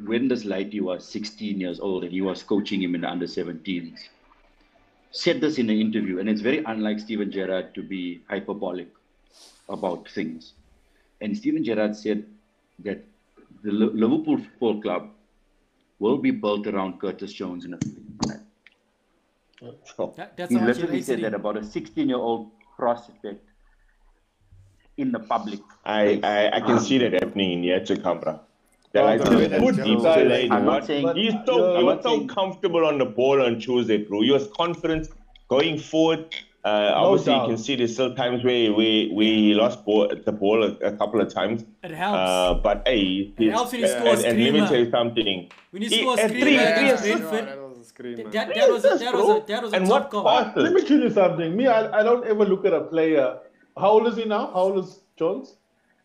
when 0.05 0.28
this 0.28 0.44
lady 0.44 0.81
was 0.81 1.07
16 1.09 1.61
years 1.61 1.81
old 1.81 2.05
and 2.05 2.12
he 2.12 2.20
was 2.20 2.42
coaching 2.42 2.83
him 2.83 2.94
in 2.94 3.02
the 3.02 3.11
under 3.11 3.26
17s, 3.26 4.09
said 5.11 5.40
this 5.40 5.59
in 5.59 5.70
an 5.70 5.78
interview, 5.78 6.18
and 6.18 6.28
it's 6.28 6.40
very 6.40 6.62
unlike 6.64 6.98
Steven 6.98 7.31
Gerrard 7.31 7.74
to 7.74 7.83
be 7.83 8.22
hyperbolic 8.28 8.88
about 9.68 10.09
things. 10.09 10.55
And 11.20 11.37
Steven 11.37 11.64
Gerrard 11.64 11.96
said 11.96 12.26
that 12.81 13.05
the 13.62 13.70
Li- 13.70 13.92
Liverpool 14.05 14.38
Football 14.38 14.83
Club 14.83 15.11
will 16.00 16.18
be 16.18 16.33
built 16.33 16.66
around 16.66 17.00
Curtis 17.00 17.33
Jones 17.33 17.64
in 17.64 17.74
a 17.74 17.78
That, 20.16 20.37
that's 20.37 20.50
he 20.50 20.59
how 20.59 20.66
he 20.66 20.72
literally 20.72 21.02
said 21.02 21.20
that 21.20 21.35
about 21.35 21.57
a 21.57 21.64
16 21.64 22.09
year 22.09 22.18
old 22.18 22.50
prospect 22.76 23.51
in 24.96 25.12
the 25.12 25.18
public. 25.18 25.61
I, 25.85 26.20
I, 26.22 26.57
I 26.57 26.61
can 26.61 26.78
see 26.78 26.98
that 26.98 27.12
happening 27.12 27.52
in 27.52 27.64
year 27.64 27.85
to 27.85 27.96
come, 27.98 28.20
bruh. 28.20 28.40
They're 28.92 29.05
like, 29.05 29.24
the 29.24 29.31
"Dude, 29.31 29.50
way 29.52 29.59
put 29.59 29.76
Jones 29.76 29.87
deep 29.88 30.02
died, 30.02 30.22
today, 30.22 30.48
I'm 30.50 30.66
what?" 30.66 30.72
not 30.81 30.87
saying 30.87 31.02
But- 31.07 31.16
He's 31.16 31.33
so, 31.46 31.78
he 31.78 31.85
was 31.85 32.02
so 32.02 32.26
comfortable 32.26 32.85
on 32.85 32.98
the 32.98 33.07
ball 33.07 33.42
on 33.42 33.59
Tuesday, 33.59 33.98
bro. 33.98 34.20
He 34.22 34.31
was 34.31 34.48
confident 34.57 35.09
going 35.48 35.78
forward. 35.78 36.26
Uh, 36.64 36.92
obviously, 36.94 37.33
doubt. 37.33 37.48
you 37.48 37.55
can 37.55 37.59
see 37.64 37.74
there's 37.74 37.92
still 37.94 38.14
times 38.14 38.44
where, 38.44 38.72
we 38.72 39.11
where 39.12 39.24
he 39.24 39.52
lost 39.55 39.85
ball, 39.85 40.09
the 40.24 40.31
ball 40.31 40.62
a, 40.62 40.68
a 40.87 40.92
couple 40.96 41.20
of 41.20 41.33
times. 41.33 41.64
It 41.83 41.90
helps. 41.90 42.16
Uh, 42.18 42.55
but 42.62 42.83
hey, 42.87 43.33
It 43.38 43.50
helps 43.50 43.72
when 43.72 43.81
you 43.81 43.87
and- 43.88 43.98
score 43.98 44.12
a 44.12 44.16
and, 44.18 44.24
and 44.26 44.44
let 44.44 44.52
me 44.52 44.61
tell 44.68 44.76
you 44.85 44.90
something. 44.90 45.50
when 45.72 45.83
you 45.83 45.88
he- 45.88 46.00
score 46.02 46.14
a 46.16 46.20
at 46.20 46.31
screamer 46.31 46.44
three- 46.46 46.57
against 46.59 47.02
three 47.02 47.11
Yeah, 47.12 47.18
Brentford, 47.18 47.48
that 47.48 47.68
was 47.68 47.78
a 47.78 47.85
screamer. 47.85 48.16
that, 48.24 48.33
that, 48.33 48.55
that 48.55 48.70
was 48.70 48.85
a, 48.85 48.88
that 48.98 49.14
was 49.14 49.28
a, 49.42 49.46
that 49.48 49.62
was 49.62 49.72
a 49.72 49.76
and 49.76 49.87
top 49.87 49.90
what 50.02 50.11
goal. 50.11 50.24
passes? 50.24 50.62
Let 50.62 50.72
me 50.74 50.83
tell 50.87 50.98
you 50.98 51.11
something. 51.11 51.57
Me, 51.57 51.66
I, 51.66 51.98
I 52.00 52.02
don't 52.05 52.24
ever 52.26 52.44
look 52.44 52.64
at 52.66 52.74
a 52.74 52.83
player. 52.83 53.38
How 53.76 53.90
old 53.90 54.06
is 54.06 54.16
he 54.16 54.24
now? 54.24 54.46
How 54.46 54.61
old 54.68 54.85
is 54.85 55.00
Jones? 55.16 55.56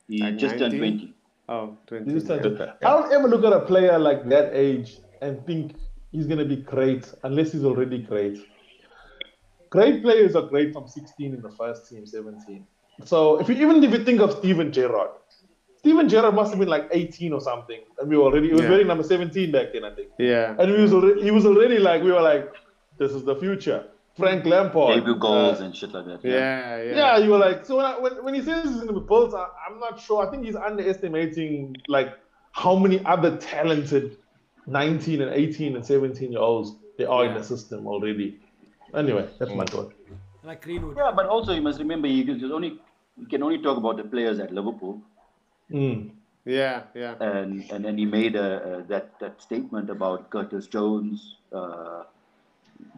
He 0.07 0.19
Like 0.21 0.37
just 0.37 0.57
turned 0.57 0.73
19? 0.73 0.79
20. 0.99 1.13
Oh, 1.49 1.77
20. 1.87 2.13
Just 2.13 2.27
turned- 2.27 2.57
Yeah. 2.59 2.73
I 2.85 3.01
don't 3.01 3.11
ever 3.11 3.27
look 3.27 3.43
at 3.43 3.53
a 3.53 3.61
player 3.61 3.97
like 3.99 4.27
that 4.29 4.51
age 4.53 4.97
and 5.21 5.45
think 5.45 5.73
he's 6.11 6.27
gonna 6.27 6.45
be 6.45 6.57
great 6.57 7.11
unless 7.23 7.51
he's 7.51 7.65
already 7.65 7.99
great. 7.99 8.37
Great 9.69 10.01
players 10.01 10.35
are 10.35 10.43
great 10.43 10.71
from 10.73 10.87
16 10.87 11.33
in 11.33 11.41
the 11.41 11.49
first 11.51 11.89
team, 11.89 12.05
17. 12.05 12.65
So 13.03 13.39
if 13.39 13.49
you 13.49 13.55
even 13.55 13.83
if 13.83 13.91
you 13.91 14.03
think 14.03 14.21
of 14.21 14.31
Steven 14.31 14.71
Gerrard, 14.71 15.09
Steven 15.77 16.07
Gerrard 16.09 16.33
must 16.35 16.51
have 16.51 16.59
been 16.59 16.69
like 16.69 16.87
18 16.91 17.33
or 17.33 17.41
something, 17.41 17.81
and 17.99 18.09
we 18.09 18.17
were 18.17 18.23
already 18.23 18.47
he 18.47 18.53
was 18.53 18.61
Yeah. 18.63 18.69
wearing 18.71 18.87
number 18.87 19.03
17 19.03 19.51
back 19.51 19.73
then, 19.73 19.83
I 19.83 19.91
think. 19.93 20.09
Yeah. 20.17 20.55
And 20.57 20.71
he 20.73 20.81
was 20.81 20.93
already, 20.93 21.21
he 21.21 21.31
was 21.31 21.45
already 21.45 21.79
like 21.79 22.01
we 22.01 22.11
were 22.11 22.21
like, 22.21 22.49
this 22.97 23.11
is 23.11 23.23
the 23.23 23.35
future. 23.35 23.83
Frank 24.17 24.45
Lampard. 24.45 24.95
Debut 24.95 25.15
goals 25.15 25.61
uh, 25.61 25.65
and 25.65 25.75
shit 25.75 25.91
like 25.93 26.05
that. 26.05 26.23
Yeah, 26.23 26.81
yeah. 26.81 26.95
yeah, 26.95 27.17
you 27.17 27.29
were 27.29 27.37
like, 27.37 27.65
so 27.65 27.77
when, 27.77 27.85
I, 27.85 27.99
when, 27.99 28.23
when 28.23 28.33
he 28.33 28.41
says 28.41 28.63
he's 28.65 28.75
going 28.75 28.87
to 28.87 28.93
be 28.99 29.07
built, 29.07 29.33
I, 29.33 29.47
I'm 29.67 29.79
not 29.79 29.99
sure. 29.99 30.25
I 30.25 30.31
think 30.31 30.45
he's 30.45 30.55
underestimating 30.55 31.75
like 31.87 32.17
how 32.51 32.75
many 32.75 33.03
other 33.05 33.37
talented 33.37 34.17
19 34.65 35.21
and 35.21 35.31
18 35.33 35.75
and 35.75 35.85
17 35.85 36.31
year 36.31 36.41
olds 36.41 36.75
there 36.97 37.09
are 37.09 37.25
in 37.25 37.35
the 37.35 37.43
system 37.43 37.87
already. 37.87 38.39
Anyway, 38.93 39.27
that's 39.37 39.51
my 39.51 39.65
thought. 39.65 39.93
Like 40.43 40.61
Greenwood. 40.61 40.97
Yeah, 40.97 41.11
but 41.15 41.27
also 41.27 41.53
you 41.53 41.61
must 41.61 41.79
remember 41.79 42.07
you 42.07 42.25
was 42.33 42.51
only 42.51 42.79
we 43.17 43.25
can 43.25 43.43
only 43.43 43.61
talk 43.61 43.77
about 43.77 43.97
the 43.97 44.03
players 44.03 44.39
at 44.39 44.53
Liverpool. 44.53 45.01
Mm. 45.71 46.11
Yeah, 46.45 46.83
yeah. 46.95 47.15
and 47.19 47.69
and 47.71 47.83
then 47.83 47.97
he 47.97 48.05
made 48.05 48.35
a, 48.35 48.77
a 48.77 48.83
that 48.83 49.19
that 49.19 49.41
statement 49.41 49.89
about 49.89 50.29
Curtis 50.29 50.67
Jones, 50.67 51.35
uh, 51.51 52.03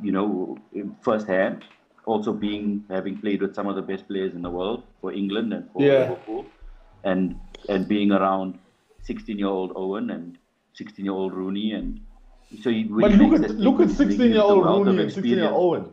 you 0.02 0.12
know, 0.12 0.58
firsthand, 1.02 1.64
also 2.06 2.34
being 2.34 2.84
having 2.90 3.18
played 3.18 3.42
with 3.42 3.54
some 3.56 3.68
of 3.68 3.76
the 3.76 3.82
best 3.82 4.08
players 4.08 4.34
in 4.34 4.42
the 4.42 4.50
world 4.50 4.84
for 5.02 5.12
England 5.14 5.54
and 5.54 5.70
for 5.72 5.82
Yeah. 5.84 6.00
Liverpool, 6.10 6.46
and 7.04 7.40
and 7.70 7.88
being 7.88 8.12
around 8.12 8.58
16-year-old 9.08 9.72
Owen 9.76 10.10
and 10.12 10.38
16-year-old 10.80 11.34
Rooney, 11.34 11.72
and 11.74 12.00
so 12.62 12.70
he 12.70 12.84
But 12.84 13.12
look 13.14 13.34
at 13.42 13.52
look 13.52 13.80
at 13.80 13.90
16 13.90 14.32
year 14.32 14.42
old 14.42 14.66
making 14.66 14.66
it 14.66 14.66
the 14.66 14.70
wealth 14.70 14.80
of 14.82 14.88
Rooney 14.88 15.04
and 15.04 15.12
16 15.12 15.26
year 15.26 15.44
experience. 15.46 15.58
Owen. 15.58 15.86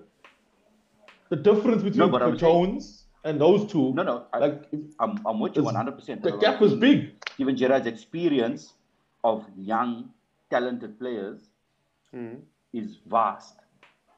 The 1.29 1.37
difference 1.37 1.83
between 1.83 2.11
but 2.11 2.22
I'm 2.22 2.38
saying- 2.38 2.53
Jones 2.53 3.05
and 3.25 3.40
those 3.40 3.66
two, 3.70 3.92
No, 3.94 4.03
no, 4.05 4.27
I, 4.33 4.38
like 4.38 4.68
I'm, 5.01 5.18
I'm 5.27 5.40
with 5.40 5.57
you 5.57 5.62
100%. 5.62 6.22
the 6.22 6.37
gap 6.38 6.61
was 6.61 6.75
big. 6.75 7.12
Steven 7.35 7.57
Gerrard's 7.57 7.87
experience 7.88 8.75
of 9.25 9.44
young, 9.59 10.11
talented 10.51 10.99
players 10.99 11.40
Mm. 12.14 12.37
is 12.72 12.99
vast. 13.07 13.57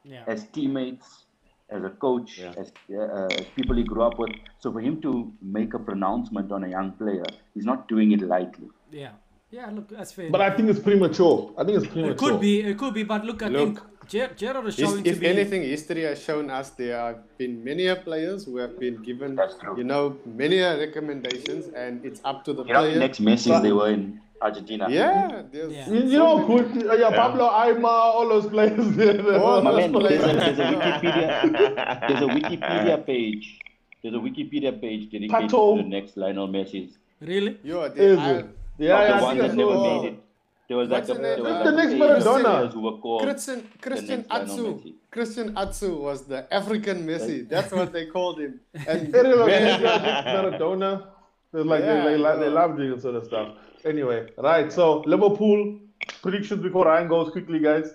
Yeah. 0.04 0.24
as 0.26 0.44
teammates, 0.52 1.24
as 1.70 1.84
a 1.84 1.90
coach, 1.90 2.40
as, 2.40 2.72
uh, 2.90 3.26
as 3.26 3.46
people 3.56 3.76
he 3.76 3.84
grew 3.84 4.02
up 4.02 4.18
with. 4.18 4.30
So 4.58 4.72
for 4.72 4.80
him 4.80 5.00
to 5.02 5.32
make 5.42 5.74
a 5.74 5.78
pronouncement 5.78 6.50
on 6.52 6.64
a 6.64 6.68
young 6.68 6.92
player, 6.92 7.24
he's 7.54 7.64
not 7.66 7.88
doing 7.88 8.12
it 8.12 8.22
lightly. 8.22 8.68
Yeah. 8.90 9.10
Yeah, 9.50 9.70
look, 9.70 9.88
that's 9.88 10.12
fair. 10.12 10.30
But 10.30 10.42
I 10.42 10.54
think 10.54 10.68
it's 10.68 10.78
premature. 10.78 11.54
I 11.56 11.64
think 11.64 11.78
it's 11.78 11.86
premature. 11.86 12.12
it 12.12 12.18
could 12.18 12.40
be, 12.40 12.60
it 12.60 12.76
could 12.76 12.92
be, 12.92 13.02
but 13.02 13.24
look, 13.24 13.42
I 13.42 13.48
Look. 13.48 13.78
think 13.78 13.88
Ger- 14.08 14.32
Gerrard 14.36 14.66
is 14.68 14.76
His- 14.76 14.88
showing 14.88 15.04
to 15.04 15.10
if 15.10 15.20
be. 15.20 15.26
anything, 15.26 15.62
history 15.62 16.02
has 16.02 16.22
shown 16.22 16.50
us 16.50 16.70
there 16.70 16.96
have 16.98 17.18
been 17.36 17.62
many 17.62 17.94
players 18.06 18.44
who 18.46 18.56
have 18.58 18.78
been 18.80 19.02
given, 19.02 19.38
you 19.76 19.84
know, 19.84 20.16
many 20.24 20.60
recommendations, 20.60 21.68
and 21.74 22.04
it's 22.04 22.20
up 22.24 22.44
to 22.46 22.52
the 22.54 22.64
You 22.64 22.72
know, 22.72 22.80
player. 22.80 22.98
next 22.98 23.20
Messi 23.20 23.62
they 23.62 23.72
were 23.72 23.90
in 23.90 24.20
Argentina. 24.40 24.86
Yeah, 24.88 25.42
there's 25.52 25.72
Yeah. 25.72 25.90
You, 25.90 26.00
you 26.04 26.10
so 26.12 26.38
know, 26.38 26.46
good. 26.46 26.86
Uh, 26.90 26.94
yeah, 26.94 27.10
Pablo 27.10 27.48
Aimar, 27.50 27.90
all 28.16 28.28
those 28.28 28.46
players 28.46 28.96
there. 28.96 29.20
Oh, 29.26 29.60
My 29.62 29.72
man, 29.76 29.92
Those 29.92 30.08
there's 30.08 30.22
a, 30.24 30.32
there's 30.34 30.58
a 30.58 30.68
Wikipedia, 30.78 32.08
there's 32.08 32.22
a 32.22 32.30
Wikipedia 32.38 33.06
page, 33.06 33.58
there's 34.02 34.14
a 34.14 34.18
Wikipedia 34.18 34.80
page 34.80 35.10
dedicated 35.10 35.50
Pato. 35.50 35.76
to 35.76 35.82
the 35.82 35.88
next 35.88 36.16
Lionel 36.16 36.48
Messi's. 36.48 36.96
Really? 37.20 37.58
Yo, 37.64 37.82
Is 37.82 37.94
they. 37.94 38.14
I, 38.16 38.32
Yeah, 38.36 38.44
yeah, 38.78 39.06
the 39.08 39.14
I 39.14 39.22
ones 39.22 39.32
think 39.32 39.42
I 39.44 39.48
that 39.48 39.56
never 39.56 39.78
made 39.88 40.04
it. 40.12 40.22
There 40.68 40.76
was 40.76 40.90
like 40.90 41.04
a, 41.04 41.14
the 41.14 41.14
there 41.14 41.42
was 41.42 41.44
The 41.44 41.50
like 41.50 41.66
a 41.66 41.72
next 41.72 41.92
page 41.92 42.00
Maradona. 42.00 42.72
who 42.72 42.80
were 42.80 42.98
called 42.98 43.22
Christian 43.22 43.68
Christian 43.80 44.26
Atsu. 44.30 44.92
Christian 45.10 45.56
Atsu 45.56 45.96
was 45.96 46.26
the 46.26 46.52
African 46.52 47.06
Messi. 47.06 47.48
That's 47.48 47.72
what 47.72 47.92
they 47.92 48.06
called 48.06 48.40
him. 48.40 48.60
And 48.86 49.14
Anyway, 49.14 49.46
man, 49.46 49.80
Maradona. 50.26 51.06
They're 51.52 51.64
like 51.64 51.80
Yeah, 51.80 52.04
they, 52.04 52.16
they, 52.18 52.24
I 52.24 52.36
they 52.36 52.48
love 52.50 52.76
doing 52.76 53.00
sort 53.00 53.14
of 53.16 53.24
stuff. 53.24 53.56
Anyway, 53.84 54.28
right. 54.36 54.70
So 54.70 55.00
Liverpool 55.06 55.78
predictions 56.22 56.62
before 56.62 56.84
Ryan 56.84 57.08
goes 57.08 57.30
quickly, 57.30 57.60
guys. 57.60 57.94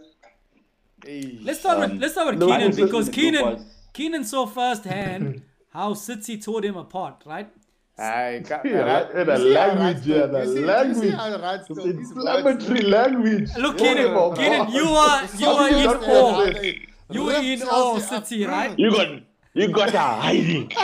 Hey. 1.06 1.38
Let's 1.44 1.60
start 1.60 1.80
with 1.80 1.92
Um, 1.92 2.00
let's 2.00 2.14
start 2.14 2.28
with 2.30 2.40
Liverpool 2.42 2.58
Keenan 2.72 2.76
because 2.76 3.06
the 3.06 3.12
group 3.12 3.36
Keenan 3.36 3.66
Keenan 3.94 4.24
saw 4.24 4.48
firsthand 4.48 5.44
how 5.70 5.94
City 5.94 6.40
tore 6.40 6.64
him 6.64 6.78
apart, 6.78 7.22
right? 7.26 7.50
I 7.98 8.42
ca- 8.48 8.62
Yeah, 8.66 8.80
Ra- 8.80 9.10
and 9.14 9.30
the 9.30 9.34
you 9.34 9.38
see 9.44 9.54
how 9.54 9.68
language, 9.68 9.98
Raj 9.98 10.08
yeah, 10.08 10.22
talk- 10.22 10.32
the 10.32 10.40
you 10.40 10.46
see- 10.54 10.60
you 10.60 10.66
language. 10.66 10.98
see 10.98 11.08
It's 11.10 11.68
talk, 11.68 11.78
his 11.86 12.12
inflammatory 12.12 12.82
language. 12.82 13.50
Look, 13.58 13.78
Keenan, 13.78 14.14
my 14.14 14.36
Keenan, 14.36 14.60
God. 14.66 14.74
you 14.74 14.86
are 14.90 15.22
you 15.22 15.28
So 15.28 15.58
are 15.58 15.70
you 15.70 15.78
in 15.78 15.84
don't 15.84 16.04
awe. 16.04 16.08
know 16.08 16.34
how 16.34 16.46
they 16.52 16.88
You 17.12 17.24
were 17.26 17.34
in 17.34 17.60
Chelsea 17.60 17.70
awe. 17.72 18.00
City, 18.00 18.46
right? 18.48 18.74
You 18.80 18.90
got 18.92 19.08
you 19.54 19.68
got 19.72 19.94
a 19.94 20.00
hiding. 20.00 20.72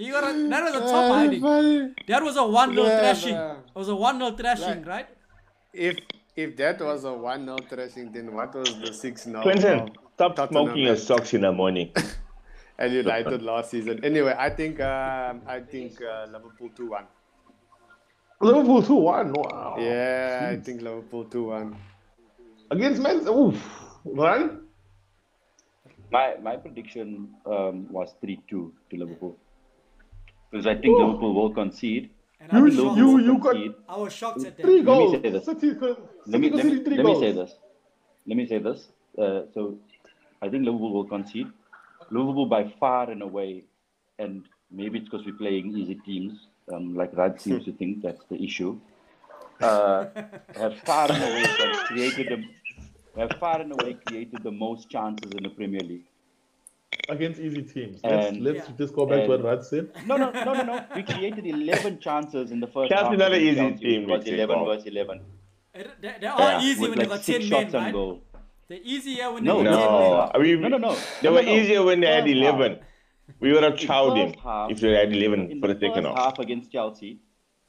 You 0.00 0.12
got 0.12 0.22
a, 0.32 0.48
that 0.48 0.62
was 0.62 0.74
a 0.76 0.80
top 0.92 1.12
hiding. 1.12 1.94
That 2.06 2.22
was 2.22 2.36
a 2.36 2.46
one 2.46 2.72
0 2.72 2.86
Yeah, 2.86 2.98
thrashing. 3.00 3.34
man. 3.34 3.56
It 3.74 3.78
was 3.78 3.88
a 3.88 3.96
one 3.96 4.18
0 4.20 4.30
thrashing, 4.36 4.84
Right. 4.84 4.86
right? 4.86 5.06
If 5.72 5.96
if 6.36 6.56
that 6.58 6.80
was 6.80 7.02
a 7.04 7.12
one 7.12 7.46
0 7.46 7.56
thrashing, 7.68 8.12
then 8.12 8.32
what 8.32 8.54
was 8.54 8.78
the 8.78 8.92
six 8.92 9.24
0 9.24 9.42
Clinton, 9.42 9.90
stop 10.14 10.36
Tottenham, 10.36 10.66
smoking 10.66 10.84
man. 10.84 10.92
your 10.92 10.96
socks 10.96 11.34
in 11.34 11.40
the 11.40 11.50
morning. 11.50 11.90
and 12.78 12.92
United 12.92 13.42
last 13.42 13.70
season? 13.70 14.04
Anyway, 14.04 14.34
I 14.38 14.50
think 14.50 14.80
um, 14.80 15.42
I 15.46 15.60
think 15.60 16.00
uh, 16.02 16.26
Liverpool 16.30 16.70
two 16.76 16.90
one. 16.90 17.04
Liverpool 18.40 18.82
2 18.84 18.94
1. 18.94 19.32
Wow. 19.32 19.76
Yeah, 19.80 20.50
I 20.52 20.56
think 20.62 20.80
Liverpool 20.80 21.24
two 21.24 21.44
one. 21.48 21.76
Against 22.70 23.02
Man 23.02 23.26
Oof. 23.26 23.56
Ryan? 24.04 24.60
My 26.12 26.36
my 26.40 26.56
prediction 26.56 27.34
um, 27.46 27.90
was 27.92 28.14
three 28.20 28.40
two 28.48 28.72
to 28.90 28.96
Liverpool 28.96 29.36
because 30.50 30.66
I 30.68 30.74
think 30.76 30.96
Liverpool 30.98 31.34
will 31.34 31.52
concede. 31.52 32.10
And 32.40 32.52
I 32.52 32.58
You- 32.58 32.64
was 32.64 32.74
you- 32.76 32.96
you- 32.96 33.06
will 33.14 33.20
you 33.22 33.38
got- 33.38 33.52
concede. 33.54 33.74
I 33.88 33.96
was 33.98 34.12
shocked 34.12 34.44
at 34.44 34.56
that. 34.56 34.62
Three 34.62 34.78
that. 34.78 34.84
goals. 34.86 35.12
say 35.20 35.30
this. 35.30 35.44
City, 35.44 35.70
City 35.70 35.96
let 36.26 36.40
me, 36.40 36.50
let 36.50 36.64
me, 36.64 36.72
let 36.96 37.04
me 37.10 37.14
say 37.20 37.32
this. 37.32 37.52
Let 38.24 38.36
me 38.36 38.46
say 38.46 38.58
this. 38.58 38.88
Uh, 39.18 39.42
so, 39.52 39.76
I 40.40 40.48
think 40.48 40.64
Liverpool 40.64 40.92
will 40.92 41.04
concede. 41.16 41.48
Liverpool 42.10 42.46
by 42.46 42.72
far 42.80 43.10
and 43.10 43.22
away, 43.22 43.64
and 44.18 44.46
maybe 44.70 44.98
it's 44.98 45.08
because 45.08 45.24
we're 45.26 45.36
playing 45.36 45.76
easy 45.76 45.96
teams, 46.06 46.34
um, 46.72 46.94
like 46.94 47.16
Rad 47.16 47.40
seems 47.44 47.64
to 47.64 47.72
think 47.72 48.02
that's 48.02 48.24
the 48.30 48.42
issue. 48.42 48.78
Uh, 49.60 50.06
have 50.56 50.78
far 50.86 51.10
and 51.10 51.22
away 51.22 51.44
created 51.86 52.28
the, 52.28 53.20
have 53.20 53.32
far 53.40 53.60
and 53.60 53.72
away 53.72 53.94
created 54.06 54.40
the 54.44 54.50
most 54.52 54.88
chances 54.88 55.32
in 55.32 55.42
the 55.42 55.48
Premier 55.50 55.80
League. 55.80 56.04
Against 57.08 57.40
easy 57.40 57.62
teams. 57.62 58.00
Let's, 58.04 58.26
And- 58.28 58.44
let's 58.44 58.68
just 58.78 58.94
go 58.94 59.04
back 59.06 59.22
to 59.22 59.28
what 59.28 59.40
and- 59.40 59.44
Rad 59.44 59.64
said. 59.64 59.90
No, 60.06 60.16
no, 60.16 60.30
no, 60.30 60.52
no, 60.54 60.62
no. 60.62 60.84
We 60.94 61.02
created 61.02 61.46
11 61.46 61.98
chances 62.00 62.50
in 62.50 62.60
the 62.60 62.66
first 62.68 62.90
Chelsea 62.90 63.08
half. 63.10 63.18
not 63.18 63.32
an 63.32 63.40
easy 63.40 63.70
team, 63.74 64.02
It 64.04 64.08
was 64.08 64.24
11 64.26 64.54
Paul. 64.56 64.64
versus 64.66 64.86
11. 64.86 65.20
It- 65.74 65.90
They, 66.00 66.14
they 66.20 66.26
are 66.26 66.38
Yeah, 66.40 66.60
easy 66.62 66.80
when 66.82 66.90
like 66.92 66.98
they 67.00 67.06
got 67.06 67.22
10 67.22 67.38
men, 67.40 67.48
shots 67.48 67.74
on 67.74 67.82
right? 67.84 67.92
goal. 67.92 68.22
They're 68.68 68.78
easier 68.82 69.32
when 69.32 69.44
No, 69.44 69.58
they 69.58 69.64
got 69.64 69.70
10 69.70 69.92
men. 69.92 70.10
No, 70.10 70.30
I 70.34 70.38
mean, 70.38 70.60
No, 70.60 70.68
no, 70.68 70.78
no. 70.78 70.94
They 71.22 71.28
No, 71.28 71.32
were 71.34 71.42
no, 71.42 71.48
no. 71.48 71.56
easier 71.58 71.82
when 71.84 72.00
they 72.00 72.06
had 72.06 72.24
First 72.24 72.36
half. 72.36 72.54
11. 72.60 72.78
We 73.40 73.52
would 73.52 73.62
have 73.62 73.72
In 73.80 73.86
chowed 73.88 74.16
him 74.16 74.32
half- 74.42 74.70
if 74.70 74.80
they 74.80 74.92
had 74.94 75.12
11 75.12 75.50
In 75.50 75.60
for 75.60 75.68
the 75.68 75.74
the 75.74 75.80
second 75.80 76.04
first 76.04 76.16
half. 76.16 76.24
half 76.24 76.38
against 76.38 76.70
Chelsea, 76.72 77.18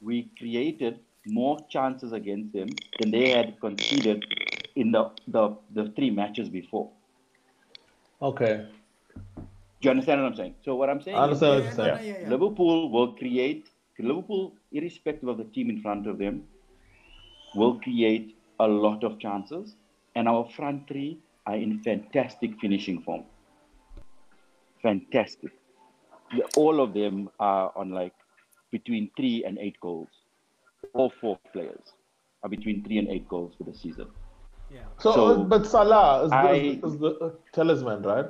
we 0.00 0.30
created 0.38 1.00
more 1.26 1.58
chances 1.68 2.12
against 2.12 2.52
them 2.52 2.68
than 2.98 3.10
they 3.10 3.30
had 3.30 3.58
conceded 3.60 4.24
in 4.76 4.90
the, 4.92 5.10
the, 5.28 5.56
the 5.72 5.90
three 5.96 6.10
matches 6.10 6.48
before. 6.48 6.90
Okay. 8.22 8.66
Do 9.36 9.86
you 9.86 9.90
understand 9.90 10.22
what 10.22 10.28
I'm 10.32 10.36
saying? 10.36 10.54
So 10.64 10.74
what 10.76 10.90
I'm 10.90 11.00
saying 11.00 11.16
I 11.16 11.22
understand 11.24 11.64
what 11.64 11.74
you're 11.76 11.86
no, 11.86 11.94
no, 11.94 12.00
saying. 12.00 12.16
yeah. 12.24 12.28
Liverpool 12.28 12.90
will 12.90 13.12
create, 13.14 13.68
Liverpool, 13.98 14.54
irrespective 14.72 15.28
of 15.28 15.38
the 15.38 15.44
team 15.44 15.70
in 15.70 15.80
front 15.80 16.06
of 16.06 16.18
them, 16.18 16.44
will 17.54 17.78
create 17.80 18.36
a 18.58 18.66
lot 18.68 19.02
of 19.04 19.18
chances. 19.18 19.76
And 20.16 20.28
our 20.28 20.48
front 20.56 20.88
three 20.88 21.18
are 21.46 21.54
in 21.56 21.82
fantastic 21.82 22.58
finishing 22.60 23.02
form. 23.02 23.24
Fantastic. 24.82 25.50
The- 26.34 26.44
All 26.56 26.80
of 26.80 26.94
them 26.94 27.30
are 27.38 27.72
on 27.76 27.90
like 27.90 28.14
between 28.70 29.10
three 29.16 29.44
and 29.44 29.58
eight 29.58 29.76
goals. 29.80 30.08
All 30.94 31.12
four 31.20 31.38
players 31.52 31.92
are 32.42 32.48
between 32.48 32.82
three 32.84 32.98
and 32.98 33.08
eight 33.08 33.28
goals 33.28 33.54
for 33.58 33.64
the 33.64 33.74
season. 33.74 34.08
Yeah. 34.72 34.80
So, 34.98 35.12
So, 35.12 35.26
uh, 35.26 35.44
but 35.44 35.66
Salah 35.66 36.24
is, 36.24 36.30
the 36.30 36.36
I- 36.36 36.52
is, 36.54 36.92
is 36.94 36.98
the 37.00 37.10
uh, 37.18 37.30
talisman, 37.52 38.02
right? 38.02 38.26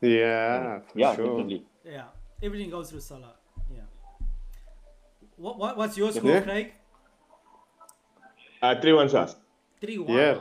Yeah, 0.00 0.80
for 0.80 0.98
Yeah, 0.98 1.16
sure. 1.16 1.26
definitely. 1.26 1.64
Yeah. 1.84 2.04
Everything 2.42 2.70
goes 2.70 2.90
through 2.90 3.00
Salah. 3.00 3.34
Yeah. 3.74 3.80
What, 5.36 5.58
what 5.58 5.76
what's 5.76 5.96
your 5.98 6.12
score, 6.12 6.30
Yeah. 6.30 6.40
Craig? 6.42 6.72
Uh, 8.62 8.80
3 8.80 8.92
1 8.92 9.14
us. 9.16 9.36
3 9.80 9.98
1. 9.98 10.16
Yeah. 10.16 10.34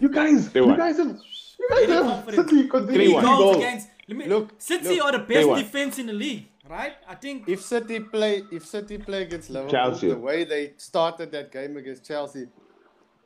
You 0.00 0.08
guys, 0.08 0.52
They 0.52 0.60
you 0.60 0.66
won. 0.66 0.76
guys 0.76 0.96
have, 0.98 1.06
you 1.08 1.68
guys 1.68 1.86
Very 1.86 1.92
have 1.92 2.04
confident. 2.04 2.48
City 2.50 2.68
conceding 2.68 2.94
Three 2.94 3.04
three 3.06 3.14
one. 3.14 3.24
goals 3.24 3.38
goals. 3.38 3.56
against. 3.56 3.88
Let 4.08 4.16
me, 4.18 4.26
Look, 4.26 4.50
City 4.58 4.96
look. 4.96 5.04
are 5.04 5.12
the 5.12 5.18
best 5.32 5.48
won. 5.48 5.58
defense 5.62 5.98
in 5.98 6.06
the 6.06 6.12
league, 6.12 6.46
right? 6.68 6.94
I 7.08 7.14
think. 7.14 7.48
If 7.48 7.62
City 7.62 8.00
play, 8.00 8.42
if 8.50 8.66
City 8.66 8.98
play 8.98 9.22
against 9.22 9.50
Liverpool, 9.50 9.70
Chelsea. 9.72 10.08
the 10.08 10.16
way 10.18 10.44
they 10.44 10.72
started 10.78 11.30
that 11.32 11.52
game 11.52 11.76
against 11.76 12.06
Chelsea, 12.06 12.42
i- 12.42 12.46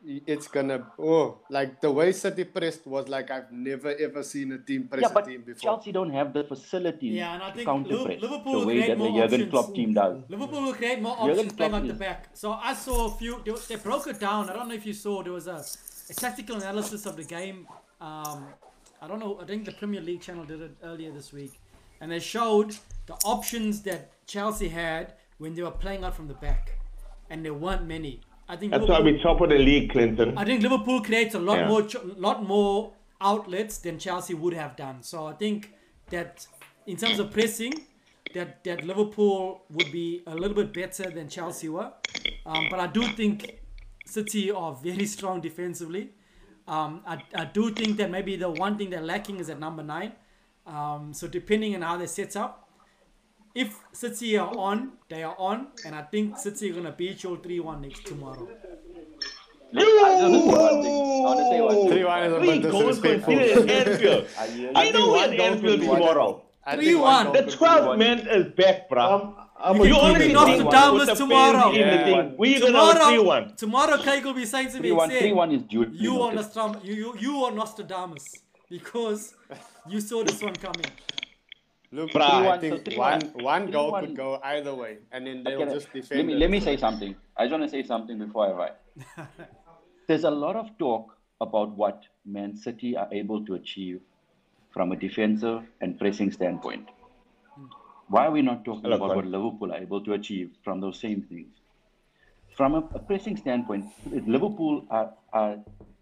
it's 0.04 0.48
gonna 0.48 0.86
oh, 0.98 1.38
like 1.48 1.80
the 1.80 1.90
way 1.90 2.12
City 2.12 2.44
pressed 2.44 2.86
was 2.86 3.08
like 3.08 3.30
I've 3.30 3.50
never 3.50 3.94
ever 3.96 4.22
seen 4.22 4.52
a 4.52 4.58
team 4.58 4.88
press 4.88 5.02
Yeah, 5.02 5.18
a 5.18 5.22
team 5.24 5.42
before. 5.42 5.60
Chelsea 5.60 5.92
don't 5.92 6.10
have 6.10 6.32
the 6.32 6.44
facilities 6.44 7.14
Yeah, 7.14 7.34
and 7.34 7.42
I 7.42 7.50
to 7.50 7.56
think 7.56 7.66
counter 7.66 8.04
press 8.04 8.20
Liverpool 8.20 8.52
the 8.52 8.58
will 8.58 8.66
way 8.66 8.80
that 8.80 8.88
the 8.88 8.96
more 8.96 9.08
Jurgen 9.08 9.40
options. 9.40 9.50
Klopp 9.50 9.74
team 9.74 9.94
does. 9.94 10.22
Liverpool 10.28 10.62
will 10.62 10.74
create 10.74 11.00
more 11.00 11.16
Jurgen 11.16 11.30
options 11.30 11.52
playing 11.54 11.70
Klopp 11.70 11.82
out 11.82 11.88
the 11.88 11.94
back. 11.94 12.28
So 12.34 12.52
I 12.52 12.74
saw 12.74 13.06
a 13.06 13.16
few. 13.16 13.42
They, 13.44 13.52
they 13.68 13.76
broke 13.76 14.06
it 14.06 14.20
down. 14.20 14.50
I 14.50 14.52
don't 14.52 14.68
know 14.68 14.74
if 14.74 14.86
you 14.86 14.92
saw. 14.92 15.22
There 15.22 15.32
was 15.32 15.46
a, 15.46 15.64
a 16.10 16.14
tactical 16.14 16.56
analysis 16.56 17.06
of 17.06 17.16
the 17.16 17.24
game. 17.24 17.66
Um, 18.00 18.46
I 19.00 19.08
don't 19.08 19.20
know. 19.20 19.38
I 19.40 19.44
think 19.46 19.64
the 19.64 19.72
Premier 19.72 20.00
League 20.00 20.20
channel 20.20 20.44
did 20.44 20.60
it 20.60 20.76
earlier 20.82 21.12
this 21.12 21.32
week, 21.32 21.60
and 22.00 22.10
they 22.12 22.20
showed 22.20 22.76
the 23.06 23.14
options 23.24 23.82
that 23.82 24.10
Chelsea 24.26 24.68
had 24.68 25.14
when 25.38 25.54
they 25.54 25.62
were 25.62 25.70
playing 25.70 26.04
out 26.04 26.14
from 26.14 26.28
the 26.28 26.34
back, 26.34 26.78
and 27.30 27.44
there 27.44 27.54
weren't 27.54 27.86
many. 27.86 28.20
I 28.48 28.56
think 28.56 28.72
That's 28.72 28.86
why 28.86 29.00
we 29.00 29.18
top 29.22 29.40
of 29.40 29.48
the 29.50 29.58
league, 29.58 29.90
Clinton. 29.90 30.36
I 30.36 30.44
think 30.44 30.62
Liverpool 30.62 31.00
creates 31.02 31.34
a 31.34 31.38
lot 31.38 31.58
Yeah. 31.58 31.68
more, 31.68 31.82
ch- 31.82 32.04
lot 32.16 32.42
more 32.46 32.92
outlets 33.20 33.78
than 33.78 33.98
Chelsea 33.98 34.34
would 34.34 34.52
have 34.52 34.76
done. 34.76 35.02
So 35.02 35.26
I 35.26 35.32
think 35.32 35.72
that 36.10 36.46
in 36.86 36.96
terms 36.96 37.18
of 37.18 37.30
pressing, 37.32 37.72
that, 38.34 38.62
that 38.64 38.84
Liverpool 38.84 39.62
would 39.70 39.90
be 39.92 40.22
a 40.26 40.34
little 40.34 40.54
bit 40.54 40.72
better 40.74 41.08
than 41.10 41.28
Chelsea 41.28 41.68
were. 41.68 41.92
Um, 42.44 42.66
but 42.70 42.80
I 42.80 42.86
do 42.88 43.02
think 43.08 43.60
City 44.04 44.50
are 44.50 44.74
very 44.74 45.06
strong 45.16 45.40
defensively. 45.40 46.10
Um, 46.68 47.02
I, 47.06 47.22
I 47.34 47.44
do 47.46 47.70
think 47.70 47.96
that 47.98 48.10
maybe 48.10 48.36
the 48.36 48.50
one 48.50 48.76
thing 48.76 48.90
they're 48.90 49.00
lacking 49.02 49.38
is 49.38 49.48
at 49.48 49.58
number 49.60 49.82
nine. 49.82 50.12
Um, 50.66 51.12
so 51.14 51.26
depending 51.28 51.74
on 51.76 51.82
how 51.82 51.96
they 51.96 52.06
set 52.06 52.36
up, 52.36 52.63
if 53.54 53.78
City 53.92 54.36
are 54.38 54.52
on, 54.56 54.92
they 55.08 55.22
are 55.22 55.36
on, 55.38 55.68
and 55.86 55.94
I 55.94 56.02
think 56.02 56.38
City 56.38 56.70
are 56.70 56.74
gonna 56.74 56.92
beat 56.92 57.22
you 57.22 57.36
3-1 57.36 57.80
next 57.80 58.04
tomorrow. 58.06 58.48
I 59.76 59.80
just 59.80 60.46
want 60.46 60.46
one 60.46 60.82
thing. 60.82 60.94
I 60.94 61.26
want 61.26 61.38
to 61.38 61.44
say 61.50 61.60
one 61.60 61.74
thing. 61.74 61.88
Three 61.90 62.04
one 62.04 62.22
is 62.22 62.32
a 62.32 62.38
Three 62.38 62.58
bit 62.60 62.62
disrespectful. 62.62 63.70
Anfield. 63.70 64.26
I 64.76 64.90
know 64.90 65.06
we're 65.08 65.16
one 65.16 65.32
at 65.34 65.40
Anfield 65.40 65.62
could 65.72 65.80
be 65.80 65.86
one. 65.88 65.98
tomorrow. 66.00 66.42
3-1. 66.66 66.78
The 66.78 67.42
goal 67.42 67.42
could 67.42 67.52
12th 67.58 67.98
man 67.98 68.18
is 68.20 68.46
back, 68.54 68.88
bro. 68.88 69.02
Um, 69.04 69.36
I'm 69.58 69.76
You 69.76 69.82
a 69.82 69.86
You 69.86 69.94
can 69.94 70.04
already 70.04 70.28
be 70.28 70.34
think 70.34 70.62
Nostradamus 70.64 71.18
tomorrow. 71.18 71.60
fans 71.60 71.74
the 71.74 71.80
Yeah. 71.80 72.30
We're 72.38 72.60
gonna 72.60 72.66
Tomorrow, 72.72 73.22
3-1. 73.50 73.56
tomorrow, 73.56 73.96
Kyle 74.02 74.22
will 74.22 74.34
be 74.34 74.46
saying 74.46 74.68
to 74.70 74.80
me, 74.80 74.90
3-1, 74.90 75.08
saying, 75.08 75.34
3-1 75.34 75.52
is 75.56 75.62
due. 75.62 75.86
you 75.92 76.22
are 76.22 76.32
noted. 76.32 76.50
Nostram- 76.52 76.84
you, 76.84 76.94
you, 76.94 77.14
you 77.18 77.44
are 77.44 77.50
Nostradamus 77.52 78.24
because 78.70 79.34
you 79.88 80.00
saw 80.00 80.22
this 80.24 80.40
one 80.42 80.54
coming. 80.54 80.86
Look, 81.94 82.10
Bruh. 82.10 82.22
I 82.54 82.58
3-1, 82.58 82.60
think 82.60 82.84
3-1. 82.84 82.96
one 82.98 83.44
one 83.44 83.70
goal 83.70 83.92
3-1. 83.92 84.00
could 84.00 84.16
go 84.16 84.40
either 84.52 84.74
way, 84.74 84.98
and 85.12 85.26
then 85.26 85.44
they'll 85.44 85.62
Okay, 85.62 85.74
just 85.74 85.92
defend. 85.92 86.18
let 86.20 86.26
me 86.26 86.32
it. 86.34 86.38
let 86.42 86.50
me 86.54 86.60
say 86.60 86.76
something. 86.76 87.14
I 87.36 87.44
just 87.44 87.52
want 87.56 87.62
to 87.64 87.68
say 87.76 87.82
something 87.92 88.18
before 88.18 88.46
I 88.48 88.52
write. 88.60 88.76
There's 90.08 90.24
a 90.24 90.30
lot 90.30 90.56
of 90.56 90.76
talk 90.78 91.16
about 91.40 91.76
what 91.82 92.02
Man 92.24 92.56
City 92.56 92.96
are 92.96 93.08
able 93.12 93.44
to 93.46 93.54
achieve 93.54 94.00
from 94.72 94.90
a 94.92 94.96
defensive 94.96 95.62
and 95.80 95.98
pressing 96.00 96.32
standpoint. 96.32 96.88
Hmm. 97.54 97.66
Why 98.08 98.26
are 98.26 98.32
we 98.32 98.42
not 98.42 98.64
talking 98.64 98.82
Hello, 98.90 98.96
about 98.96 99.14
what 99.16 99.26
Liverpool 99.26 99.72
are 99.72 99.80
able 99.88 100.02
to 100.08 100.14
achieve 100.14 100.50
from 100.64 100.80
those 100.80 100.98
same 101.00 101.22
things? 101.22 101.54
From 102.56 102.74
a, 102.74 102.82
a 102.94 102.98
pressing 102.98 103.36
standpoint, 103.36 103.86
Liverpool 104.36 104.84
are, 104.90 105.12
are 105.32 105.56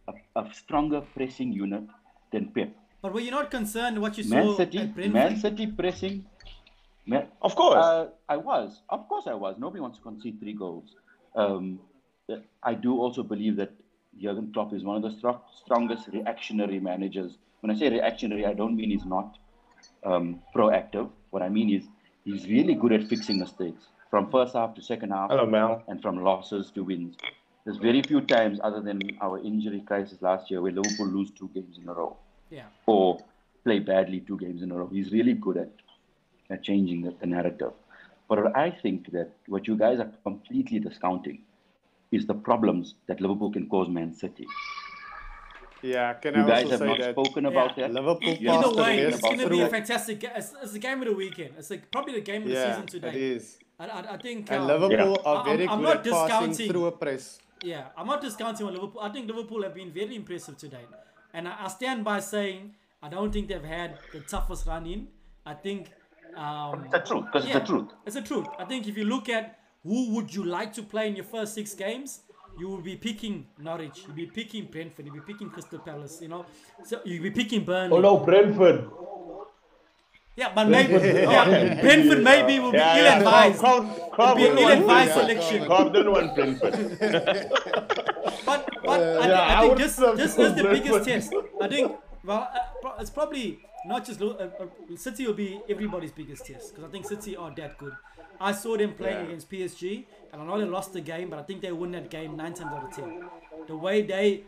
a, 0.08 0.12
a 0.40 0.54
stronger 0.54 1.02
pressing 1.14 1.52
unit 1.52 1.84
than 2.32 2.50
Pep. 2.56 2.72
But 3.02 3.12
were 3.12 3.20
you 3.20 3.32
not 3.32 3.50
concerned 3.50 4.00
what 4.00 4.16
you 4.16 4.24
Man 4.28 4.44
saw 4.46 4.56
City, 4.56 4.78
at 4.78 4.94
Brentford? 4.94 5.12
Man 5.14 5.36
City 5.36 5.66
pressing. 5.66 6.24
Man, 7.04 7.26
Of 7.42 7.56
course. 7.56 7.84
uh, 7.84 8.06
I 8.28 8.36
was. 8.36 8.80
Of 8.88 9.08
course, 9.08 9.26
I 9.26 9.34
was. 9.34 9.56
Nobody 9.58 9.80
wants 9.80 9.98
to 9.98 10.04
concede 10.04 10.38
three 10.38 10.52
goals. 10.52 10.94
Um, 11.34 11.80
I 12.62 12.74
do 12.74 12.96
also 13.00 13.24
believe 13.24 13.56
that 13.56 13.72
Jurgen 14.20 14.52
Klopp 14.52 14.72
is 14.72 14.84
one 14.84 14.96
of 14.96 15.02
the 15.02 15.10
stro- 15.18 15.40
strongest 15.64 16.06
reactionary 16.12 16.78
managers. 16.78 17.32
When 17.60 17.74
I 17.74 17.78
say 17.78 17.90
reactionary, 17.90 18.46
I 18.46 18.52
don't 18.54 18.76
mean 18.76 18.90
he's 18.90 19.04
not 19.04 19.36
um, 20.04 20.40
proactive. 20.54 21.10
What 21.30 21.42
I 21.42 21.48
mean 21.48 21.70
is 21.70 21.82
he's 22.24 22.46
really 22.46 22.74
good 22.74 22.92
at 22.92 23.08
fixing 23.08 23.40
mistakes 23.40 23.86
from 24.10 24.30
first 24.30 24.54
half 24.54 24.74
to 24.76 24.82
second 24.82 25.10
half 25.10 25.30
Hello, 25.30 25.46
Mel. 25.46 25.82
and 25.88 26.00
from 26.00 26.22
losses 26.22 26.70
to 26.72 26.84
wins. 26.84 27.16
There's 27.64 27.78
very 27.78 28.02
few 28.02 28.20
times, 28.20 28.60
other 28.62 28.80
than 28.80 29.00
our 29.20 29.38
injury 29.38 29.80
crisis 29.80 30.22
last 30.22 30.50
year, 30.52 30.60
where 30.62 30.70
Liverpool 30.72 31.08
lose 31.08 31.30
two 31.32 31.50
games 31.52 31.78
in 31.82 31.88
a 31.88 31.94
row 31.94 32.16
Yeah. 32.56 32.68
or 32.86 33.18
play 33.64 33.78
badly 33.78 34.20
two 34.20 34.36
games 34.38 34.62
in 34.62 34.70
a 34.72 34.76
row. 34.76 34.88
He's 34.92 35.10
really 35.12 35.32
good 35.34 35.56
at, 35.56 35.70
at 36.50 36.62
changing 36.62 37.02
the, 37.02 37.14
the 37.20 37.26
narrative. 37.26 37.72
But 38.28 38.54
I 38.56 38.70
think 38.82 39.10
that 39.12 39.30
what 39.46 39.66
you 39.68 39.76
guys 39.76 39.98
are 40.00 40.10
completely 40.22 40.78
discounting 40.80 41.38
is 42.10 42.26
the 42.26 42.34
problems 42.34 42.94
that 43.06 43.20
Liverpool 43.20 43.50
can 43.52 43.68
cause 43.68 43.88
Man 43.88 44.12
City. 44.14 44.46
Yeah, 45.82 46.12
can 46.14 46.34
You 46.34 46.42
I 46.44 46.46
guys 46.46 46.64
also 46.64 46.70
have 46.70 46.78
say 46.80 46.86
not 46.86 46.98
that 46.98 47.14
spoken 47.14 47.46
about 47.46 47.76
Yeah. 47.76 47.88
that. 47.88 47.94
Liverpool 47.94 48.34
You 48.34 48.50
Either 48.50 48.82
way, 48.82 48.98
it's 49.00 49.20
going 49.20 49.38
to 49.38 49.48
be 49.48 49.60
a 49.62 49.68
fantastic. 49.68 50.20
ga- 50.20 50.32
It's, 50.36 50.52
it's 50.62 50.72
the 50.72 50.78
game 50.78 51.00
of 51.02 51.08
the 51.08 51.14
weekend. 51.14 51.54
It's 51.58 51.70
like 51.70 51.90
probably 51.90 52.14
the 52.14 52.20
game 52.20 52.42
of 52.42 52.48
the 52.48 52.54
Yeah, 52.54 52.70
season 52.74 52.86
today. 52.86 53.08
it 53.08 53.14
is. 53.16 53.58
I, 53.80 53.86
I, 53.86 54.12
I 54.14 54.16
think. 54.18 54.50
And 54.52 54.60
um, 54.62 54.68
Liverpool 54.68 55.18
I- 55.24 55.28
are 55.30 55.36
I'm- 55.38 55.46
very 55.56 55.68
I'm 55.68 55.78
good 55.80 55.84
not 55.84 56.06
at 56.06 56.28
passing 56.30 56.68
through 56.68 56.86
a 56.86 56.92
press. 56.92 57.38
Yeah, 57.64 57.86
I'm 57.96 58.06
not 58.06 58.20
discounting 58.20 58.66
on 58.66 58.72
Liverpool. 58.74 59.00
I 59.00 59.08
think 59.08 59.26
Liverpool 59.28 59.62
have 59.64 59.74
been 59.74 59.90
very 59.92 60.14
impressive 60.14 60.56
today, 60.56 60.84
and 61.34 61.48
I, 61.48 61.64
I 61.64 61.68
stand 61.68 62.04
by 62.04 62.20
saying 62.20 62.74
I 63.02 63.08
don't 63.08 63.32
think 63.32 63.48
they've 63.48 63.62
had 63.64 63.98
the 64.12 64.20
toughest 64.20 64.66
run 64.66 64.86
in. 64.86 65.08
I 65.44 65.54
think. 65.54 65.90
Um, 66.36 66.84
It's 66.84 66.92
the 66.92 66.98
truth, 67.00 67.24
because 67.26 67.46
yeah, 67.46 67.56
it's 67.58 67.60
the 67.68 67.72
truth. 67.72 67.88
It's 68.06 68.14
the 68.14 68.22
truth. 68.22 68.46
I 68.58 68.64
think 68.64 68.86
if 68.88 68.96
you 68.96 69.04
look 69.04 69.28
at 69.28 69.58
who 69.82 70.14
would 70.14 70.34
you 70.34 70.44
like 70.44 70.72
to 70.74 70.82
play 70.82 71.08
in 71.08 71.16
your 71.16 71.24
first 71.26 71.54
six 71.54 71.74
games, 71.74 72.20
you 72.58 72.68
will 72.68 72.80
be 72.80 72.96
picking 72.96 73.46
Norwich, 73.58 74.04
you'll 74.06 74.14
be 74.16 74.26
picking 74.26 74.66
Brentford, 74.66 75.06
you'll 75.06 75.14
be 75.16 75.20
picking 75.32 75.50
Crystal 75.50 75.78
Palace, 75.80 76.20
you 76.22 76.28
know. 76.28 76.46
So 76.84 77.00
you'll 77.04 77.22
be 77.24 77.30
picking 77.30 77.64
Burnley. 77.64 77.96
Oh 77.96 78.00
no, 78.00 78.18
Brentford. 78.18 78.88
Yeah, 80.36 80.52
but 80.54 80.66
maybe 80.68 80.92
yeah, 80.94 81.80
Brentford 81.82 82.22
maybe 82.24 82.58
will 82.60 82.72
be 82.72 82.78
Yeah, 82.78 82.96
yeah. 82.96 83.12
ill-advised. 83.16 83.58
Crowd, 83.58 84.10
crowd, 84.12 84.36
Be 84.38 84.46
an 84.46 84.56
ill-advised 84.58 85.14
Brentford. 85.14 85.42
selection. 85.42 85.66
Crowd 85.66 85.92
didn't 85.92 86.12
want 86.12 86.34
Brentford. 86.34 86.74
But 88.46 88.68
but 88.84 89.10
I, 89.16 89.28
yeah, 89.28 89.40
I 89.40 89.56
I 89.56 89.60
think 89.60 89.70
would 89.70 89.78
this 89.78 89.96
this 89.96 90.38
is 90.38 90.54
the 90.54 90.64
biggest 90.64 91.04
test. 91.04 91.38
I 91.60 91.68
think 91.68 92.00
well, 92.24 92.48
uh, 92.84 92.90
it's 93.00 93.10
probably 93.10 93.62
not 93.84 94.04
just 94.06 94.20
uh, 94.22 94.26
uh, 94.34 94.66
City 94.96 95.26
will 95.26 95.34
be 95.34 95.64
everybody's 95.68 96.12
biggest 96.12 96.46
test 96.46 96.74
because 96.74 96.88
I 96.88 96.90
think 96.90 97.06
City 97.06 97.36
are 97.36 97.52
that 97.56 97.78
good. 97.78 97.96
I 98.40 98.52
saw 98.52 98.76
them 98.76 98.94
playing 98.94 99.20
Yeah. 99.20 99.24
against 99.26 99.50
PSG, 99.50 100.08
and 100.32 100.42
I 100.42 100.44
know 100.44 100.58
they 100.58 100.64
lost 100.66 100.92
the 100.92 101.00
game, 101.00 101.30
but 101.30 101.38
I 101.38 101.42
think 101.42 101.62
they 101.62 101.72
win 101.72 101.92
that 101.92 102.10
game 102.10 102.36
nine 102.36 102.54
times 102.54 102.72
out 102.72 102.84
of 102.84 102.90
ten. 102.90 103.14
The 103.66 103.76
way 103.76 104.02
they, 104.02 104.44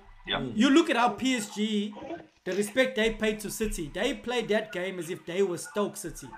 you 0.55 0.71
look 0.71 0.91
at 0.91 0.97
how 0.97 1.11
PSG, 1.15 1.99
the 2.45 2.53
respect 2.55 2.97
they 2.97 3.11
paid 3.15 3.41
to 3.41 3.51
City, 3.51 3.91
they 3.93 4.15
played 4.15 4.49
that 4.49 4.73
game 4.73 4.99
as 4.99 5.11
if 5.11 5.25
they 5.27 5.43
were 5.43 5.59
Stoke 5.59 5.97
City. 5.97 6.29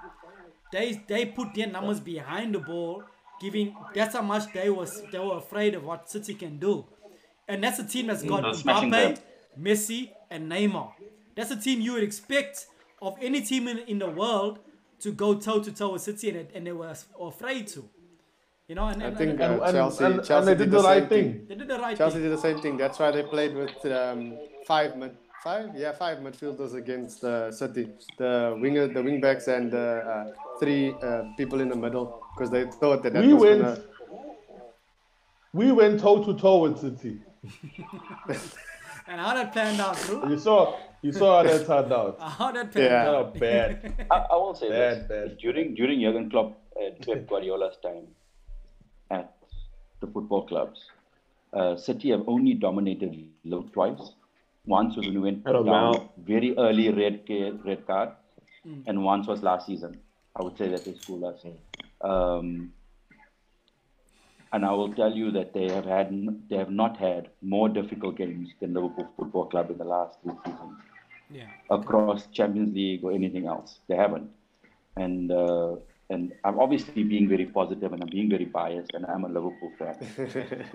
They 0.72 1.04
they 1.08 1.26
put 1.26 1.54
their 1.54 1.68
numbers 1.68 2.00
behind 2.00 2.54
the 2.54 2.58
ball, 2.60 3.04
giving 3.38 3.86
that's 3.94 4.14
how 4.14 4.22
much 4.22 4.52
they 4.52 4.68
was 4.70 5.02
they 5.10 5.18
were 5.18 5.36
afraid 5.38 5.74
of 5.74 5.84
what 5.84 6.10
City 6.10 6.34
can 6.34 6.58
do. 6.58 6.86
And 7.48 7.62
that's 7.62 7.78
a 7.78 7.84
team 7.86 8.06
that's 8.08 8.22
got 8.22 8.42
They're 8.42 8.52
Mbappe. 8.74 9.20
Messi, 9.60 10.10
and 10.30 10.50
Neymar. 10.50 10.92
That's 11.34 11.50
a 11.50 11.56
team 11.56 11.80
you 11.80 11.92
would 11.94 12.02
expect 12.02 12.66
of 13.00 13.16
any 13.22 13.40
team 13.42 13.68
in, 13.68 13.78
in 13.78 13.98
the 13.98 14.08
world 14.10 14.58
to 15.00 15.12
go 15.12 15.34
toe 15.34 15.60
to 15.60 15.72
toe 15.72 15.92
with 15.92 16.02
City, 16.02 16.30
and, 16.30 16.48
and 16.54 16.66
they 16.66 16.72
were 16.72 16.94
afraid 17.20 17.66
to. 17.68 17.88
You 18.68 18.74
know, 18.74 18.86
and, 18.88 19.02
I 19.02 19.06
and, 19.06 19.16
think 19.16 19.30
and, 19.32 19.40
uh, 19.40 19.44
And, 19.44 19.62
and, 19.62 19.72
Chelsea, 19.76 20.04
and, 20.04 20.14
Chelsea 20.16 20.32
and 20.34 20.46
they 20.48 20.54
did 20.64 20.70
the 20.72 20.82
right 20.82 21.08
thing. 21.08 21.46
they 21.48 21.54
did 21.54 21.68
the 21.68 21.78
right 21.78 21.88
thing. 21.88 21.96
Chelsea 21.98 22.14
thing. 22.14 22.22
did 22.24 22.32
the 22.32 22.42
same 22.42 22.58
thing. 22.60 22.76
That's 22.76 22.98
why 22.98 23.10
they 23.12 23.22
played 23.22 23.54
with 23.54 23.86
um, 23.92 24.36
five 24.66 24.96
mid, 24.96 25.16
five, 25.44 25.70
yeah, 25.76 25.92
five 25.92 26.18
midfielders 26.18 26.74
against 26.74 27.22
uh, 27.22 27.52
City. 27.52 27.88
The 28.18 28.56
winger, 28.60 28.88
the 28.88 29.02
wing 29.02 29.20
backs, 29.20 29.46
and 29.46 29.72
uh, 29.72 29.78
uh, 29.78 30.32
three 30.58 30.94
uh, 31.02 31.22
people 31.36 31.60
in 31.60 31.68
the 31.68 31.76
middle 31.76 32.22
because 32.34 32.50
they 32.50 32.64
thought 32.64 33.02
that 33.04 33.12
that 33.12 33.24
We 33.24 33.34
was 33.34 33.42
went- 33.42 33.62
gonna. 33.62 33.80
We 35.52 35.72
went 35.72 36.00
toe 36.00 36.22
to 36.24 36.34
toe 36.38 36.58
with 36.62 36.78
City. 36.80 37.20
And 39.08 39.20
how 39.20 39.34
that 39.34 39.52
planned 39.52 39.80
out, 39.80 39.96
bro? 40.06 40.28
You 40.28 40.38
saw, 40.38 40.76
you 41.00 41.12
saw 41.12 41.36
how 41.36 41.42
that 41.48 41.64
turned 41.66 41.92
out. 41.92 42.16
How 42.38 42.50
that 42.50 42.72
planned 42.72 42.90
Yeah. 42.90 43.08
out. 43.08 43.32
Oh, 43.36 43.38
bad. 43.38 44.06
I, 44.10 44.16
I 44.16 44.34
will 44.36 44.54
say 44.54 44.68
Bad, 44.68 44.96
this. 45.02 45.08
bad. 45.08 45.38
During 45.38 45.74
during 45.76 46.00
Jurgen 46.00 46.28
Klopp 46.30 46.58
and 46.80 46.98
Pep 47.06 47.26
Guardiola's 47.28 47.76
time 47.82 48.08
at 49.10 49.32
the 50.00 50.08
football 50.08 50.42
clubs, 50.46 50.90
uh, 51.52 51.76
City 51.76 52.10
have 52.10 52.24
only 52.26 52.54
dominated 52.54 53.14
Liverpool 53.44 53.70
twice. 53.72 54.10
Once 54.66 54.96
was 54.96 55.06
when 55.06 55.14
we 55.14 55.20
went 55.20 55.44
down 55.44 55.64
Mal. 55.66 56.12
very 56.32 56.56
early 56.58 56.88
red 56.90 57.20
red 57.64 57.86
card, 57.86 58.08
and 58.88 59.04
once 59.04 59.28
was 59.28 59.42
last 59.44 59.66
season. 59.66 60.00
I 60.34 60.42
would 60.42 60.58
say 60.58 60.68
that 60.68 60.84
they 60.84 60.94
schooled 60.94 61.22
us. 61.24 61.44
Um, 62.00 62.72
and 64.52 64.64
I 64.64 64.72
will 64.72 64.92
tell 64.94 65.12
you 65.12 65.30
that 65.32 65.52
they 65.52 65.68
have 65.70 65.84
had 65.86 66.10
they 66.50 66.56
have 66.56 66.70
not 66.70 66.96
had 66.98 67.28
more 67.42 67.68
difficult 67.68 68.16
games 68.16 68.50
than 68.60 68.74
Liverpool 68.74 69.08
Football 69.16 69.46
Club 69.46 69.70
in 69.70 69.78
the 69.78 69.84
last 69.84 70.18
three 70.22 70.34
seasons 70.44 70.78
Yeah. 71.30 71.48
across 71.70 72.26
Champions 72.38 72.72
League 72.74 73.02
or 73.04 73.12
anything 73.12 73.46
else. 73.46 73.78
They 73.88 73.96
haven't. 73.96 74.30
And 74.96 75.32
uh, 75.32 75.76
and 76.08 76.32
I'm 76.44 76.60
obviously 76.60 77.02
being 77.02 77.28
very 77.28 77.46
positive 77.46 77.92
and 77.92 78.00
I'm 78.02 78.08
being 78.08 78.30
very 78.30 78.44
biased 78.44 78.92
and 78.94 79.04
I'm 79.06 79.24
a 79.24 79.28
Liverpool 79.28 79.72
fan. 79.78 79.96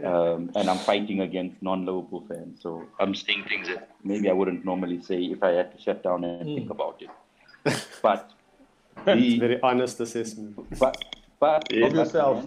um, 0.11 0.51
and 0.57 0.69
I'm 0.69 0.77
fighting 0.89 1.21
against 1.21 1.61
non-Liverpool 1.63 2.25
fans. 2.27 2.61
So 2.61 2.83
I'm 2.99 3.15
saying 3.15 3.45
things 3.47 3.67
that 3.69 3.89
maybe 4.03 4.29
I 4.29 4.33
wouldn't 4.33 4.65
normally 4.65 5.01
say 5.01 5.19
if 5.35 5.41
I 5.41 5.51
had 5.51 5.71
to 5.75 5.81
shut 5.81 6.03
down 6.03 6.25
and 6.25 6.45
think 6.57 6.69
about 6.69 7.01
it. 7.01 7.09
But 8.01 8.31
the, 9.05 9.39
Very 9.39 9.61
honest 9.61 10.01
assessment. 10.01 10.57
but 10.79 10.97
but, 11.39 11.71
Yeah. 11.71 11.87
but 11.87 11.93
yourself 11.95 12.45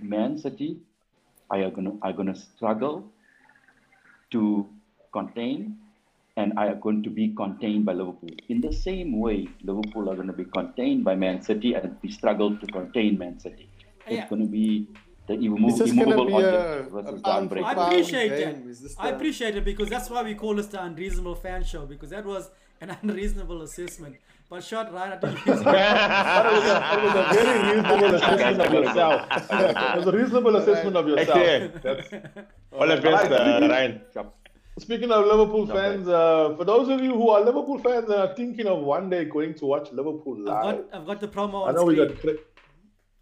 Man 0.00 0.34
there. 0.34 0.38
City, 0.38 0.78
Man 1.50 1.62
are 1.62 1.70
gonna 1.70 1.94
are 2.02 2.12
gonna 2.12 2.34
struggle 2.36 3.10
to 4.30 4.68
contain 5.12 5.78
and 6.36 6.52
I 6.56 6.68
are 6.68 6.74
going 6.76 7.02
to 7.02 7.10
be 7.10 7.34
contained 7.34 7.84
by 7.84 7.94
Liverpool. 7.94 8.30
In 8.48 8.60
the 8.60 8.72
same 8.72 9.18
way, 9.18 9.48
Liverpool 9.64 10.08
are 10.08 10.14
going 10.14 10.28
to 10.28 10.32
be 10.32 10.44
contained 10.44 11.02
by 11.04 11.16
Man 11.16 11.42
City 11.42 11.74
and 11.74 11.96
we 12.00 12.12
struggle 12.12 12.56
to 12.56 12.66
contain 12.66 13.18
Man 13.18 13.40
City. 13.40 13.68
It's 14.06 14.10
Yeah. 14.16 14.28
going 14.28 14.42
to 14.42 14.48
be 14.48 14.86
the 15.26 15.34
immo- 15.34 15.68
Is 15.68 15.78
this 15.78 15.90
gonna 15.90 16.02
immovable 16.02 16.26
be 16.26 16.32
object 16.34 16.54
a, 16.54 16.90
versus 16.90 17.20
a 17.20 17.22
the 17.22 17.36
unbreakable. 17.36 17.80
I 17.82 17.86
appreciate 17.88 18.28
game? 18.38 18.62
that. 18.62 18.70
Is 18.70 18.96
I 18.98 19.08
appreciate 19.10 19.56
it 19.56 19.64
because 19.64 19.88
that's 19.90 20.08
why 20.08 20.22
we 20.22 20.34
call 20.34 20.54
this 20.54 20.68
the 20.68 20.82
unreasonable 20.82 21.34
fan 21.34 21.64
show 21.64 21.86
because 21.86 22.10
that 22.10 22.24
was 22.24 22.50
an 22.80 22.96
unreasonable 23.02 23.62
assessment. 23.62 24.16
But 24.50 24.64
shot 24.64 24.92
right, 24.94 25.12
I 25.12 25.16
think 25.18 25.38
he 25.40 25.50
was- 25.50 25.62
That 25.62 26.52
was 26.52 26.64
a, 26.64 26.66
that 26.66 27.02
was 27.04 27.14
a 27.14 27.34
very 27.34 27.76
reasonable 27.76 28.14
assessment 28.14 28.60
of 28.62 28.72
yourself. 28.72 29.26
It 29.50 29.96
was 29.98 30.06
a 30.06 30.12
reasonable 30.12 30.56
assessment 30.56 30.96
of 30.96 31.08
yourself. 31.08 31.38
Excellent. 31.38 31.82
That's 31.82 32.08
all 32.72 32.86
the 32.86 32.96
best, 32.96 33.30
uh, 33.30 33.68
Ryan. 33.70 34.00
Speaking 34.78 35.10
of 35.10 35.26
Liverpool 35.26 35.66
fans, 35.66 36.08
uh, 36.08 36.54
for 36.56 36.64
those 36.64 36.88
of 36.88 37.00
you 37.02 37.12
who 37.12 37.28
are 37.30 37.40
Liverpool 37.42 37.78
fans 37.80 38.08
and 38.08 38.14
are 38.20 38.34
thinking 38.34 38.66
of 38.66 38.78
one 38.78 39.10
day 39.10 39.24
going 39.24 39.52
to 39.54 39.66
watch 39.66 39.90
Liverpool 39.92 40.34
I've 40.48 40.64
live, 40.64 40.90
got, 40.90 41.00
I've 41.00 41.06
got 41.06 41.20
the 41.20 41.28
promo 41.28 41.64
I 41.66 41.68
on 41.70 41.74
know 41.74 41.84
we 41.84 41.94
screen. 41.96 42.08
got 42.08 42.20
Cra- 42.20 42.34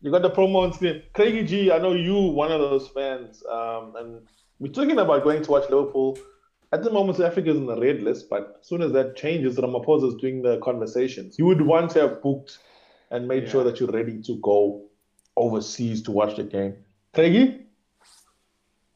you 0.03 0.11
got 0.13 0.23
the 0.23 0.31
promo 0.31 0.57
on 0.65 0.73
screen. 0.75 1.03
Craigie 1.15 1.45
G, 1.45 1.73
I 1.73 1.79
know 1.79 1.95
you 1.95 2.15
one 2.21 2.53
of 2.53 2.61
those 2.61 2.89
fans, 2.89 3.43
um, 3.51 3.95
and 3.97 4.21
we're 4.61 4.71
talking 4.73 4.99
about 4.99 5.25
going 5.25 5.43
to 5.43 5.51
watch 5.51 5.69
Liverpool. 5.71 6.19
At 6.73 6.83
the 6.83 6.91
moment, 6.91 7.19
South 7.19 7.27
Africa 7.27 7.51
is 7.51 7.57
on 7.57 7.67
the 7.67 7.81
red 7.81 8.03
list, 8.03 8.29
but 8.29 8.59
as 8.61 8.69
soon 8.69 8.83
as 8.83 8.93
that 8.93 9.17
changes, 9.17 9.57
Ramaphosa 9.57 10.09
is 10.09 10.15
doing 10.17 10.43
the 10.43 10.59
conversations. 10.59 11.39
You 11.39 11.47
would 11.47 11.63
want 11.63 11.93
to 11.93 12.01
have 12.01 12.23
booked 12.23 12.59
and 13.11 13.29
made 13.29 13.49
sure 13.49 13.63
that 13.63 13.79
you're 13.79 13.91
ready 13.91 14.21
to 14.23 14.37
go 14.43 14.83
overseas 15.37 16.03
to 16.03 16.11
watch 16.11 16.37
the 16.37 16.43
game. 16.43 16.75
Craigie? 17.15 17.67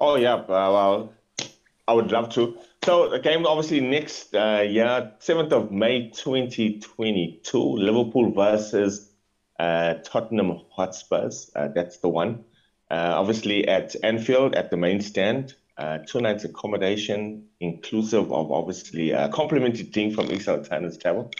Oh 0.00 0.16
yeah, 0.16 0.34
uh, 0.34 0.46
well, 0.48 1.14
I 1.86 1.92
would 1.92 2.10
love 2.10 2.30
to. 2.30 2.56
So 2.82 3.08
the 3.10 3.20
game 3.20 3.46
obviously 3.46 3.80
next 3.80 4.34
uh, 4.34 4.64
year, 4.66 5.12
seventh 5.18 5.52
of 5.52 5.70
May, 5.70 6.10
twenty 6.10 6.80
twenty 6.80 7.40
two, 7.44 7.62
Liverpool 7.62 8.32
versus 8.32 9.10
uh, 9.58 9.94
Tottenham 10.04 10.60
Hotspurs. 10.70 11.50
Uh, 11.54 11.68
that's 11.68 11.98
the 11.98 12.08
one. 12.08 12.44
Uh, 12.90 13.12
obviously 13.14 13.68
at 13.68 13.94
Anfield 14.02 14.54
at 14.54 14.70
the 14.70 14.76
main 14.76 15.00
stand. 15.00 15.54
Uh, 15.80 15.98
two 16.06 16.20
nights 16.20 16.44
accommodation, 16.44 17.42
inclusive 17.60 18.30
of 18.30 18.52
obviously 18.52 19.12
a 19.12 19.30
complimentary 19.30 19.84
drink 19.84 20.14
from 20.14 20.26
Tennis 20.28 20.98
Travel. 20.98 21.30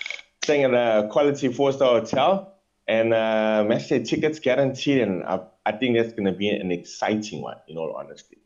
Staying 0.43 0.65
at 0.65 0.73
a 0.73 1.09
quality 1.09 1.53
four 1.53 1.73
star 1.73 2.01
hotel 2.01 2.55
and 2.89 3.13
uh, 3.13 3.63
match 3.69 3.91
day 3.91 4.03
tickets 4.03 4.39
guaranteed. 4.39 5.03
And 5.03 5.25
I, 5.25 5.41
I 5.67 5.73
think 5.73 5.99
that's 5.99 6.15
going 6.15 6.25
to 6.25 6.33
be 6.33 6.49
an 6.49 6.73
exciting 6.73 7.43
one, 7.43 7.59
in 7.69 7.77
all 7.77 7.95
honesty. 7.95 8.39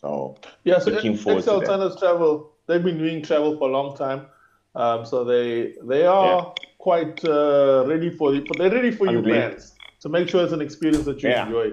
So 0.00 0.38
Yeah, 0.64 0.78
so 0.78 0.90
Looking 0.90 1.14
forward 1.14 1.44
XL 1.44 1.60
to. 1.60 1.66
Tennis 1.66 1.96
Travel, 1.96 2.52
they've 2.66 2.82
been 2.82 2.96
doing 2.96 3.20
travel 3.22 3.58
for 3.58 3.68
a 3.68 3.72
long 3.72 3.94
time. 3.98 4.26
Um, 4.74 5.04
so 5.04 5.24
they 5.24 5.74
they 5.84 6.06
are 6.06 6.54
quite 6.78 7.22
uh, 7.22 7.84
ready 7.86 8.08
for 8.08 8.34
you. 8.34 8.46
They're 8.56 8.70
ready 8.70 8.90
for 8.92 9.06
you 9.06 9.22
fans. 9.22 9.74
So 9.98 10.08
make 10.08 10.30
sure 10.30 10.42
it's 10.42 10.54
an 10.54 10.62
experience 10.62 11.04
that 11.04 11.22
you 11.22 11.28
Yeah. 11.28 11.46
enjoy. 11.46 11.68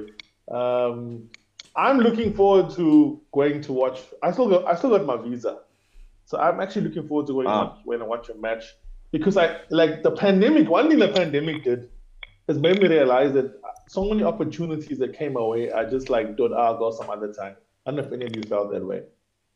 Um, 0.50 1.30
I'm 1.76 1.98
looking 2.00 2.34
forward 2.34 2.70
to 2.76 3.22
going 3.34 3.62
to 3.62 3.74
watch. 3.74 4.02
I 4.22 4.32
still 4.32 4.50
got 4.50 4.66
I 4.66 4.76
still 4.76 4.90
got 4.92 5.06
my 5.06 5.18
visa, 5.18 5.60
so 6.26 6.38
I'm 6.40 6.60
actually 6.60 6.84
looking 6.88 7.08
forward 7.08 7.28
to 7.28 7.34
going 7.34 7.48
Ah. 7.48 7.60
to 7.64 7.66
watch, 7.70 7.80
when 7.86 8.02
I 8.02 8.06
watch 8.06 8.30
a 8.30 8.36
match 8.36 8.66
because 9.12 9.38
I 9.38 9.60
like 9.70 10.04
the 10.04 10.12
pandemic. 10.12 10.70
One 10.70 10.90
thing 10.90 11.00
the 11.00 11.08
pandemic 11.10 11.64
did 11.64 11.90
has 12.48 12.58
made 12.60 12.82
me 12.82 12.88
realize 12.88 13.34
that 13.34 13.54
so 13.88 14.04
many 14.10 14.24
opportunities 14.24 14.98
that 15.00 15.14
came 15.14 15.36
away 15.38 15.72
are 15.72 15.90
just 15.90 16.10
like, 16.10 16.36
"Dude, 16.38 16.54
I'll 16.54 16.78
go 16.78 16.92
some 16.92 17.10
other 17.10 17.32
time." 17.34 17.56
I 17.86 17.92
don't 17.92 17.98
know 17.98 18.04
if 18.06 18.12
any 18.14 18.26
of 18.26 18.36
you 18.36 18.44
felt 18.44 18.72
that 18.72 18.86
way. 18.86 19.04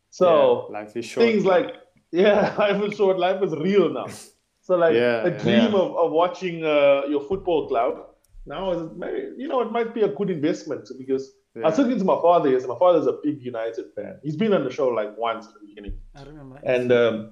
So 0.10 0.68
Yeah, 0.70 0.80
life 0.80 0.96
is 0.98 1.06
short. 1.06 1.28
things 1.28 1.46
like 1.46 1.76
yeah, 2.12 2.56
life 2.60 2.82
is 2.84 2.96
short. 2.96 3.20
Life 3.20 3.42
is 3.44 3.54
real 3.56 3.90
now. 3.90 4.08
So 4.62 4.76
like 4.78 4.94
Yeah, 4.96 5.26
a 5.26 5.32
dream 5.32 5.72
Yeah. 5.74 5.80
of, 5.84 5.96
of 5.98 6.12
watching 6.12 6.64
uh, 6.64 7.04
your 7.10 7.22
football 7.22 7.68
club 7.68 8.06
now 8.46 8.72
is 8.72 8.90
maybe 8.96 9.20
you 9.38 9.48
know 9.48 9.62
it 9.62 9.72
might 9.72 9.94
be 9.94 10.02
a 10.02 10.08
good 10.08 10.30
investment 10.30 10.88
because 10.98 11.34
I 11.56 11.60
was 11.70 11.78
Yeah. 11.78 11.84
talking 11.84 12.00
to 12.00 12.06
my 12.06 12.20
father 12.22 12.50
yesterday. 12.50 12.74
My 12.74 12.80
father's 12.80 13.08
a 13.08 13.14
big 13.24 13.42
United 13.42 13.86
fan. 13.96 14.20
He's 14.24 14.36
been 14.36 14.54
on 14.54 14.64
the 14.64 14.72
show 14.72 14.88
like 14.90 15.18
once 15.18 15.48
at 15.48 15.54
the 15.54 15.60
beginning, 15.66 15.98
I 16.16 16.24
remember. 16.24 16.60
and 16.64 16.92
um, 16.92 17.32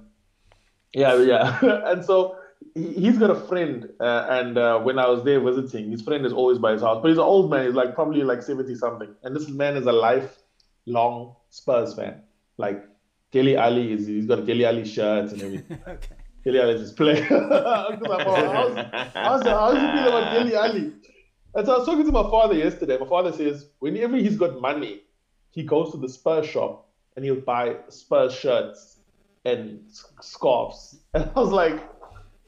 yeah, 0.94 1.16
yeah, 1.16 1.58
and 1.90 2.04
so 2.04 2.36
he- 2.74 2.94
he's 2.94 3.18
got 3.18 3.30
a 3.30 3.34
friend, 3.34 3.88
uh, 4.00 4.26
and 4.30 4.56
uh, 4.56 4.78
when 4.80 4.98
I 4.98 5.08
was 5.08 5.22
there 5.24 5.40
visiting, 5.40 5.90
his 5.90 6.02
friend 6.02 6.24
is 6.24 6.32
always 6.32 6.58
by 6.58 6.72
his 6.72 6.82
house, 6.82 7.00
but 7.02 7.08
he's 7.08 7.18
an 7.18 7.24
old 7.24 7.50
man. 7.50 7.66
He's 7.66 7.74
like 7.74 7.94
probably 7.94 8.22
like 8.22 8.42
seventy 8.42 8.74
something, 8.74 9.14
and 9.24 9.34
this 9.36 9.48
man 9.48 9.76
is 9.76 9.86
a 9.86 9.92
lifelong 9.92 11.34
Spurs 11.50 11.94
fan. 11.94 12.22
Like 12.56 12.84
Dele 13.32 13.56
Alli 13.56 13.92
is, 13.92 14.06
he's 14.06 14.26
got 14.26 14.38
a 14.38 14.42
Dele 14.42 14.64
Alli 14.64 14.84
shirt 14.84 15.32
and 15.32 15.42
everything. 15.42 15.78
okay. 15.88 16.14
Dele 16.44 16.60
Alli 16.62 16.74
is 16.74 16.80
his 16.80 16.92
player. 16.92 17.26
I'm 17.30 18.02
all, 18.04 18.52
how's, 18.52 18.76
how's, 19.14 19.42
how's 19.42 19.74
he 19.74 19.86
feel 19.98 20.08
about 20.08 20.32
Dele 20.32 20.54
Alli? 20.56 20.92
And 21.54 21.66
so 21.66 21.74
I 21.74 21.78
was 21.78 21.86
talking 21.86 22.04
to 22.06 22.12
my 22.12 22.22
father 22.24 22.54
yesterday. 22.54 22.98
My 22.98 23.06
father 23.06 23.32
says 23.32 23.66
whenever 23.78 24.16
he's 24.16 24.36
got 24.36 24.60
money, 24.60 25.02
he 25.50 25.62
goes 25.62 25.92
to 25.92 25.98
the 25.98 26.08
Spurs 26.08 26.46
shop 26.46 26.88
and 27.16 27.24
he'll 27.24 27.40
buy 27.40 27.76
Spurs 27.88 28.34
shirts 28.34 28.98
and 29.44 29.80
scarves. 30.20 30.98
And 31.14 31.30
I 31.36 31.40
was 31.40 31.50
like, 31.50 31.80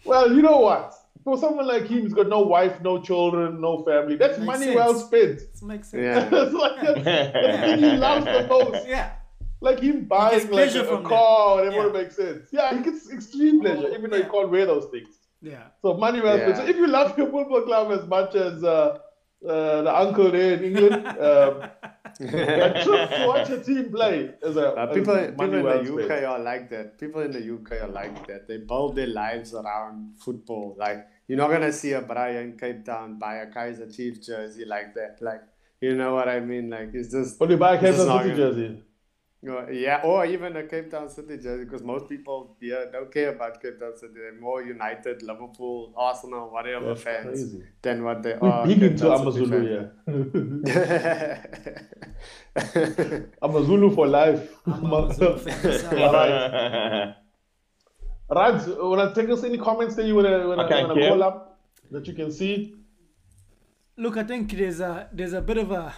well, 0.05 0.33
you 0.35 0.43
know 0.43 0.59
what? 0.59 0.95
For 1.25 1.37
someone 1.39 1.67
like 1.67 1.87
him, 1.89 2.03
he's 2.03 2.15
got 2.15 2.29
no 2.29 2.41
wife, 2.41 2.81
no 2.83 3.01
children, 3.01 3.61
no 3.61 3.83
family. 3.85 4.17
That's 4.17 4.39
Makes 4.39 4.47
money 4.47 4.65
sense. 4.67 4.77
well 4.77 4.95
spent. 4.95 5.39
This 5.53 5.63
makes 5.63 5.89
sense. 5.89 6.03
Yeah. 6.03 6.29
That's 6.29 6.53
like 6.53 6.81
that's, 6.81 7.05
that's 7.05 7.35
the 7.35 7.77
thing 7.77 7.79
he 7.91 7.97
loves 7.97 8.25
the 8.25 8.47
most. 8.49 8.87
Yeah. 8.89 9.13
Like 9.61 9.81
him 9.81 10.05
buying 10.05 10.51
like 10.51 10.75
a, 10.75 10.95
a 10.95 11.03
car, 11.03 11.57
whatever 11.57 11.77
Yeah. 11.77 11.87
it 11.87 11.93
makes 11.95 12.17
sense. 12.17 12.49
Yeah, 12.53 12.77
he 12.77 12.83
gets 12.85 13.11
extreme 13.11 13.61
pleasure, 13.61 13.89
even 13.89 14.11
though 14.11 14.19
he 14.19 14.25
can't 14.25 14.51
wear 14.51 14.67
those 14.67 14.87
things. 14.91 15.09
Yeah. 15.53 15.65
So 15.83 15.95
money 16.05 16.21
well 16.21 16.37
spent. 16.39 16.57
Yeah. 16.57 16.63
So 16.65 16.71
if 16.73 16.77
you 16.77 16.87
love 16.99 17.17
your 17.19 17.31
football 17.35 17.63
club 17.63 17.93
as 17.99 18.05
much 18.15 18.35
as 18.35 18.65
uh, 18.65 18.99
uh, 19.47 19.83
the 19.89 19.95
uncle 20.05 20.31
there 20.37 20.55
in 20.55 20.65
England, 20.69 21.07
um, 21.29 21.53
a 22.21 22.83
trip 22.85 23.11
to 23.11 23.25
watch 23.33 23.49
a 23.51 23.59
team 23.69 23.91
play 23.97 24.17
is 24.43 24.57
a 24.57 24.67
Uh, 24.73 24.87
people, 24.95 25.15
money 25.15 25.33
people 25.37 25.57
in 25.57 25.85
the 25.85 25.93
UK 25.95 26.05
spent. 26.07 26.25
are 26.25 26.39
like 26.51 26.65
that. 26.71 26.99
People 27.03 27.21
in 27.27 27.33
the 27.39 27.45
UK 27.57 27.71
are 27.85 27.93
like 28.01 28.27
that. 28.27 28.49
They 28.49 28.59
build 28.59 28.97
their 28.97 29.07
lives 29.25 29.55
around 29.55 30.17
football. 30.25 30.75
Like 30.79 31.07
you're 31.29 31.39
not 31.39 31.51
gonna 31.51 31.73
see 31.73 31.93
a 31.93 32.01
Brian 32.01 32.57
Cape 32.59 32.85
Town 32.85 33.19
buy 33.19 33.35
a 33.37 33.47
Kaiser 33.47 33.89
Chiefs 33.91 34.27
jersey 34.27 34.65
like 34.65 34.95
that. 34.95 35.19
Like 35.21 35.43
you 35.81 35.95
know 35.95 36.15
what 36.15 36.29
I 36.29 36.41
mean? 36.41 36.71
Like 36.71 36.91
it's 36.95 37.13
just 37.13 37.39
But 37.39 37.51
you 37.51 37.59
buy 37.59 37.75
a 37.77 37.81
This 37.81 37.99
is 37.99 38.05
Kansas 38.07 38.13
City 38.17 38.29
gonna- 38.31 38.37
jersey. 38.37 38.83
Uh, 39.49 39.67
yeah, 39.71 40.01
or 40.05 40.25
even 40.27 40.57
a 40.57 40.65
Cape 40.67 40.91
Town 40.91 41.09
City 41.09 41.37
jersey 41.39 41.65
because 41.65 41.83
most 41.83 42.09
people 42.09 42.57
here 42.61 42.89
don't 42.93 43.13
care 43.13 43.31
about 43.35 43.61
Cape 43.63 43.79
Town 43.81 43.97
City. 43.97 44.15
They're 44.15 44.41
more 44.41 44.63
United, 44.63 45.23
Liverpool, 45.23 45.93
Arsenal, 45.97 46.51
whatever 46.51 46.89
That's 46.89 47.03
fans 47.03 47.27
crazy. 47.27 47.63
than 47.83 48.05
what 48.05 48.23
they 48.23 48.35
We're 48.41 48.49
are. 48.49 48.67
big 48.67 48.81
Cape 48.81 48.91
into 48.93 49.05
Town 49.05 49.21
Amazulu, 49.21 49.91
fans. 50.07 50.69
yeah. 50.69 51.43
Amazulu 53.43 53.95
for 53.95 54.07
life. 54.07 54.57
I'm 54.67 54.85
a 54.93 54.97
Amazulu 54.97 55.39
fan 55.39 55.63
myself. 55.63 55.93
All 55.93 56.13
right. 56.13 57.15
Raj, 58.29 58.63
wanna 58.67 59.15
take 59.15 59.29
us 59.31 59.45
any 59.45 59.59
comments 59.59 59.95
that 59.97 60.05
you 60.07 60.15
wanna, 60.17 60.49
wanna, 60.49 60.65
Okay, 60.65 60.83
wanna 60.85 61.01
yeah. 61.01 61.09
call 61.11 61.23
up 61.23 61.61
that 61.91 62.07
you 62.09 62.15
can 62.15 62.33
see? 62.33 62.75
Look, 63.97 64.17
I 64.17 64.25
think 64.25 64.51
there's 64.53 64.81
a 64.81 65.09
there's 65.13 65.33
a 65.33 65.41
bit 65.41 65.59
of 65.59 65.71
a, 65.71 65.95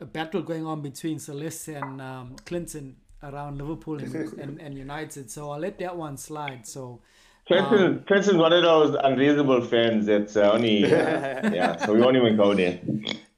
a 0.00 0.04
battle 0.04 0.42
going 0.42 0.66
on 0.66 0.82
between 0.82 1.18
Celeste 1.18 1.68
and 1.68 2.00
um, 2.00 2.36
Clinton 2.44 2.96
around 3.22 3.58
Liverpool 3.58 3.98
and, 3.98 4.14
and, 4.38 4.60
and 4.60 4.76
United. 4.76 5.30
So 5.30 5.50
I'll 5.50 5.60
let 5.60 5.78
that 5.78 5.96
one 5.96 6.16
slide. 6.16 6.66
So 6.66 7.00
Clinton, 7.46 8.04
Clinton's 8.06 8.36
one 8.36 8.52
of 8.52 8.62
those 8.62 8.96
unreasonable 9.02 9.62
fans 9.62 10.06
that's 10.06 10.36
uh, 10.36 10.52
only, 10.52 10.84
uh, 10.84 10.88
yeah, 11.54 11.76
so 11.76 11.94
we 11.94 12.00
won't 12.00 12.16
even 12.16 12.36
go 12.36 12.54
there. 12.54 12.80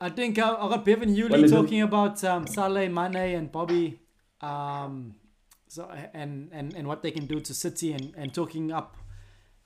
I 0.00 0.08
think 0.08 0.38
uh, 0.38 0.56
I 0.58 0.68
got 0.68 0.84
Bevan 0.84 1.14
Hewley 1.14 1.42
Well, 1.42 1.62
talking 1.62 1.82
about 1.82 2.22
um, 2.24 2.46
Salah, 2.46 2.88
Mane, 2.88 3.36
and 3.36 3.52
Bobby, 3.52 4.00
um, 4.40 5.14
so 5.66 5.90
and, 6.14 6.48
and 6.52 6.74
and 6.74 6.88
what 6.88 7.02
they 7.02 7.10
can 7.10 7.26
do 7.26 7.40
to 7.40 7.52
City, 7.52 7.92
and, 7.92 8.14
and 8.16 8.32
talking 8.32 8.72
up 8.72 8.96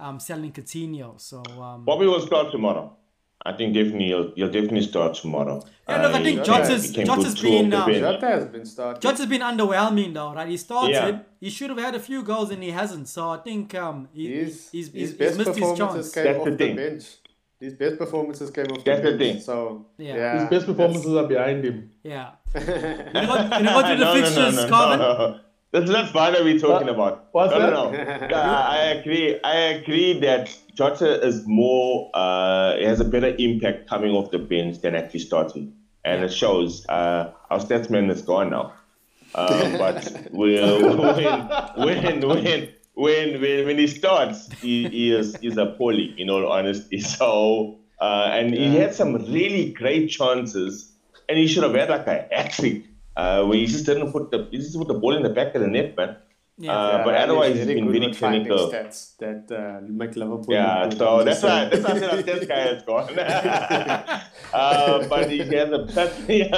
um, 0.01 0.19
selling 0.19 0.51
Coutinho. 0.51 1.21
So 1.21 1.43
um, 1.61 1.85
Bobby 1.85 2.07
will 2.07 2.27
start 2.27 2.51
tomorrow. 2.51 2.97
I 3.45 3.53
think 3.57 3.75
definitely 3.75 4.07
he'll, 4.07 4.33
he'll 4.37 4.51
definitely 4.51 4.83
start 4.83 5.15
tomorrow. 5.15 5.65
Yeah, 5.89 6.03
look, 6.07 6.15
I 6.15 6.23
think 6.23 6.39
he- 6.39 6.45
Jota's- 6.45 6.85
he 6.89 6.95
came 6.95 7.07
Jota's 7.07 7.35
good 7.35 7.41
two 7.41 7.49
off 7.49 7.53
been, 7.63 7.71
the 7.71 7.79
um, 7.79 7.87
bench. 7.87 8.01
Jota 8.01 8.27
has 8.27 8.45
been 8.47 8.65
starting. 8.65 9.01
Jota 9.01 9.17
has 9.19 9.27
been 9.27 9.41
underwhelming 9.41 10.15
though, 10.15 10.33
right? 10.33 10.49
He 10.49 10.57
started, 10.57 10.93
Yeah. 10.95 11.19
he 11.41 11.51
should 11.51 11.71
have 11.71 11.79
had 11.79 11.95
a 11.97 12.01
few 12.01 12.23
goals 12.23 12.51
and 12.51 12.63
he 12.63 12.71
hasn't. 12.71 13.09
So 13.09 13.31
I 13.31 13.39
think 13.39 13.75
um, 13.75 14.09
he, 14.13 14.33
His, 14.33 14.71
he's, 14.71 14.87
his 14.87 14.93
he's, 14.93 15.09
he's 15.11 15.13
best 15.19 15.39
missed 15.39 15.49
his 15.49 15.59
performances 15.59 16.13
chance. 16.13 16.15
came 16.15 16.25
That's 16.25 16.39
off 16.39 16.45
the 16.45 16.51
the, 16.53 16.73
bench. 16.75 17.05
His 17.61 17.75
best 17.75 17.99
performances 17.99 18.51
came 18.51 18.67
off 18.67 18.85
That's 18.85 19.03
the 19.03 19.11
the 19.13 19.19
bench. 19.19 19.33
thing. 19.35 19.41
So 19.43 19.87
Yeah. 19.99 20.15
yeah, 20.17 20.41
His 20.41 20.49
best 20.51 20.67
performances 20.67 21.15
are 21.15 21.27
behind 21.27 21.65
him. 21.65 21.91
Yeah. 22.05 22.31
Can 22.53 22.63
I 23.17 23.27
go, 23.27 23.35
can 23.59 23.69
I 23.69 23.83
go 23.83 23.89
the 23.89 24.05
no, 24.05 24.15
fixtures, 24.15 24.37
no, 24.37 24.51
no, 24.51 24.63
no, 24.63 24.69
Carmen? 24.69 24.99
no. 25.01 25.41
That's 25.73 25.91
not 25.91 26.13
Fana 26.13 26.45
we're 26.45 26.59
talking 26.59 26.87
What- 26.89 26.95
about. 26.95 27.29
what's 27.33 27.53
no, 27.53 27.59
that? 27.61 27.71
no, 27.73 27.91
no. 27.91 28.27
Yeah, 28.29 28.69
I 28.79 28.79
agree. 28.97 29.41
I 29.43 29.57
agree 29.57 30.21
that 30.21 30.55
Jota 30.75 31.25
is 31.27 31.47
more, 31.47 32.11
uh, 32.13 32.77
has 32.79 33.01
a 33.01 33.05
better 33.05 33.35
impact 33.39 33.89
coming 33.89 34.13
off 34.13 34.31
the 34.31 34.39
bench 34.39 34.81
than 34.83 34.95
actually 34.95 35.21
starting. 35.21 35.73
And 36.05 36.25
it 36.25 36.33
shows. 36.33 36.85
Uh, 36.89 37.31
our 37.51 37.59
statsman 37.59 38.11
is 38.11 38.23
gone 38.23 38.51
now. 38.51 38.75
Um, 39.35 39.79
but 39.79 40.29
we'll, 40.33 40.99
when, 40.99 41.17
when, 41.77 42.21
when, 42.21 42.69
when, 42.95 43.41
when, 43.41 43.67
when 43.67 43.79
he 43.79 43.87
starts, 43.87 44.53
he, 44.61 44.89
he 44.89 45.13
is 45.15 45.37
is 45.37 45.57
appalling, 45.57 46.19
in 46.19 46.29
all 46.29 46.53
honesty. 46.53 47.01
So, 47.17 47.79
uh, 47.99 48.29
and 48.31 48.53
he 48.53 48.77
had 48.77 48.95
some 48.95 49.15
really 49.15 49.73
great 49.73 50.09
chances 50.11 50.93
and 51.29 51.39
he 51.39 51.47
should 51.47 51.63
have 51.63 51.75
had 51.75 51.89
like 51.89 52.07
a 52.09 52.29
hat 52.31 52.53
trick 52.53 52.83
uh, 53.17 53.45
where 53.45 53.59
he 53.59 53.67
just 53.67 53.87
didn't 53.87 54.13
put 54.13 54.31
the 54.31 54.49
he 54.51 54.59
just 54.59 54.77
put 54.77 54.89
the 54.89 54.95
ball 54.95 55.17
in 55.17 55.23
the 55.23 55.31
back 55.31 55.55
of 55.55 55.63
the 55.63 55.69
net, 55.69 55.97
man. 55.97 56.17
Yeah. 56.59 56.73
Uh, 56.73 57.05
but 57.05 57.15
Yeah, 57.15 57.23
otherwise, 57.25 57.57
he's 57.57 57.67
been 57.67 57.91
very 57.91 58.13
clinical. 58.13 58.71
Stats 58.71 59.17
that 59.19 59.51
uh, 59.51 59.81
make 59.89 60.15
Liverpool. 60.17 60.55
Yeah, 60.55 60.91
so 60.91 61.25
that's 61.25 61.43
why 61.43 61.65
that's 61.65 61.83
why 61.83 61.93
I 61.93 61.99
said 61.99 62.27
this 62.27 62.47
guy 62.47 62.61
has 62.61 62.83
gone. 62.83 63.19
uh, 64.53 65.09
but 65.09 65.31
he 65.31 65.39
has 65.39 65.51
a, 65.51 65.83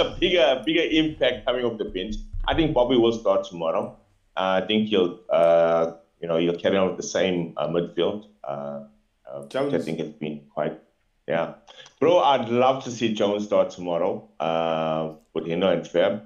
a 0.03 0.17
bigger 0.21 0.63
bigger 0.67 0.83
impact 0.83 1.47
coming 1.47 1.65
off 1.65 1.79
the 1.79 1.87
bench. 1.87 2.17
I 2.47 2.55
think 2.55 2.75
Bobby 2.75 2.97
will 2.97 3.13
start 3.13 3.45
tomorrow. 3.45 3.97
Uh, 4.37 4.61
I 4.63 4.67
think 4.67 4.89
he'll 4.89 5.21
uh, 5.31 5.93
you 6.21 6.29
know 6.29 6.39
he'll 6.39 6.59
carry 6.59 6.77
on 6.77 6.89
with 6.89 6.97
the 6.97 7.09
same 7.19 7.55
uh, 7.57 7.69
midfield. 7.69 8.27
Uh, 8.43 8.85
uh, 9.27 9.41
which 9.43 9.57
I 9.57 9.69
Jones. 9.71 9.85
think 9.85 10.01
has 10.01 10.11
been 10.11 10.43
quite 10.53 10.79
yeah, 11.27 11.55
bro. 12.01 12.19
I'd 12.19 12.49
love 12.49 12.85
to 12.85 12.91
see 12.91 13.15
Jones 13.15 13.45
start 13.45 13.71
tomorrow. 13.71 14.29
Uh, 14.39 15.15
with 15.35 15.45
Hino 15.45 15.73
and 15.73 15.87
Fab. 15.87 16.23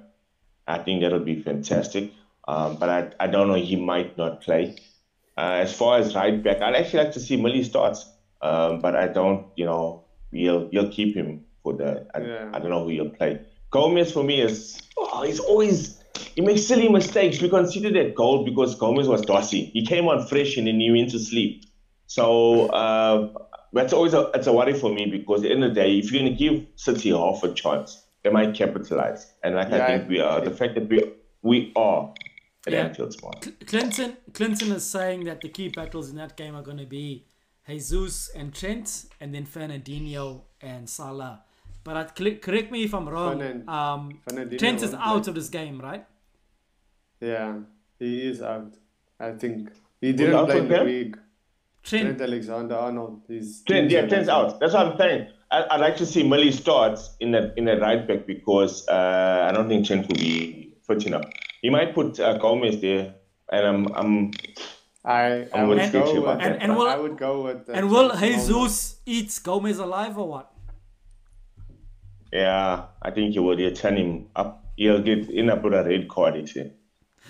I 0.69 0.77
think 0.77 1.01
that'll 1.01 1.19
be 1.19 1.41
fantastic. 1.41 2.11
Um, 2.47 2.77
but 2.77 2.89
I, 2.89 3.11
I 3.19 3.27
don't 3.27 3.47
know, 3.47 3.55
he 3.55 3.75
might 3.75 4.17
not 4.17 4.41
play. 4.41 4.77
Uh, 5.37 5.59
as 5.63 5.75
far 5.75 5.99
as 5.99 6.15
right 6.15 6.41
back, 6.41 6.61
I'd 6.61 6.75
actually 6.75 7.03
like 7.03 7.13
to 7.13 7.19
see 7.19 7.37
Millie 7.37 7.63
starts. 7.63 8.05
Um, 8.41 8.79
but 8.79 8.95
I 8.95 9.07
don't, 9.07 9.47
you 9.55 9.65
know, 9.65 10.05
you'll 10.31 10.69
you'll 10.71 10.89
keep 10.89 11.15
him 11.15 11.45
for 11.63 11.73
the. 11.73 12.07
I, 12.13 12.19
Yeah. 12.21 12.51
I 12.53 12.59
don't 12.59 12.69
know 12.69 12.83
who 12.83 12.91
you'll 12.91 13.09
play. 13.09 13.41
Gomez 13.71 14.11
for 14.11 14.23
me 14.23 14.41
is 14.41 14.81
oh, 14.97 15.23
he's 15.23 15.39
always 15.39 16.01
he 16.35 16.41
makes 16.41 16.65
silly 16.65 16.89
mistakes. 16.89 17.41
We 17.41 17.49
considered 17.49 17.95
that 17.95 18.15
goal 18.15 18.45
because 18.45 18.75
Gomez 18.75 19.07
was 19.07 19.21
dossy. 19.21 19.65
He 19.65 19.85
came 19.85 20.07
on 20.07 20.25
fresh 20.27 20.57
and 20.57 20.67
then 20.67 20.79
he 20.79 20.91
went 20.91 21.11
to 21.11 21.19
sleep. 21.19 21.65
So 22.07 22.67
uh, 22.67 23.33
that's 23.73 23.93
always 23.93 24.13
a 24.13 24.31
it's 24.33 24.47
a 24.47 24.53
worry 24.53 24.73
for 24.73 24.91
me 24.91 25.05
because 25.05 25.41
at 25.41 25.49
the 25.49 25.51
end 25.51 25.63
of 25.63 25.75
the 25.75 25.81
day, 25.81 25.99
if 25.99 26.11
you're 26.11 26.21
gonna 26.21 26.35
give 26.35 26.65
City 26.75 27.09
half 27.09 27.43
a 27.43 27.53
chance, 27.53 28.03
they 28.23 28.29
might 28.29 28.53
capitalize. 28.53 29.33
And 29.43 29.55
like 29.55 29.71
I 29.71 29.77
Yeah, 29.77 29.87
think 29.87 30.09
we 30.09 30.19
are, 30.19 30.41
the 30.41 30.51
fact 30.51 30.75
that 30.75 30.87
we 30.89 30.97
we 31.41 31.71
are 31.75 32.13
at 32.67 32.73
Yeah. 32.73 32.85
Anfield 32.85 33.11
tomorrow. 33.11 33.39
Cl- 33.41 33.55
Clinton 33.65 34.17
Clinton 34.33 34.71
is 34.73 34.85
saying 34.85 35.23
that 35.25 35.41
the 35.41 35.49
key 35.49 35.69
battles 35.69 36.09
in 36.09 36.17
that 36.17 36.35
game 36.37 36.55
are 36.55 36.61
going 36.63 36.77
to 36.77 36.85
be 36.85 37.25
Jesus 37.67 38.29
and 38.35 38.53
Trent, 38.53 39.05
and 39.21 39.33
then 39.33 39.45
Fernandinho 39.45 40.41
and 40.61 40.89
Salah. 40.89 41.43
But 41.83 41.95
I, 41.97 42.07
cl- 42.17 42.35
correct 42.39 42.71
me 42.71 42.83
if 42.83 42.93
I'm 42.93 43.07
wrong. 43.07 43.39
Fernan- 43.39 43.69
Um, 43.69 44.19
Fernandinho 44.27 44.59
Trent 44.59 44.81
is 44.83 44.93
out 44.93 45.23
play. 45.23 45.29
of 45.29 45.35
this 45.35 45.49
game, 45.49 45.79
right? 45.79 46.05
Yeah, 47.21 47.59
he 47.99 48.27
is 48.29 48.41
out. 48.41 48.73
I 49.19 49.31
think 49.31 49.69
he 50.01 50.13
didn't 50.13 50.45
play 50.45 50.57
in 50.59 50.67
the 50.67 50.75
them? 50.75 50.85
week. 50.85 51.15
Trent. 51.83 52.05
Trent 52.05 52.21
Alexander 52.21 52.75
Arnold. 52.75 53.21
He's 53.27 53.61
Trent, 53.63 53.89
yeah, 53.91 54.05
Trent's 54.07 54.29
out. 54.29 54.59
That's 54.59 54.73
what 54.73 54.87
I'm 54.87 54.97
saying. 54.97 55.27
I, 55.51 55.65
I'd 55.71 55.79
like 55.81 55.97
to 55.97 56.05
see 56.05 56.23
Millie 56.23 56.51
start 56.51 56.99
in 57.19 57.31
the 57.31 57.53
in 57.57 57.65
the 57.65 57.77
right 57.77 58.07
back 58.07 58.25
because 58.27 58.87
uh, 58.87 59.47
I 59.49 59.51
don't 59.53 59.67
think 59.67 59.85
Chen 59.85 59.99
will 60.07 60.15
be 60.15 60.73
fit 60.85 61.05
enough. 61.07 61.25
He 61.61 61.69
might 61.69 61.93
put 61.95 62.19
uh, 62.19 62.37
Gomez 62.37 62.79
there, 62.81 63.15
and 63.51 63.65
I'm 63.67 63.87
I'm 63.95 64.31
I, 65.03 65.21
I 65.21 65.47
I'm 65.55 65.67
would 65.69 65.77
gonna 65.79 65.91
go 65.91 66.05
to 66.05 66.13
you 66.13 66.21
with. 66.21 66.39
And- 66.41 66.61
and 66.61 66.75
will- 66.75 66.87
I 66.87 66.97
would 66.97 67.17
go 67.17 67.41
with 67.43 67.69
And 67.69 67.89
will 67.89 68.09
Trent 68.09 68.23
Arnold. 68.23 68.47
Jesus 68.69 69.01
eat 69.05 69.39
Gomez 69.43 69.79
alive 69.79 70.17
or 70.17 70.27
what? 70.27 70.51
yeah. 72.31 72.85
I 73.01 73.11
think 73.11 73.33
he 73.33 73.39
will. 73.39 73.57
He'll 73.57 73.73
turn 73.73 73.97
him 73.97 74.27
up. 74.35 74.65
He'll 74.75 75.01
get 75.01 75.29
in 75.29 75.49
up 75.49 75.63
with 75.63 75.73
a 75.73 75.83
red 75.83 76.07
card. 76.09 76.35
He 76.35 76.45
said. 76.47 76.75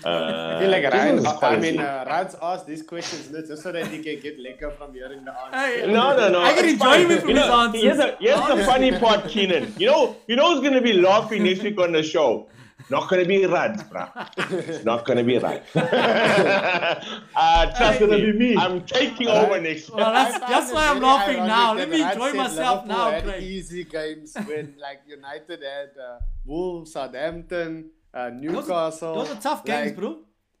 Uh, 0.04 0.54
I 0.56 0.60
feel 0.60 0.70
like 0.70 0.82
this 0.82 0.94
Ryan, 0.94 1.18
is 1.18 1.26
I 1.26 1.56
mean, 1.58 1.78
uh, 1.78 2.04
Rad's 2.06 2.36
asked 2.40 2.66
these 2.66 2.82
questions 2.82 3.28
just 3.48 3.62
so 3.62 3.72
that 3.72 3.86
he 3.88 4.02
can 4.02 4.20
get 4.20 4.38
liquor 4.38 4.70
from 4.70 4.94
hearing 4.94 5.24
the 5.24 5.32
answer. 5.32 5.86
No, 5.86 6.16
no, 6.16 6.30
no. 6.30 6.40
I 6.40 6.54
get 6.54 6.64
it's 6.64 6.72
enjoyment 6.74 7.08
fine. 7.08 7.20
from 7.20 7.28
you 7.30 7.36
his 7.36 7.46
know, 7.46 7.60
answers. 7.60 7.82
Here's, 7.82 7.98
a, 7.98 8.16
here's 8.20 8.46
the 8.46 8.64
funny 8.64 8.98
part, 8.98 9.28
Keenan. 9.28 9.74
You 9.78 9.86
know, 9.88 10.16
you 10.26 10.36
know 10.36 10.54
who's 10.54 10.62
gonna 10.62 10.80
be 10.80 10.94
laughing 10.94 11.44
next 11.44 11.62
week 11.62 11.78
on 11.78 11.92
the 11.92 12.02
show? 12.02 12.48
Not 12.88 13.08
gonna 13.08 13.24
be 13.24 13.46
Rad, 13.46 13.78
bruh. 13.90 14.10
It's 14.68 14.84
not 14.84 15.04
gonna 15.04 15.22
be 15.22 15.38
Rad. 15.38 15.62
uh, 15.76 17.66
trust 17.76 18.00
gonna 18.00 18.18
me, 18.18 18.32
be 18.32 18.38
me. 18.38 18.56
I'm 18.56 18.84
taking 18.84 19.28
over 19.28 19.60
next 19.60 19.90
week. 19.90 19.98
Well, 19.98 20.12
that's, 20.12 20.38
that's 20.40 20.72
why 20.72 20.88
I'm 20.88 21.00
laughing 21.00 21.36
now. 21.46 21.74
Let 21.74 21.88
me 21.88 22.02
Rad 22.02 22.14
enjoy 22.14 22.32
myself 22.32 22.82
Liverpool 22.86 23.04
now, 23.04 23.10
had 23.10 23.24
Craig. 23.24 23.42
Easy 23.42 23.84
games 23.84 24.34
when 24.46 24.74
like 24.80 25.02
United 25.06 25.62
had 25.62 25.90
uh, 26.02 26.18
Wolves, 26.44 26.92
Southampton, 26.92 27.90
uh, 28.14 28.30
Those, 28.30 28.40
Newcastle. 28.40 29.14
those 29.14 29.30
are 29.30 29.40
tough 29.40 29.64
games, 29.64 29.86
like, 29.90 29.96
bro. 29.96 30.18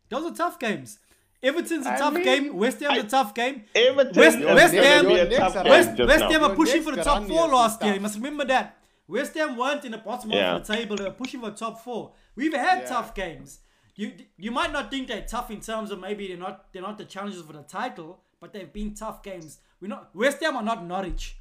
Those 0.08 0.32
are 0.32 0.34
tough 0.34 0.58
games. 0.58 0.98
Everton's 1.42 1.86
a 1.86 1.94
I 1.94 1.96
tough 1.98 2.14
mean, 2.14 2.24
game. 2.24 2.56
West 2.56 2.80
Ham's 2.80 2.98
a 2.98 3.00
I- 3.04 3.08
tough 3.08 3.34
game. 3.34 3.64
Everton 3.74 4.14
West- 4.20 4.38
West 4.40 4.74
Ham- 4.74 5.06
be 5.06 5.14
a 5.14 5.38
tough 5.38 5.54
game 5.54 5.64
West, 5.64 5.98
West. 5.98 6.24
Ham 6.24 6.44
are 6.44 6.54
pushing 6.54 6.82
for 6.82 6.94
the 6.94 7.02
top 7.02 7.26
four 7.26 7.48
last 7.48 7.80
tough. 7.80 7.86
year. 7.86 7.94
You 7.94 8.00
must 8.00 8.16
remember 8.16 8.44
that. 8.46 8.76
West 9.08 9.34
Ham 9.34 9.56
weren't 9.56 9.84
in 9.84 9.92
the 9.92 9.98
bottom 9.98 10.30
Yeah. 10.30 10.56
of 10.56 10.66
the 10.66 10.74
table. 10.74 10.96
They 10.96 11.04
were 11.04 11.10
pushing 11.10 11.40
for 11.40 11.50
top 11.50 11.80
four. 11.82 12.12
We've 12.36 12.52
had 12.52 12.80
Yeah. 12.82 12.88
tough 12.88 13.14
games. 13.14 13.60
You 13.96 14.12
you 14.36 14.50
might 14.50 14.72
not 14.72 14.90
think 14.90 15.08
they're 15.08 15.26
tough 15.26 15.50
in 15.50 15.60
terms 15.60 15.90
of 15.90 15.98
maybe 16.00 16.28
they're 16.28 16.36
not 16.36 16.72
they're 16.72 16.82
not 16.82 16.96
the 16.98 17.04
challenges 17.06 17.42
for 17.42 17.52
the 17.54 17.62
title, 17.62 18.20
but 18.40 18.52
they've 18.52 18.72
been 18.72 18.94
tough 18.94 19.22
games. 19.22 19.58
We're 19.80 19.88
not 19.88 20.14
West 20.14 20.40
Ham 20.42 20.56
are 20.56 20.62
not 20.62 20.84
Norwich. 20.86 21.36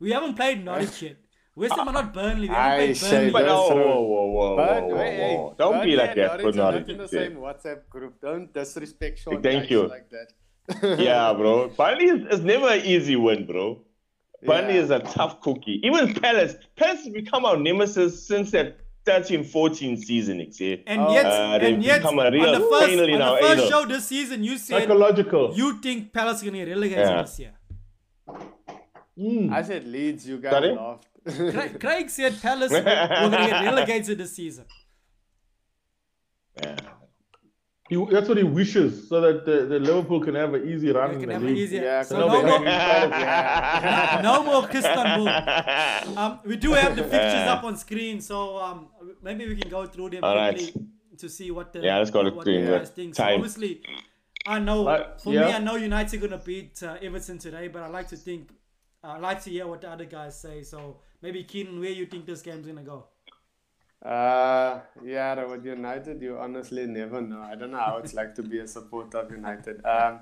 We 0.00 0.10
haven't 0.12 0.34
played 0.34 0.64
Norwich 0.64 1.02
yet. 1.02 1.16
West 1.56 1.74
Ham 1.76 1.88
are 1.88 1.92
not 1.92 2.12
Burnley. 2.12 2.48
We 2.48 2.54
haven't 2.54 2.72
I 2.72 2.76
played 2.78 2.96
say 2.96 3.10
Burnley. 3.10 3.30
But 3.30 3.42
That's 3.42 3.52
oh, 3.54 3.70
true. 3.74 3.84
whoa, 3.84 4.00
whoa, 4.02 4.26
whoa, 4.26 4.56
But 4.56 4.82
whoa, 4.82 4.88
whoa, 4.88 4.96
hey, 4.96 5.16
hey, 5.16 5.36
whoa. 5.36 5.54
Don't 5.56 5.72
Burnley 5.72 5.86
be 5.90 5.96
like 5.96 6.14
that 6.16 6.38
Norwich 6.40 6.56
not 6.56 6.74
in 6.74 6.96
the 6.98 7.02
yeah. 7.04 7.08
same 7.08 7.36
WhatsApp 7.36 7.88
group. 7.88 8.20
Don't 8.20 8.52
disrespect 8.52 9.18
Sean 9.20 9.40
Thank 9.42 9.70
you. 9.70 9.86
like 9.86 10.10
that. 10.10 10.98
Yeah, 10.98 11.32
bro. 11.34 11.68
Burnley 11.68 12.06
is, 12.06 12.38
is 12.38 12.44
never 12.44 12.68
an 12.68 12.80
easy 12.84 13.16
win, 13.16 13.46
bro. 13.46 13.80
Burnley 14.44 14.74
Yeah. 14.74 14.80
is 14.80 14.90
a 14.90 14.98
tough 14.98 15.40
cookie. 15.42 15.80
Even 15.84 16.12
Palace. 16.14 16.56
Palace 16.76 17.04
has 17.04 17.12
become 17.12 17.44
our 17.44 17.56
nemesis 17.56 18.26
since 18.26 18.50
that 18.50 18.78
13-14 19.06 19.98
season, 20.02 20.40
you 20.40 20.50
see. 20.50 20.82
And 20.86 21.00
Oh. 21.02 21.12
yet, 21.12 21.26
Uh, 21.26 21.58
and 21.60 21.84
yet, 21.84 21.98
become 22.00 22.18
a 22.18 22.24
on 22.24 22.32
the 22.32 22.66
first, 22.70 22.86
pain 22.86 22.98
in 22.98 23.14
on 23.16 23.22
our 23.22 23.36
the 23.36 23.42
first 23.46 23.58
anal. 23.66 23.70
show 23.70 23.86
this 23.86 24.06
season, 24.08 24.42
you 24.42 24.56
said 24.58 24.80
Psychological. 24.80 25.52
you 25.54 25.78
think 25.80 26.12
Palace 26.12 26.40
are 26.42 26.46
going 26.46 26.54
to 26.54 26.64
get 26.64 26.68
relegated 26.70 27.06
Yeah. 27.06 27.22
this 27.22 27.38
year. 27.38 27.52
Mm. 29.18 29.52
I 29.52 29.62
said 29.62 29.86
Leeds, 29.86 30.26
you 30.28 30.38
guys 30.38 30.52
Sorry? 30.52 30.74
laughed. 30.74 31.06
Craig, 31.26 31.80
Craig 31.84 32.10
said 32.10 32.40
Palace 32.40 32.70
were 32.70 32.82
going 32.82 33.30
to 33.32 33.36
get 33.38 33.64
relegated 33.64 34.18
this 34.18 34.34
season. 34.36 34.64
Yeah. 36.62 36.76
He, 37.90 38.02
that's 38.10 38.28
what 38.28 38.38
he 38.38 38.44
wishes, 38.44 39.08
so 39.10 39.20
that 39.20 39.44
the, 39.44 39.66
the 39.66 39.78
Liverpool 39.78 40.18
can 40.20 40.34
have 40.34 40.54
an 40.54 40.66
easy 40.66 40.90
run 40.90 41.10
They 41.10 41.14
in 41.16 41.20
can 41.20 41.28
the 41.28 41.34
have 41.34 41.42
an 41.42 41.48
league. 41.48 41.58
easier. 41.58 41.82
Yeah, 41.82 42.02
so 42.02 42.18
no, 42.18 42.28
no 42.28 42.58
more, 42.58 42.66
yeah. 42.66 44.20
no 44.22 44.42
more 44.42 44.68
Istanbul. 44.70 45.28
Um, 46.18 46.40
we 46.46 46.56
do 46.56 46.72
have 46.72 46.96
the 46.96 47.02
fixtures 47.02 47.46
up 47.48 47.62
on 47.64 47.76
screen, 47.76 48.20
so 48.22 48.56
um, 48.58 48.88
maybe 49.22 49.46
we 49.46 49.56
can 49.56 49.70
go 49.70 49.84
through 49.86 50.10
them 50.10 50.24
All 50.24 50.34
right. 50.34 50.54
quickly 50.56 50.82
to 51.18 51.28
see 51.28 51.50
what 51.50 51.72
the 51.74 51.80
Yeah, 51.80 51.98
let's 51.98 52.10
go 52.10 52.22
to 52.22 52.30
what 52.30 52.42
screen, 52.44 52.64
the 52.64 52.70
yeah. 52.72 52.78
guys 52.78 52.90
think. 52.90 53.14
So 53.14 53.22
Time. 53.22 53.34
obviously, 53.34 53.82
I 54.46 54.58
know 54.60 54.86
Uh, 54.88 55.18
for 55.18 55.30
me. 55.30 55.38
I 55.38 55.58
know 55.58 55.76
United 55.76 56.22
are 56.22 56.26
gonna 56.28 56.42
beat 56.42 56.82
uh, 56.82 56.96
Everton 57.02 57.38
today, 57.38 57.68
but 57.68 57.82
I 57.82 57.88
like 57.88 58.08
to 58.08 58.16
think, 58.16 58.48
I 59.02 59.18
like 59.18 59.42
to 59.44 59.50
hear 59.50 59.66
what 59.66 59.82
the 59.82 59.90
other 59.90 60.06
guys 60.06 60.40
say. 60.40 60.62
So 60.62 61.00
maybe 61.24 61.42
Keenan, 61.50 61.80
where 61.80 61.96
you 62.00 62.06
think 62.12 62.26
this 62.26 62.42
game's 62.42 62.66
gonna 62.66 62.88
go? 62.92 62.98
Uh, 64.14 64.80
yeah, 65.02 65.44
with 65.50 65.64
United, 65.64 66.20
you 66.20 66.38
honestly 66.38 66.86
never 66.86 67.20
know. 67.22 67.40
I 67.40 67.54
don't 67.58 67.70
know 67.74 67.84
how 67.88 67.96
it's 68.02 68.14
like 68.20 68.34
to 68.38 68.42
be 68.42 68.58
a 68.60 68.68
supporter 68.76 69.18
of 69.24 69.30
United. 69.30 69.76
Um, 69.94 70.20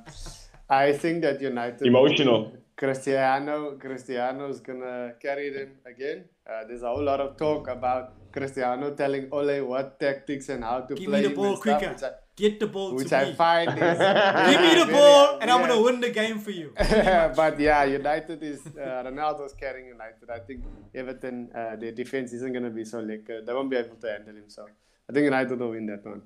I 0.71 0.93
think 0.93 1.23
that 1.23 1.41
United 1.41 1.85
Emotional. 1.87 2.53
Cristiano, 2.77 3.57
Cristiano 3.85 4.49
is 4.49 4.61
gonna 4.61 5.15
carry 5.25 5.51
them 5.57 5.71
again. 5.93 6.25
Uh, 6.49 6.63
there's 6.69 6.83
a 6.83 6.89
whole 6.93 7.05
lot 7.11 7.21
of 7.21 7.37
talk 7.37 7.69
about 7.69 8.33
Cristiano 8.33 8.95
telling 9.03 9.29
Ole 9.33 9.57
what 9.73 9.99
tactics 10.01 10.49
and 10.49 10.65
how 10.65 10.81
to 10.81 10.95
Give 10.95 11.09
play 11.11 11.23
me 11.23 11.29
the 11.29 11.35
ball 11.35 11.47
and 11.47 11.59
stuff, 11.59 11.79
quicker. 11.81 11.93
which 11.93 12.03
I, 12.05 12.13
Get 12.35 12.59
the 12.61 12.67
ball 12.67 12.95
which 12.95 13.09
to 13.09 13.17
I 13.17 13.25
me. 13.27 13.35
find 13.35 13.69
is 13.71 13.77
Give 14.51 14.61
me 14.61 14.85
the 14.85 14.91
ball, 14.91 15.39
and 15.41 15.51
I'm 15.51 15.61
gonna 15.61 15.83
win 15.83 16.01
the 16.01 16.11
game 16.11 16.39
for 16.39 16.51
you. 16.51 16.73
but 16.77 17.61
yeah, 17.61 17.85
United 17.85 18.43
is 18.43 18.67
uh, 18.67 19.05
Ronaldo's 19.05 19.53
carrying 19.53 19.89
United. 19.89 20.31
I 20.31 20.39
think 20.39 20.65
Everton, 20.95 21.51
uh, 21.55 21.77
their 21.77 21.93
defense 21.93 22.33
isn't 22.33 22.53
going 22.53 22.65
to 22.65 22.71
be 22.71 22.85
so 22.87 23.01
like 23.01 23.29
uh, 23.29 23.45
they 23.45 23.53
won't 23.53 23.71
be 23.71 23.77
able 23.77 23.97
to 23.97 24.11
handle 24.11 24.35
him. 24.35 24.49
So 24.49 24.67
I 25.09 25.13
think 25.13 25.25
United 25.25 25.59
will 25.59 25.71
win 25.71 25.85
that 25.87 26.07
one. 26.07 26.23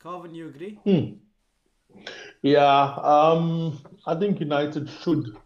Carvin, 0.00 0.34
you 0.34 0.48
agree? 0.48 0.80
Yeah, 2.42 2.94
um, 3.02 3.78
I 4.04 4.14
think 4.16 4.40
United 4.40 4.90
should 5.02 5.36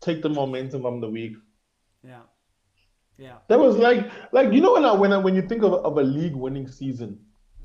take 0.00 0.22
the 0.22 0.28
momentum 0.28 0.82
from 0.82 1.00
the 1.00 1.08
week. 1.08 1.36
Yeah, 2.04 2.22
yeah. 3.16 3.38
That 3.48 3.58
was 3.60 3.76
like, 3.76 4.10
like 4.32 4.52
you 4.52 4.60
know, 4.60 4.72
when 4.72 4.84
I, 4.84 4.92
when 4.92 5.12
I, 5.12 5.18
when 5.18 5.34
you 5.36 5.42
think 5.42 5.62
of, 5.62 5.72
of 5.72 5.98
a 5.98 6.02
league-winning 6.02 6.68
season 6.68 7.18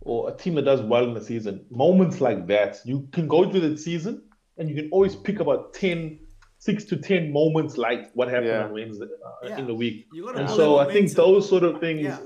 or 0.05 0.29
a 0.29 0.33
team 0.37 0.55
that 0.55 0.61
does 0.65 0.81
well 0.81 1.03
in 1.03 1.13
the 1.13 1.21
season, 1.23 1.65
moments 1.69 2.21
like 2.21 2.47
that, 2.47 2.79
you 2.85 3.07
can 3.11 3.27
go 3.27 3.49
through 3.49 3.61
the 3.69 3.77
season 3.77 4.21
and 4.57 4.69
you 4.69 4.75
can 4.75 4.87
always 4.91 5.15
pick 5.15 5.39
about 5.39 5.73
10, 5.73 6.19
6 6.59 6.83
to 6.85 6.95
10 6.97 7.33
moments 7.33 7.77
like 7.77 8.11
what 8.13 8.27
happened 8.29 8.47
Yeah. 8.47 8.65
on 8.65 8.71
Wednesday 8.73 9.05
uh, 9.05 9.47
Yeah. 9.49 9.57
in 9.57 9.67
the 9.67 9.73
week. 9.75 10.07
And 10.37 10.49
so 10.49 10.77
I 10.77 10.91
think 10.93 11.11
those 11.11 11.49
sort 11.49 11.63
of 11.63 11.79
things, 11.79 12.01
Yeah. 12.03 12.19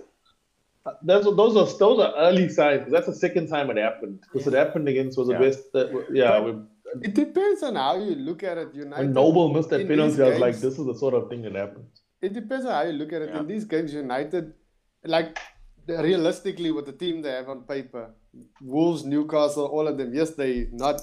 uh, 0.86 0.92
that's, 1.04 1.26
those 1.26 1.56
are 1.62 1.68
those 1.80 2.00
are 2.06 2.14
early 2.18 2.50
signs. 2.50 2.92
That's 2.92 3.08
the 3.08 3.16
second 3.16 3.48
time 3.48 3.70
it 3.72 3.78
happened 3.78 4.20
because 4.32 4.46
it 4.48 4.54
happened 4.54 4.88
against 4.90 5.18
was 5.18 5.30
it 5.30 5.34
Yeah. 5.34 5.40
West? 5.40 5.64
Uh, 5.74 5.88
yeah, 6.12 6.32
But- 6.40 6.44
when, 6.46 6.68
It 7.04 7.14
depends 7.14 7.62
on 7.64 7.76
how 7.76 7.98
you 7.98 8.16
look 8.16 8.42
at 8.44 8.58
it. 8.58 8.70
United. 8.74 9.02
when 9.06 9.14
Noble 9.14 9.54
missed 9.54 9.70
that 9.70 9.82
in 9.82 9.88
penalty, 9.88 10.22
I 10.24 10.30
was 10.30 10.40
like, 10.40 10.56
this 10.56 10.78
is 10.80 10.86
the 10.92 10.96
sort 11.04 11.14
of 11.14 11.30
thing 11.30 11.42
that 11.44 11.56
happens. 11.56 12.02
it 12.22 12.34
depends 12.34 12.66
on 12.66 12.72
how 12.78 12.82
you 12.90 12.96
look 13.02 13.14
at 13.14 13.22
it. 13.22 13.30
In 13.34 13.48
these 13.48 13.64
games, 13.74 13.94
United, 13.94 14.46
like 15.06 15.36
the- 15.36 15.42
realistically, 15.98 16.72
with 16.72 16.86
the 16.86 16.92
team 16.94 17.22
they 17.22 17.32
have 17.32 17.50
on 17.50 17.62
paper, 17.64 18.12
Wolves, 18.62 19.04
Newcastle, 19.06 19.66
all 19.66 19.88
of 19.88 19.98
them. 19.98 20.14
Yes, 20.14 20.32
they 20.32 20.68
not 20.72 21.02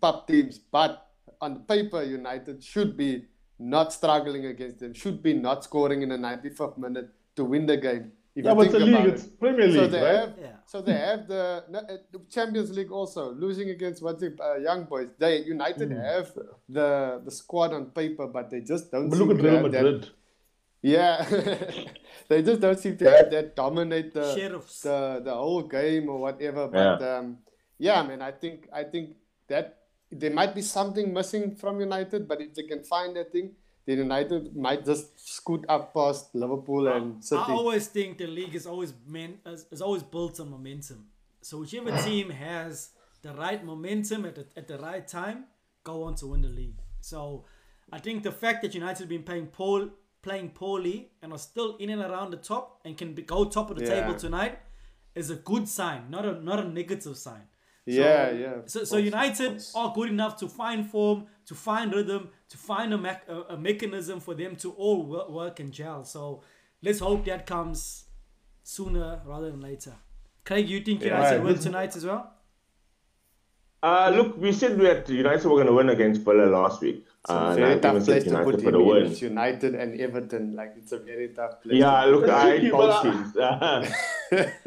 pub 0.00 0.26
teams, 0.26 0.58
but 0.58 1.06
on 1.40 1.60
paper, 1.64 2.02
United 2.02 2.62
should 2.62 2.96
be 2.96 3.24
not 3.58 3.92
struggling 3.92 4.46
against 4.46 4.78
them. 4.80 4.94
Should 4.94 5.22
be 5.22 5.34
not 5.34 5.64
scoring 5.64 6.02
in 6.02 6.10
the 6.10 6.16
95th 6.16 6.78
minute 6.78 7.08
to 7.36 7.44
win 7.44 7.66
the 7.66 7.76
game. 7.76 8.12
If 8.36 8.44
Yeah, 8.44 8.54
but 8.54 8.66
it's 8.66 8.74
a 8.74 8.78
think 8.78 8.90
league. 8.90 8.94
about 9.00 9.08
It's. 9.14 9.24
Premier 9.24 9.66
League, 9.66 9.74
So 9.80 9.86
they 9.88 10.00
right? 10.02 10.14
have, 10.14 10.34
Yeah. 10.40 10.56
so 10.66 10.80
they 10.80 10.92
have 10.92 11.26
the, 11.26 11.64
no, 11.70 11.78
uh, 11.80 11.96
Champions 12.30 12.70
League 12.70 12.92
also 12.92 13.32
losing 13.32 13.70
against 13.70 14.00
what's 14.02 14.22
it, 14.22 14.38
uh, 14.40 14.54
young 14.58 14.84
boys. 14.84 15.08
They 15.18 15.42
United 15.42 15.90
have 15.90 16.32
the 16.68 17.20
the 17.24 17.30
squad 17.32 17.72
on 17.72 17.86
paper, 17.86 18.28
but 18.28 18.48
they 18.50 18.60
just 18.60 18.92
don't. 18.92 19.08
But 19.08 19.18
look 19.18 19.30
at 19.30 19.38
to 19.38 19.42
Real 19.42 19.54
have 19.62 19.72
that- 19.72 19.82
Madrid. 19.82 20.10
Yeah, 20.82 21.24
they 22.28 22.42
just 22.42 22.60
don't 22.60 22.78
seem 22.78 22.96
to 22.98 23.10
have 23.10 23.30
that 23.30 23.56
dominate 23.56 24.14
the 24.14 24.34
Sheriffs. 24.34 24.82
the, 24.82 25.20
the 25.24 25.34
whole 25.34 25.62
game 25.62 26.08
or 26.08 26.18
whatever. 26.18 26.68
But 26.68 27.00
yeah. 27.00 27.16
um, 27.16 27.38
yeah, 27.78 28.02
man, 28.02 28.22
I 28.22 28.32
think 28.32 28.68
I 28.72 28.84
think 28.84 29.16
that 29.48 29.78
there 30.10 30.32
might 30.32 30.54
be 30.54 30.62
something 30.62 31.12
missing 31.12 31.54
from 31.54 31.80
United, 31.80 32.28
but 32.28 32.40
if 32.40 32.54
they 32.54 32.62
can 32.62 32.82
find 32.82 33.16
that 33.16 33.32
thing, 33.32 33.52
then 33.86 33.98
United 33.98 34.56
might 34.56 34.84
just 34.84 35.18
scoot 35.18 35.64
up 35.68 35.94
past 35.94 36.34
Liverpool 36.34 36.88
and 36.88 37.24
City. 37.24 37.40
I 37.40 37.52
always 37.52 37.86
think 37.88 38.18
the 38.18 38.26
league 38.26 38.54
is 38.54 38.66
always 38.66 38.92
meant 39.06 39.38
is, 39.46 39.66
is 39.70 39.82
always 39.82 40.02
built 40.02 40.40
on 40.40 40.50
momentum. 40.50 41.06
So 41.40 41.58
whichever 41.58 41.96
team 42.02 42.30
has 42.30 42.90
the 43.22 43.32
right 43.32 43.64
momentum 43.64 44.24
at 44.26 44.34
the, 44.34 44.46
at 44.56 44.68
the 44.68 44.78
right 44.78 45.06
time, 45.06 45.44
go 45.84 46.04
on 46.04 46.14
to 46.16 46.26
win 46.26 46.42
the 46.42 46.48
league. 46.48 46.80
So 47.00 47.44
I 47.90 47.98
think 47.98 48.22
the 48.22 48.32
fact 48.32 48.62
that 48.62 48.74
United 48.74 49.00
have 49.00 49.08
been 49.08 49.22
playing 49.22 49.46
poor, 49.46 49.90
playing 50.22 50.50
poorly 50.50 51.10
and 51.22 51.32
are 51.32 51.38
still 51.38 51.76
in 51.76 51.90
and 51.90 52.02
around 52.02 52.30
the 52.32 52.36
top 52.36 52.80
and 52.84 52.96
can 52.96 53.14
be, 53.14 53.22
go 53.22 53.44
top 53.44 53.70
of 53.70 53.76
the 53.78 53.84
Yeah. 53.84 54.00
table 54.00 54.14
tonight 54.14 54.58
is 55.14 55.30
a 55.30 55.36
good 55.36 55.68
sign, 55.68 56.10
not 56.10 56.24
a 56.24 56.32
not 56.42 56.58
a 56.58 56.68
negative 56.68 57.16
sign. 57.16 57.44
yeah, 57.86 58.30
yeah. 58.30 58.56
So, 58.66 58.84
so 58.84 58.96
United 58.98 59.62
are 59.74 59.92
good 59.94 60.10
enough 60.10 60.36
to 60.40 60.46
find 60.48 60.80
form, 60.94 61.26
to 61.46 61.54
find 61.54 61.92
rhythm, 61.94 62.28
to 62.50 62.56
find 62.58 62.92
a, 62.92 62.98
mech- 62.98 63.26
a, 63.28 63.54
a 63.54 63.56
mechanism 63.56 64.20
for 64.20 64.34
them 64.34 64.56
to 64.56 64.72
all 64.72 65.06
wo- 65.06 65.30
work 65.30 65.58
and 65.60 65.72
gel. 65.72 66.04
So 66.04 66.42
let's 66.82 66.98
hope 66.98 67.24
that 67.24 67.46
comes 67.46 68.04
sooner 68.62 69.22
rather 69.24 69.50
than 69.50 69.60
later. 69.60 69.94
Craig, 70.44 70.68
you 70.68 70.80
think 70.80 71.02
United 71.02 71.36
Right. 71.38 71.44
win 71.44 71.58
tonight 71.58 71.96
as 71.96 72.04
well? 72.04 72.34
Uh, 73.82 74.10
look, 74.14 74.36
we 74.36 74.52
said 74.52 74.78
that 74.80 75.08
United 75.08 75.44
were 75.48 75.54
going 75.56 75.66
to 75.66 75.72
win 75.72 75.88
against 75.88 76.22
Villa 76.22 76.46
last 76.46 76.80
week. 76.82 77.06
It's 77.24 77.30
a 77.30 77.34
Uh, 77.34 77.36
and 77.36 77.64
I 77.64 77.68
very 77.68 77.80
tough 77.80 78.02
said 78.02 78.04
place 78.06 78.24
to 78.24 78.44
put 78.44 78.54
for 78.62 78.66
him 78.68 78.72
the 78.72 78.80
in. 78.80 78.86
win. 78.86 79.06
It's 79.06 79.22
United 79.22 79.74
and 79.74 80.00
Everton. 80.00 80.54
Like 80.54 80.74
it's 80.76 80.92
a 80.92 80.98
very 80.98 81.28
tough 81.28 81.62
place. 81.62 81.78
Yeah, 81.78 82.04
to 82.04 82.10
look, 82.10 82.28
I 82.30 82.42
tricky, 82.48 82.64
hate 82.64 82.72
but 82.72 82.90
I- 82.90 83.92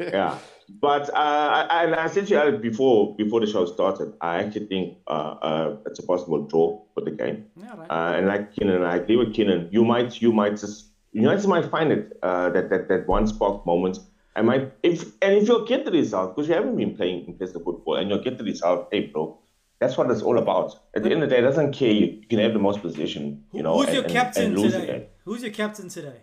yeah, 0.00 0.38
but 0.80 1.08
uh, 1.10 1.66
I, 1.70 1.84
and 1.84 1.94
I 1.94 2.06
said 2.08 2.26
to 2.28 2.34
you 2.52 2.58
before 2.58 3.16
before 3.16 3.40
the 3.40 3.46
show 3.46 3.64
started, 3.66 4.12
I 4.20 4.42
actually 4.42 4.66
think 4.66 4.98
uh, 5.06 5.34
uh, 5.48 5.76
it's 5.86 5.98
a 5.98 6.02
possible 6.06 6.42
draw 6.46 6.80
for 6.94 7.00
the 7.02 7.10
game. 7.10 7.46
Yeah, 7.56 7.74
right. 7.76 7.90
Uh, 7.90 8.16
and 8.18 8.26
like 8.26 8.54
Keenan, 8.54 8.82
I 8.82 8.96
agree 8.96 9.16
with 9.16 9.34
Keenan. 9.34 9.68
You 9.72 9.84
might, 9.84 10.20
you 10.20 10.32
might 10.32 10.56
just, 10.58 10.86
United 11.12 11.46
might 11.48 11.70
find 11.70 11.90
it 11.92 12.16
uh, 12.22 12.50
that 12.50 12.70
that 12.70 12.88
that 12.88 13.08
one 13.08 13.26
spark 13.26 13.64
moment. 13.66 13.98
I 14.34 14.40
might, 14.42 14.72
if 14.82 15.04
and 15.20 15.34
if 15.36 15.48
you 15.48 15.64
get 15.66 15.84
the 15.84 15.90
result, 15.92 16.34
because 16.34 16.48
you 16.48 16.54
haven't 16.54 16.76
been 16.76 16.96
playing 16.96 17.26
impressive 17.28 17.62
football, 17.64 17.96
and 17.96 18.10
you 18.10 18.18
get 18.22 18.38
the 18.38 18.44
result, 18.44 18.88
hey, 18.90 19.06
bro, 19.06 19.38
that's 19.82 19.96
what 19.98 20.10
it's 20.10 20.22
all 20.22 20.38
about. 20.38 20.68
At 20.96 21.02
the 21.02 21.10
end 21.12 21.22
of 21.22 21.28
the 21.28 21.34
day, 21.34 21.40
it 21.42 21.46
doesn't 21.50 21.72
care. 21.72 21.90
You, 22.00 22.06
you 22.22 22.26
can 22.30 22.38
have 22.38 22.52
the 22.58 22.58
most 22.68 22.80
position, 22.82 23.44
you 23.52 23.62
know, 23.64 23.74
Who's 23.76 23.86
and, 23.88 23.94
your 23.96 24.04
and- 24.04 24.12
captain 24.12 24.44
and 24.46 24.58
lose 24.58 24.72
the 24.72 24.80
today? 24.80 24.92
game. 24.98 25.06
Who's 25.26 25.42
your 25.42 25.52
captain 25.62 25.88
today? 25.88 26.20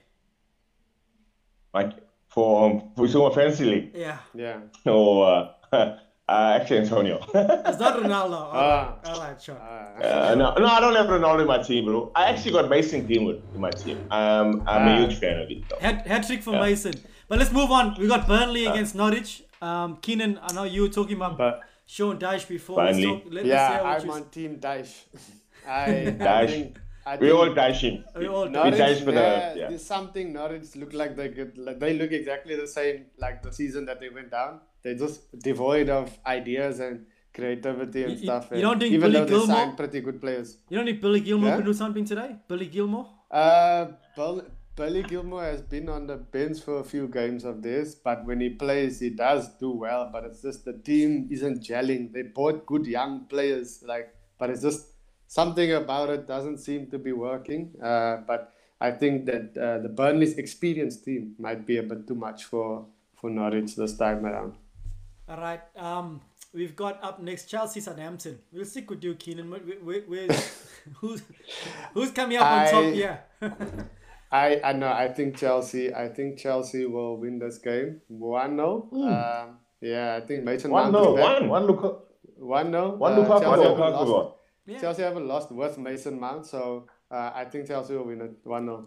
Like 1.74 1.92
for 2.30 2.82
for 2.96 3.08
so 3.08 3.30
fancy 3.32 3.66
league 3.66 3.92
Yeah, 3.96 4.18
yeah. 4.34 4.60
or 4.92 5.28
uh, 5.72 5.76
uh, 5.76 5.98
actually 6.28 6.80
Antonio. 6.80 7.18
it's 7.34 7.80
not 7.80 7.94
Ronaldo. 8.02 8.40
All 8.40 8.54
right, 8.54 8.94
Ah. 9.06 9.12
all 9.14 9.20
right, 9.20 9.42
sure. 9.42 9.56
Uh, 9.58 10.04
Uh, 10.04 10.36
no, 10.36 10.54
no, 10.56 10.66
I 10.66 10.80
don't 10.80 10.96
have 10.96 11.08
Ronaldo 11.08 11.42
in 11.42 11.48
my 11.48 11.62
team, 11.62 11.86
bro. 11.86 12.12
I 12.16 12.30
actually 12.32 12.52
got 12.54 12.70
Mason 12.70 13.06
Greenwood 13.06 13.42
in 13.56 13.62
my 13.62 13.72
team. 13.72 13.98
Um, 14.12 14.64
I'm 14.68 14.88
Ah. 14.88 14.94
a 14.94 15.00
huge 15.00 15.16
fan 15.20 15.40
of 15.44 15.50
it, 15.50 15.68
though. 15.70 15.80
Hat, 15.86 16.08
hat 16.08 16.26
trick 16.28 16.42
for 16.44 16.54
Yeah. 16.54 16.62
Mason. 16.62 16.94
But 17.28 17.38
let's 17.40 17.52
move 17.52 17.72
on. 17.72 17.96
We 18.00 18.08
got 18.08 18.28
Burnley 18.28 18.66
against 18.66 18.96
Norwich. 18.96 19.44
Um, 19.62 19.98
Keenan, 20.04 20.40
I 20.42 20.54
know 20.54 20.64
you 20.64 20.82
were 20.84 20.94
talking 21.00 21.18
about 21.18 21.38
but 21.38 21.62
Sean 21.94 22.18
Dyche 22.24 22.48
before. 22.48 22.78
Let's 22.84 22.98
Burnley. 22.98 23.20
talk, 23.22 23.34
let, 23.36 23.46
yeah, 23.46 23.82
let's 23.84 24.04
hear 24.04 24.12
I'm 24.12 24.18
on 24.24 24.30
Team 24.30 24.52
Dyche. 24.66 24.96
I, 25.68 25.84
I 25.84 26.12
Dyche. 26.28 26.50
think. 26.56 26.80
I 27.06 27.14
We 27.16 27.28
think 27.28 27.40
all 27.40 27.54
dash 27.60 27.82
him. 27.86 28.04
We 28.22 28.28
all 28.28 28.46
do. 28.46 28.52
Norwich, 28.52 28.76
Dyche 28.82 29.00
for 29.06 29.12
the- 29.12 29.22
yeah, 29.22 29.54
yeah. 29.62 29.70
there's 29.70 29.86
something 29.86 30.32
Norwich 30.34 30.76
look 30.82 30.94
like 31.02 31.16
they 31.22 31.30
could, 31.38 31.58
like 31.58 31.80
they 31.84 31.94
look 32.02 32.12
exactly 32.12 32.56
the 32.64 32.68
same 32.68 33.06
like 33.24 33.42
the 33.48 33.54
season 33.60 33.86
that 33.92 34.00
they 34.04 34.10
went 34.18 34.30
down. 34.36 34.60
They're 34.84 35.00
just 35.06 35.24
devoid 35.48 35.90
of 35.90 36.12
ideas 36.36 36.80
and 36.80 37.06
creativity 37.40 38.04
and 38.04 38.12
You- 38.14 38.18
you- 38.20 38.24
stuff. 38.28 38.48
you 38.52 38.56
and 38.58 38.64
don't 38.68 38.80
think 38.84 38.94
even 38.94 39.12
Billy 39.12 39.20
though 39.20 39.26
they 39.32 39.32
Gilmore- 39.40 39.56
signed 39.58 39.78
pretty 39.82 40.02
good 40.10 40.22
players. 40.26 40.58
You 40.70 40.78
don't 40.78 40.86
think 40.92 41.02
Billy 41.08 41.22
Gilmour 41.22 41.50
Yeah? 41.50 41.56
can 41.58 41.66
do 41.72 41.74
something 41.84 42.06
today? 42.14 42.30
Billy 42.48 42.68
Gilmour? 42.78 43.06
Uh, 43.32 43.86
Bill, 44.16 44.36
Billy 44.80 45.04
Gilmour 45.04 45.44
has 45.44 45.62
been 45.62 45.90
on 45.90 46.08
the 46.08 46.16
bench 46.16 46.62
for 46.62 46.80
a 46.80 46.84
few 46.86 47.10
games 47.10 47.44
of 47.44 47.62
this, 47.62 47.96
but 47.96 48.24
when 48.24 48.40
he 48.40 48.52
plays, 48.52 49.02
he 49.02 49.10
does 49.10 49.50
do 49.58 49.72
well. 49.72 50.10
But 50.10 50.24
it's 50.24 50.42
just 50.42 50.64
the 50.64 50.72
team 50.72 51.28
isn't 51.30 51.62
gelling. 51.62 52.14
They 52.14 52.22
bought 52.22 52.66
good 52.66 52.88
young 52.88 53.26
players, 53.26 53.84
like, 53.86 54.16
but 54.38 54.50
it's 54.50 54.62
just 54.62 54.86
something 55.28 55.74
about 55.74 56.10
it 56.12 56.28
doesn't 56.28 56.60
seem 56.60 56.90
to 56.92 56.98
be 56.98 57.12
working. 57.12 57.74
Uh, 57.84 58.22
but 58.26 58.54
I 58.80 58.92
think 58.92 59.26
that 59.26 59.58
uh, 59.58 59.80
the 59.80 59.90
Burnley's 59.90 60.38
experienced 60.38 61.04
team 61.04 61.36
might 61.38 61.68
be 61.68 61.76
a 61.76 61.84
bit 61.84 62.08
too 62.08 62.16
much 62.16 62.46
for 62.46 62.86
for 63.16 63.30
Norwich 63.30 63.76
this 63.76 63.98
time 63.98 64.26
around. 64.26 64.54
All 65.28 65.42
right. 65.42 65.62
Um, 65.76 66.22
we've 66.54 66.78
got 66.78 67.04
up 67.04 67.22
next 67.22 67.48
Chelsea 67.48 67.82
Southampton. 67.82 68.40
We'll 68.54 68.64
stick 68.64 68.90
with 68.90 69.04
you, 69.04 69.16
Keenan. 69.16 69.50
Where, 69.50 69.60
where, 69.60 70.02
where's, 70.08 70.68
who's 71.02 71.22
who's 71.94 72.12
coming 72.12 72.38
up 72.38 72.50
on 72.50 72.72
top 72.72 72.94
here? 72.94 73.20
I 74.32 74.62
I 74.64 74.74
know. 74.74 74.92
I 74.92 75.08
think 75.08 75.38
Chelsea. 75.38 75.94
I 75.94 76.08
think 76.10 76.38
Chelsea 76.38 76.86
will 76.86 77.18
win 77.18 77.40
this 77.40 77.58
game. 77.58 78.02
One 78.08 78.56
0 78.56 78.90
Um, 78.94 79.58
yeah, 79.82 80.16
I 80.16 80.26
think 80.26 80.44
Mason 80.44 80.72
One 80.72 80.92
Mount 80.92 80.96
is 80.96 81.16
no, 81.16 81.22
one, 81.22 81.50
one 81.50 81.66
look. 81.66 82.06
One 82.38 82.72
0 82.72 82.96
One 82.96 83.14
uh, 83.14 83.16
Lukaku, 83.18 83.28
Chelsea, 83.28 83.48
one 83.48 83.60
haven't 83.60 83.78
Lukaku 83.78 83.92
lost, 83.92 84.12
got. 84.12 84.36
Yeah. 84.66 84.80
Chelsea 84.80 85.02
haven't 85.02 85.28
lost 85.28 85.52
with 85.52 85.78
Mason 85.78 86.20
Mount, 86.20 86.46
so 86.46 86.88
uh, 87.12 87.32
I 87.34 87.46
think 87.46 87.68
Chelsea 87.68 87.96
will 87.96 88.06
win 88.06 88.22
it 88.22 88.32
one 88.44 88.66
0 88.66 88.86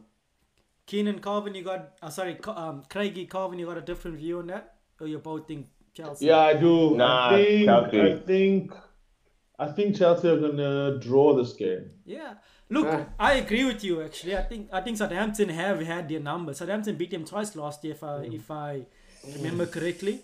Keenan 0.87 1.19
Carvin, 1.19 1.55
you 1.55 1.65
got. 1.65 1.93
Uh, 2.03 2.11
sorry, 2.11 2.39
um, 2.47 2.83
Craigie 2.89 3.27
Carvin, 3.27 3.59
you 3.59 3.67
got 3.67 3.79
a 3.79 3.83
different 3.83 4.19
view 4.19 4.39
on 4.39 4.47
that? 4.49 4.75
Or 5.01 5.07
you 5.07 5.19
both 5.19 5.49
think 5.49 5.67
Chelsea? 5.95 6.27
Yeah, 6.27 6.39
I 6.39 6.55
do. 6.55 6.97
Nah, 6.97 7.31
I 7.31 7.37
think. 7.37 7.67
Chelsea. 7.67 8.01
I 8.01 8.17
think. 8.19 8.73
I 9.59 9.67
think 9.69 9.97
Chelsea 9.97 10.29
are 10.29 10.41
gonna 10.41 10.99
draw 10.99 11.37
this 11.37 11.53
game. 11.53 11.91
Yeah. 12.05 12.35
Look, 12.75 12.87
Yeah. 12.87 13.05
I 13.29 13.31
agree 13.45 13.65
with 13.71 13.81
you. 13.87 13.95
Actually, 14.07 14.37
I 14.43 14.45
think 14.51 14.63
I 14.79 14.81
think 14.85 14.97
Southampton 15.03 15.49
have 15.63 15.79
had 15.93 16.09
their 16.11 16.21
number. 16.33 16.53
Southampton 16.61 16.95
beat 17.01 17.11
them 17.15 17.25
twice 17.33 17.51
last 17.63 17.85
year, 17.85 17.95
if 17.99 18.03
I 18.13 18.15
if 18.41 18.51
I 18.51 18.71
remember 19.37 19.67
correctly. 19.77 20.17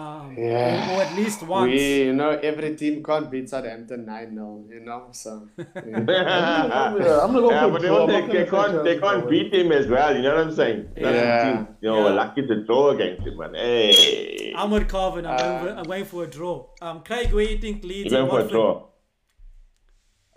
Um, 0.00 0.36
Yeah. 0.38 0.92
or, 0.92 0.98
or 0.98 1.02
at 1.04 1.12
least 1.16 1.42
once. 1.42 1.72
We, 1.72 1.84
you 2.08 2.12
know, 2.18 2.30
every 2.50 2.76
team 2.80 3.02
can't 3.08 3.28
beat 3.32 3.48
Southampton 3.52 4.04
9 4.06 4.34
0, 4.34 4.64
you 4.74 4.80
know, 4.88 5.00
so. 5.10 5.32
yeah. 5.58 5.64
I'm 7.24 7.32
gonna- 7.32 7.40
go 7.46 7.50
yeah, 7.50 7.68
but 7.68 7.82
they, 7.82 7.88
draw. 7.88 8.06
don't- 8.06 8.08
they, 8.08 8.20
they 8.20 8.44
gonna 8.44 8.44
say 8.44 8.50
can't 8.50 8.84
they 8.84 8.98
can't 9.04 9.28
beat 9.32 9.54
him 9.54 9.72
as 9.72 9.86
well. 9.88 10.14
You 10.16 10.22
know 10.22 10.34
what 10.36 10.46
I'm 10.46 10.54
saying? 10.54 10.80
That's 10.94 11.16
Yeah. 11.16 11.52
team, 11.56 11.66
You 11.80 11.90
know, 11.90 12.06
Yeah. 12.08 12.14
lucky 12.14 12.42
to 12.46 12.56
draw 12.66 12.90
against 12.90 13.26
him, 13.26 13.36
man. 13.38 13.54
Hey, 13.54 14.52
I'm 14.56 14.70
with 14.70 14.86
Carvin. 14.88 15.26
I'm, 15.26 15.36
going, 15.38 15.50
Uh, 15.56 15.62
for, 15.64 15.70
I'm 15.80 15.84
going 15.92 16.04
for 16.04 16.24
a 16.24 16.30
draw. 16.38 16.66
Um, 16.80 17.02
Craig, 17.02 17.32
where 17.32 17.48
you 17.50 17.58
think 17.58 17.82
Leeds 17.82 18.12
you're 18.12 18.20
going 18.20 18.30
for 18.30 18.38
a 18.38 18.42
Watford? 18.42 18.52
draw. 18.52 18.86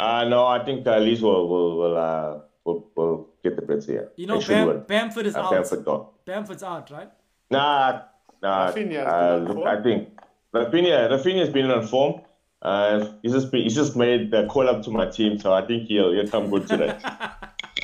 Uh, 0.03 0.23
no, 0.33 0.39
I 0.55 0.59
think 0.65 0.85
uh, 0.87 0.97
Leeds 1.05 1.21
will 1.21 1.43
will 1.51 1.69
will, 1.81 1.97
uh, 1.97 2.39
will 2.65 2.79
will 2.95 3.15
get 3.43 3.55
the 3.55 3.61
bets 3.69 3.85
here. 3.85 4.05
You 4.21 4.27
know, 4.27 4.37
They 4.39 4.45
should 4.45 4.53
Bam, 4.55 4.67
win. 4.67 4.79
Bamford 4.93 5.25
is 5.29 5.35
Uh, 5.35 5.41
out. 5.43 5.51
Bamford 5.51 5.85
don't. 5.85 6.05
Bamford's 6.25 6.63
out, 6.71 6.91
right? 6.97 7.09
Nah, 7.49 8.01
nah. 8.41 8.71
Raphinha's 8.71 9.07
Uh, 9.07 9.13
been 9.13 9.41
on 9.41 9.45
look, 9.47 9.55
form. 9.57 9.67
I 9.67 9.81
think 9.85 9.99
Raphinha, 10.53 10.97
Raphinha's 11.13 11.49
been 11.57 11.69
on 11.71 11.87
form. 11.87 12.13
Uh, 12.61 12.95
he's 13.21 13.33
just 13.37 13.51
been, 13.51 13.63
he's 13.63 13.75
just 13.75 13.95
made 13.95 14.31
the 14.31 14.41
call 14.47 14.67
up 14.69 14.79
to 14.83 14.89
my 14.99 15.05
team, 15.17 15.37
so 15.39 15.53
I 15.53 15.61
think 15.67 15.87
he'll 15.89 16.11
he'll 16.13 16.27
come 16.35 16.49
good 16.49 16.67
today. 16.67 16.93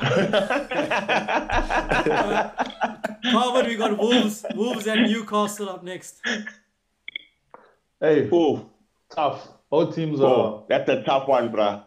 Carvin, 3.32 3.66
we 3.66 3.76
got 3.76 3.98
Wolves, 3.98 4.44
Wolves 4.54 4.86
and 4.86 5.02
Newcastle 5.10 5.68
up 5.68 5.82
next. 5.84 6.20
Hey, 8.00 8.28
Ooh, 8.32 8.68
tough. 9.14 9.46
Both 9.70 9.94
teams 9.94 10.20
are. 10.20 10.24
oh, 10.24 10.66
that's 10.68 10.88
a 10.88 11.02
tough 11.02 11.28
one, 11.28 11.50
bruh. 11.52 11.84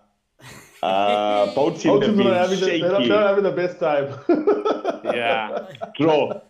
Uh, 0.84 1.54
both 1.56 1.74
teams 1.82 1.84
Both 1.86 2.04
have 2.04 2.16
teams 2.16 2.20
are 2.20 2.24
been 2.24 2.34
having 2.34 2.60
the, 2.60 2.66
they're, 2.66 2.80
not, 2.92 2.98
shaky. 3.02 3.08
they're 3.10 3.20
not 3.20 3.28
having 3.30 3.44
the 3.44 3.52
best 3.64 3.80
time. 3.80 5.06
yeah. 5.20 5.68
Draw. 5.98 6.42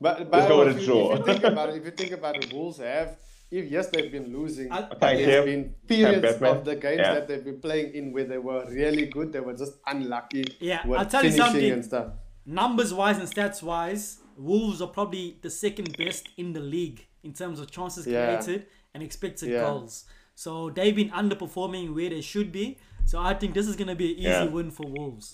But, 0.00 0.30
Let's 0.30 0.46
go 0.48 0.62
if, 0.62 0.66
with 0.68 0.76
a 0.76 0.80
you, 0.80 0.86
draw. 0.86 1.12
if 1.12 1.18
you 1.18 1.24
think 1.24 1.44
about 1.52 1.68
it, 1.70 1.76
if 1.76 1.84
you 1.84 1.90
think 1.92 2.12
about 2.12 2.36
it, 2.36 2.52
Wolves 2.52 2.78
have, 2.78 3.16
if 3.50 3.70
yes, 3.70 3.88
they've 3.88 4.10
been 4.10 4.32
losing, 4.36 4.70
I- 4.70 4.82
but 4.88 5.00
Thank 5.00 5.18
there's 5.24 5.46
you. 5.46 5.52
been 5.52 5.74
periods 5.86 6.42
of 6.42 6.64
the 6.64 6.76
games 6.76 7.00
Yeah. 7.04 7.14
that 7.14 7.28
they've 7.28 7.44
been 7.44 7.60
playing 7.60 7.94
in 7.94 8.12
where 8.12 8.24
they 8.24 8.38
were 8.38 8.64
really 8.68 9.06
good, 9.06 9.32
they 9.32 9.40
were 9.40 9.54
just 9.56 9.74
unlucky 9.86 10.44
Yeah, 10.60 10.82
I'll 10.96 11.06
tell 11.06 11.24
you 11.24 11.32
something. 11.32 11.70
and 11.72 11.84
stuff. 11.84 12.08
numbers 12.46 12.92
wise 12.94 13.18
and 13.18 13.28
stats 13.28 13.62
wise, 13.62 14.18
Wolves 14.36 14.80
are 14.80 14.88
probably 14.88 15.36
the 15.42 15.50
second 15.50 15.96
best 15.98 16.28
in 16.36 16.52
the 16.52 16.60
league 16.60 17.06
in 17.24 17.32
terms 17.32 17.58
of 17.58 17.70
chances 17.70 18.06
Yeah. 18.06 18.36
created 18.36 18.66
and 18.94 19.02
expected 19.02 19.50
Yeah. 19.50 19.62
goals. 19.62 20.04
So 20.36 20.70
they've 20.70 20.94
been 20.94 21.10
underperforming 21.10 21.92
where 21.94 22.10
they 22.10 22.20
should 22.20 22.52
be. 22.52 22.78
So 23.10 23.18
I 23.18 23.32
think 23.40 23.54
this 23.54 23.66
is 23.66 23.76
going 23.80 23.88
to 23.88 23.94
be 24.04 24.08
an 24.12 24.18
easy 24.18 24.28
Yeah. 24.28 24.44
win 24.56 24.70
for 24.70 24.86
Wolves. 24.96 25.28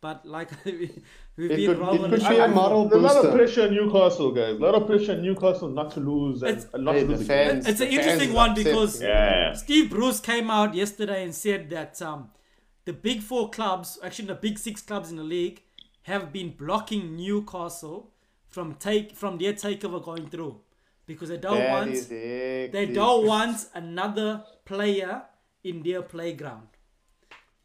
But 0.00 0.24
like 0.36 0.50
we've 0.64 1.50
It 1.52 1.56
been 1.56 1.66
could- 1.66 1.78
wrong 1.78 1.94
it 1.96 2.02
on 2.04 2.10
could 2.10 2.20
the 2.20 2.28
be 2.28 2.36
a 2.38 2.48
moral 2.48 2.88
There's 2.88 3.02
a 3.02 3.06
lot 3.06 3.24
of 3.24 3.34
pressure 3.34 3.62
on 3.66 3.70
Newcastle, 3.78 4.30
guys. 4.40 4.56
A 4.56 4.62
lot 4.66 4.74
of 4.80 4.86
pressure 4.86 5.12
on 5.16 5.22
Newcastle 5.22 5.68
not 5.80 5.90
to 5.92 6.00
lose 6.00 6.42
and, 6.42 6.56
It's- 6.58 6.66
not 6.86 6.94
Hey, 6.94 7.00
to 7.04 7.06
lose. 7.12 7.26
fans- 7.26 7.66
It's 7.66 7.80
an 7.80 7.88
interesting 7.88 8.32
one 8.32 8.50
upset. 8.50 8.64
because 8.64 9.02
Yeah. 9.02 9.52
Steve 9.54 9.90
Bruce 9.90 10.20
came 10.20 10.50
out 10.50 10.74
yesterday 10.82 11.24
and 11.24 11.34
said 11.34 11.70
that 11.70 12.00
um, 12.02 12.30
the 12.84 12.92
big 12.92 13.22
four 13.22 13.44
clubs, 13.50 13.98
actually 14.04 14.28
the 14.28 14.40
big 14.46 14.56
six 14.58 14.82
clubs 14.82 15.10
in 15.10 15.16
the 15.16 15.24
league, 15.36 15.62
have 16.02 16.32
been 16.32 16.50
blocking 16.62 17.16
Newcastle 17.16 17.98
from 18.46 18.74
take 18.74 19.16
from 19.16 19.38
their 19.38 19.54
takeover 19.54 20.00
going 20.10 20.26
through 20.28 20.54
because 21.06 21.28
they 21.28 21.36
don't 21.38 21.58
That 21.58 21.70
want 21.72 22.08
they 22.08 22.86
don't 23.00 23.26
want 23.26 23.56
another 23.74 24.44
player 24.64 25.22
in 25.64 25.82
their 25.82 26.02
playground 26.02 26.68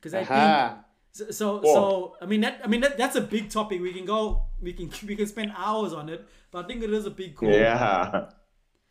because 0.04 0.12
they 0.12 0.26
think 0.26 0.78
so. 1.12 1.32
So, 1.32 1.62
Oh. 1.64 1.74
so 1.74 2.16
I 2.22 2.26
mean 2.26 2.42
that 2.42 2.62
I 2.64 2.68
mean 2.68 2.82
that, 2.82 2.98
that's 2.98 3.16
a 3.16 3.22
big 3.22 3.50
topic. 3.50 3.82
We 3.82 3.94
can 3.94 4.06
go 4.06 4.44
we 4.62 4.74
can 4.74 4.90
we 5.08 5.16
can 5.16 5.28
spend 5.28 5.54
hours 5.56 5.94
on 5.94 6.10
it, 6.10 6.26
but 6.52 6.66
I 6.66 6.68
think 6.68 6.84
it 6.84 6.92
is 6.92 7.06
a 7.06 7.12
big 7.12 7.36
call. 7.36 7.50
Yeah. 7.52 8.30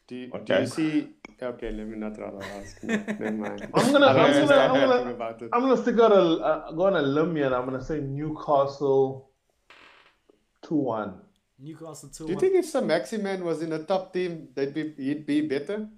Do 0.08 0.16
you, 0.16 0.30
do 0.44 0.54
you 0.54 0.66
see? 0.66 1.08
Okay, 1.40 1.70
let 1.70 1.86
me 1.86 1.96
not 1.96 2.18
rather 2.18 2.42
ask. 2.42 2.82
No, 2.82 2.96
never 3.06 3.30
mind. 3.30 3.68
I'm 3.72 3.92
gonna, 3.92 4.06
I 4.08 4.12
don't 4.12 4.26
I'm 4.26 4.48
gonna, 4.48 4.60
I'm 4.60 4.74
gonna, 4.74 5.10
about 5.10 5.42
it. 5.42 5.50
I'm 5.52 5.60
gonna 5.60 5.80
stick 5.80 5.98
out 6.00 6.12
a, 6.12 6.22
uh, 6.22 6.72
go 6.72 6.86
on 6.86 6.96
a 6.96 7.02
limb 7.02 7.36
here, 7.36 7.46
and 7.46 7.54
I'm 7.54 7.64
gonna 7.64 7.82
say 7.82 8.00
Newcastle 8.00 9.30
two 10.60 10.74
one. 10.74 11.14
Newcastle 11.58 12.10
two. 12.10 12.26
Do 12.26 12.32
you 12.32 12.40
think 12.40 12.54
if 12.56 12.66
Sir 12.66 12.82
Maximan 12.82 13.40
was 13.42 13.62
in 13.62 13.72
a 13.72 13.84
top 13.84 14.12
team, 14.12 14.48
they'd 14.54 14.74
be 14.74 14.92
he'd 14.98 15.24
be 15.24 15.40
better? 15.42 15.88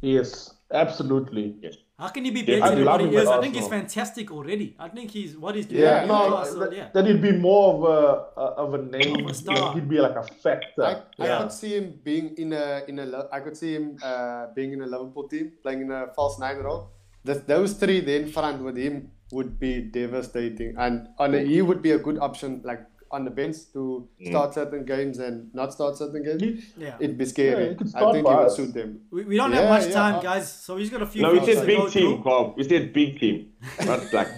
Yes, 0.00 0.54
absolutely. 0.72 1.56
How 2.00 2.08
can 2.08 2.24
he 2.24 2.30
be 2.30 2.42
better 2.42 2.64
I 2.64 2.74
than 2.74 2.84
what 2.86 3.00
he 3.00 3.06
him 3.08 3.14
is? 3.14 3.28
I 3.28 3.40
think 3.42 3.54
he's 3.54 3.68
fantastic 3.68 4.30
already. 4.30 4.74
I 4.78 4.88
think 4.88 5.10
he's 5.10 5.36
what 5.36 5.54
he's 5.54 5.66
doing. 5.66 5.82
Yeah, 5.82 6.06
no, 6.06 6.30
Newcastle, 6.30 6.60
that, 6.60 6.72
yeah. 6.74 6.88
that 6.94 7.06
he'd 7.06 7.20
be 7.20 7.32
more 7.32 7.74
of 7.74 7.80
a, 7.84 8.40
a 8.40 8.46
of 8.64 8.74
a 8.74 8.82
name. 8.96 9.24
Of 9.24 9.30
a 9.30 9.34
star. 9.34 9.74
He'd 9.74 9.88
be 9.88 10.00
like 10.06 10.16
a 10.16 10.22
factor. 10.22 10.82
I, 10.82 10.92
I 11.18 11.26
yeah. 11.26 11.38
could 11.38 11.52
see 11.52 11.72
him 11.76 12.00
being 12.02 12.34
in 12.38 12.54
a 12.54 12.82
in 12.88 12.98
a 13.00 13.06
Lo- 13.06 13.28
I 13.30 13.40
could 13.40 13.56
see 13.56 13.74
him 13.74 13.98
uh, 14.02 14.46
being 14.54 14.72
in 14.72 14.80
a 14.80 14.86
Liverpool 14.86 15.28
team 15.28 15.52
playing 15.62 15.82
in 15.82 15.90
a 15.90 16.06
false 16.16 16.38
nine 16.38 16.56
role. 16.58 16.90
That 17.24 17.46
those 17.46 17.74
three 17.74 18.00
then 18.00 18.30
front 18.30 18.62
with 18.62 18.78
him 18.78 19.10
would 19.32 19.60
be 19.60 19.82
devastating, 19.82 20.76
and 20.78 21.08
on 21.18 21.34
a, 21.34 21.40
he 21.40 21.60
would 21.60 21.82
be 21.82 21.90
a 21.90 21.98
good 21.98 22.18
option 22.18 22.62
like 22.64 22.80
on 23.12 23.24
the 23.24 23.30
bench 23.30 23.56
to 23.72 24.08
start 24.28 24.54
certain 24.54 24.84
games 24.84 25.18
and 25.18 25.52
not 25.54 25.72
start 25.72 25.96
certain 25.96 26.22
games. 26.22 26.64
Yeah. 26.76 26.96
It'd 27.00 27.18
be 27.18 27.26
scary. 27.26 27.70
he 27.70 27.74
could 27.74 27.94
I 27.94 28.12
think 28.12 28.26
it 28.26 28.36
would 28.36 28.50
suit 28.52 28.72
them. 28.74 29.00
We, 29.10 29.24
we 29.24 29.36
don't 29.36 29.50
Yeah, 29.52 29.60
have 29.62 29.68
much 29.70 29.88
yeah, 29.88 29.94
time, 29.94 30.14
uh, 30.16 30.22
guys, 30.22 30.52
so 30.52 30.76
we've 30.76 30.90
got 30.90 31.02
a 31.02 31.06
few. 31.06 31.22
No, 31.22 31.32
we 31.32 31.44
said 31.44 31.60
to 31.60 31.66
big 31.66 31.90
team, 31.90 31.90
through. 31.90 32.22
Carl. 32.22 32.54
We 32.56 32.64
said 32.64 32.92
big 32.92 33.18
team. 33.18 33.48
Not 33.84 34.12
like 34.12 34.28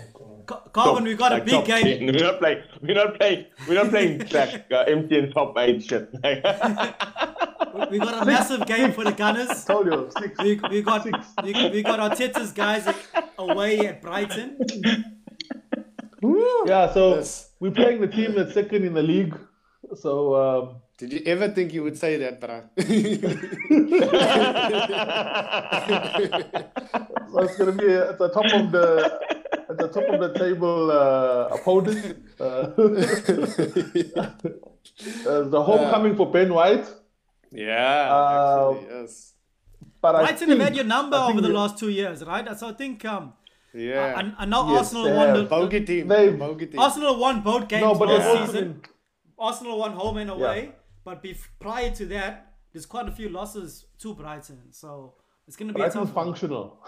Ca- 0.47 0.61
Carvin, 0.73 1.05
we've 1.05 1.19
got 1.19 1.33
a 1.39 1.45
big 1.45 1.65
game. 1.65 1.85
10. 1.85 2.07
We're 2.07 2.25
not 2.31 2.39
playing. 2.39 2.63
We're 2.83 2.95
not 2.95 3.15
playing. 3.19 3.45
We're 3.69 3.75
not 3.83 3.91
playing 3.91 4.19
like 4.33 4.67
uh, 4.73 4.85
MTN 4.87 5.33
top 5.35 5.57
eight 5.59 5.83
shit. 5.85 6.11
We 7.91 7.99
got 7.99 8.23
a 8.23 8.27
massive 8.27 8.67
game 8.67 8.93
for 8.93 9.03
the 9.05 9.13
Gunners. 9.13 9.65
Told 9.67 9.87
you 9.87 10.11
six. 10.19 10.39
We, 10.43 10.61
we 10.71 10.83
got 10.83 11.05
we, 11.05 11.53
we 11.71 11.83
got 11.83 11.99
Arteta's 12.01 12.53
guys 12.53 12.87
away 13.39 13.79
at 13.87 14.03
Brighton. 14.03 14.59
Yeah, 16.23 16.93
so 16.93 17.17
Yes. 17.17 17.51
we're 17.61 17.73
playing 17.73 18.01
the 18.01 18.07
team 18.07 18.35
that's 18.35 18.55
second 18.55 18.85
in 18.85 18.95
the 18.95 19.03
league. 19.03 19.37
So 19.97 20.35
um, 20.37 20.77
Did 20.99 21.13
you 21.13 21.21
ever 21.27 21.49
think 21.49 21.73
you 21.75 21.83
would 21.83 21.99
say 21.99 22.17
that, 22.19 22.41
bro? 22.41 22.63
so 27.33 27.39
it's 27.41 27.57
gonna 27.57 27.73
be 27.73 27.93
at 27.93 28.19
the 28.19 28.29
top 28.29 28.45
of 28.53 28.71
the 28.73 29.21
at 29.69 29.79
the 29.79 29.89
top 29.89 30.05
of 30.09 30.21
the 30.21 30.33
table 30.39 30.91
uh, 30.91 31.49
opponent. 31.57 32.17
Uh, 32.39 32.45
uh, 35.29 35.43
the 35.49 35.63
homecoming 35.63 36.17
for 36.17 36.31
Ben 36.31 36.53
White. 36.53 36.87
yeah, 37.51 38.09
Uh, 38.11 38.75
actually, 38.75 38.87
yes. 39.01 39.33
But 40.01 40.17
I 40.17 40.23
Brighton 40.23 40.49
have 40.51 40.59
had 40.59 40.65
think- 40.67 40.77
your 40.77 40.85
number 40.87 41.17
over 41.17 41.41
the 41.41 41.49
last 41.49 41.79
two 41.79 41.89
years, 41.91 42.25
right? 42.25 42.47
So 42.59 42.69
I 42.69 42.73
think 42.73 43.05
um, 43.05 43.33
Yeah. 43.75 44.33
I, 44.39 44.43
I 44.43 44.45
know 44.47 44.69
Yes, 44.71 44.79
Arsenal 44.79 45.05
they 45.05 45.13
won 45.17 45.29
have. 45.29 45.37
the, 45.39 45.45
Bogey 45.45 45.85
team. 45.85 46.09
They- 46.09 46.31
Bogey 46.33 46.67
team. 46.67 46.81
Arsenal 46.81 47.19
won 47.19 47.41
both 47.43 47.69
games 47.69 47.83
No, 47.83 47.95
but 47.95 48.07
they've 48.07 48.19
last 48.19 48.41
also 48.41 48.53
season. 48.53 48.83
Arsenal 49.39 49.79
won 49.79 49.93
home 49.93 50.17
and 50.19 50.31
away, 50.31 50.73
but 51.05 51.23
bef- 51.23 51.49
prior 51.59 51.91
to 51.91 52.07
that, 52.07 52.53
there's 52.73 52.87
quite 52.87 53.09
a 53.09 53.13
few 53.13 53.29
losses 53.29 53.87
to 53.99 54.15
Brighton. 54.15 54.61
So 54.71 55.15
it's 55.47 55.57
going 55.57 55.69
to 55.69 55.75
be 55.75 55.81
a 55.81 55.85
Brighton's 55.85 56.11
tough 56.11 56.15
functional. 56.15 56.79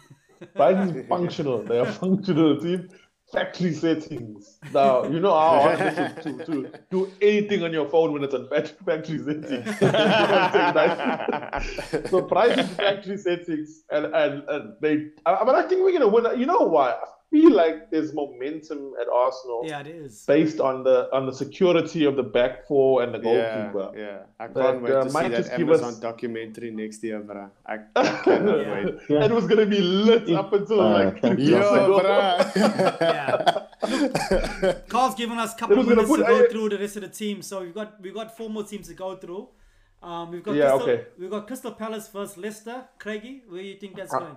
Brighton's 0.54 1.06
functional. 1.08 1.62
They 1.64 1.78
are 1.80 1.86
functional 1.86 2.58
team. 2.60 2.88
Factory 3.32 3.74
settings. 3.74 4.58
Now 4.72 5.04
you 5.04 5.20
know 5.20 5.32
how 5.32 5.60
hard 5.60 5.78
this 5.78 5.98
is 5.98 6.24
to, 6.24 6.44
to 6.46 6.72
do 6.90 7.12
anything 7.20 7.62
on 7.62 7.72
your 7.72 7.88
phone 7.88 8.12
when 8.12 8.24
it's 8.24 8.32
on 8.32 8.48
factory 8.48 9.18
settings. 9.18 9.78
so 12.10 12.22
Brighton's 12.22 12.70
factory 12.70 13.18
settings, 13.18 13.82
and 13.90 14.06
and, 14.06 14.48
and 14.48 14.72
they. 14.80 15.08
I, 15.26 15.44
but 15.44 15.54
I 15.54 15.68
think 15.68 15.84
we're 15.84 15.92
gonna 15.92 16.08
win. 16.08 16.40
You 16.40 16.46
know 16.46 16.60
why? 16.60 16.96
I 17.30 17.36
feel 17.36 17.52
like 17.52 17.90
there's 17.90 18.14
momentum 18.14 18.94
at 19.00 19.06
Arsenal 19.12 19.60
Yeah, 19.64 19.80
it 19.80 19.86
is. 19.88 20.24
based 20.26 20.60
on 20.60 20.82
the 20.82 21.08
on 21.14 21.26
the 21.26 21.32
security 21.32 22.06
of 22.06 22.16
the 22.16 22.22
back 22.22 22.66
four 22.66 23.02
and 23.02 23.12
the 23.14 23.18
goalkeeper. 23.18 23.92
yeah. 23.96 24.18
I 24.40 24.44
can't 24.44 24.54
That, 24.54 24.80
wait 24.82 24.92
uh, 24.92 25.02
to 25.04 25.10
see 25.10 25.12
might 25.14 25.28
that 25.32 25.36
just 25.36 25.50
give 25.56 25.68
Amazon 25.68 25.88
us- 25.90 26.00
documentary 26.00 26.70
next 26.70 27.04
year, 27.04 27.20
bro. 27.20 27.50
I, 27.66 27.74
I 27.96 28.02
cannot 28.24 28.60
Yeah. 28.60 28.72
wait. 28.84 28.94
Yeah. 29.10 29.24
It 29.26 29.30
was 29.32 29.46
gonna 29.46 29.66
be 29.66 29.80
lit 29.80 30.30
up 30.30 30.52
until 30.54 30.80
Uh, 30.80 31.04
like 31.04 31.20
three 31.20 31.44
Yo, 31.44 31.58
months 31.60 31.76
ago. 31.76 32.00
bro. 32.00 32.96
Yeah. 33.06 34.72
Carl's 34.88 35.14
given 35.14 35.38
us 35.38 35.54
a 35.54 35.58
couple 35.58 35.76
It 35.76 35.80
of 35.80 35.86
gonna 35.86 36.02
minutes 36.02 36.16
to 36.16 36.24
go 36.26 36.44
I- 36.44 36.48
through 36.48 36.68
the 36.70 36.78
rest 36.78 36.96
of 36.96 37.02
the 37.02 37.08
team. 37.08 37.42
So 37.42 37.60
we've 37.60 37.74
got 37.74 38.00
we've 38.00 38.14
got 38.14 38.36
four 38.36 38.48
more 38.50 38.64
teams 38.64 38.88
to 38.88 38.94
go 38.94 39.16
through. 39.16 39.48
Um, 40.02 40.30
we've 40.30 40.42
got 40.42 40.54
Yeah, 40.54 40.70
Crystal, 40.70 40.90
okay. 40.90 41.04
we've 41.18 41.30
got 41.30 41.46
Crystal 41.46 41.72
Palace 41.72 42.08
versus 42.08 42.36
Leicester. 42.38 42.84
Craigie, 42.98 43.42
where 43.48 43.60
do 43.62 43.68
you 43.68 43.76
think 43.76 43.96
that's 43.96 44.14
Uh, 44.14 44.20
going? 44.20 44.36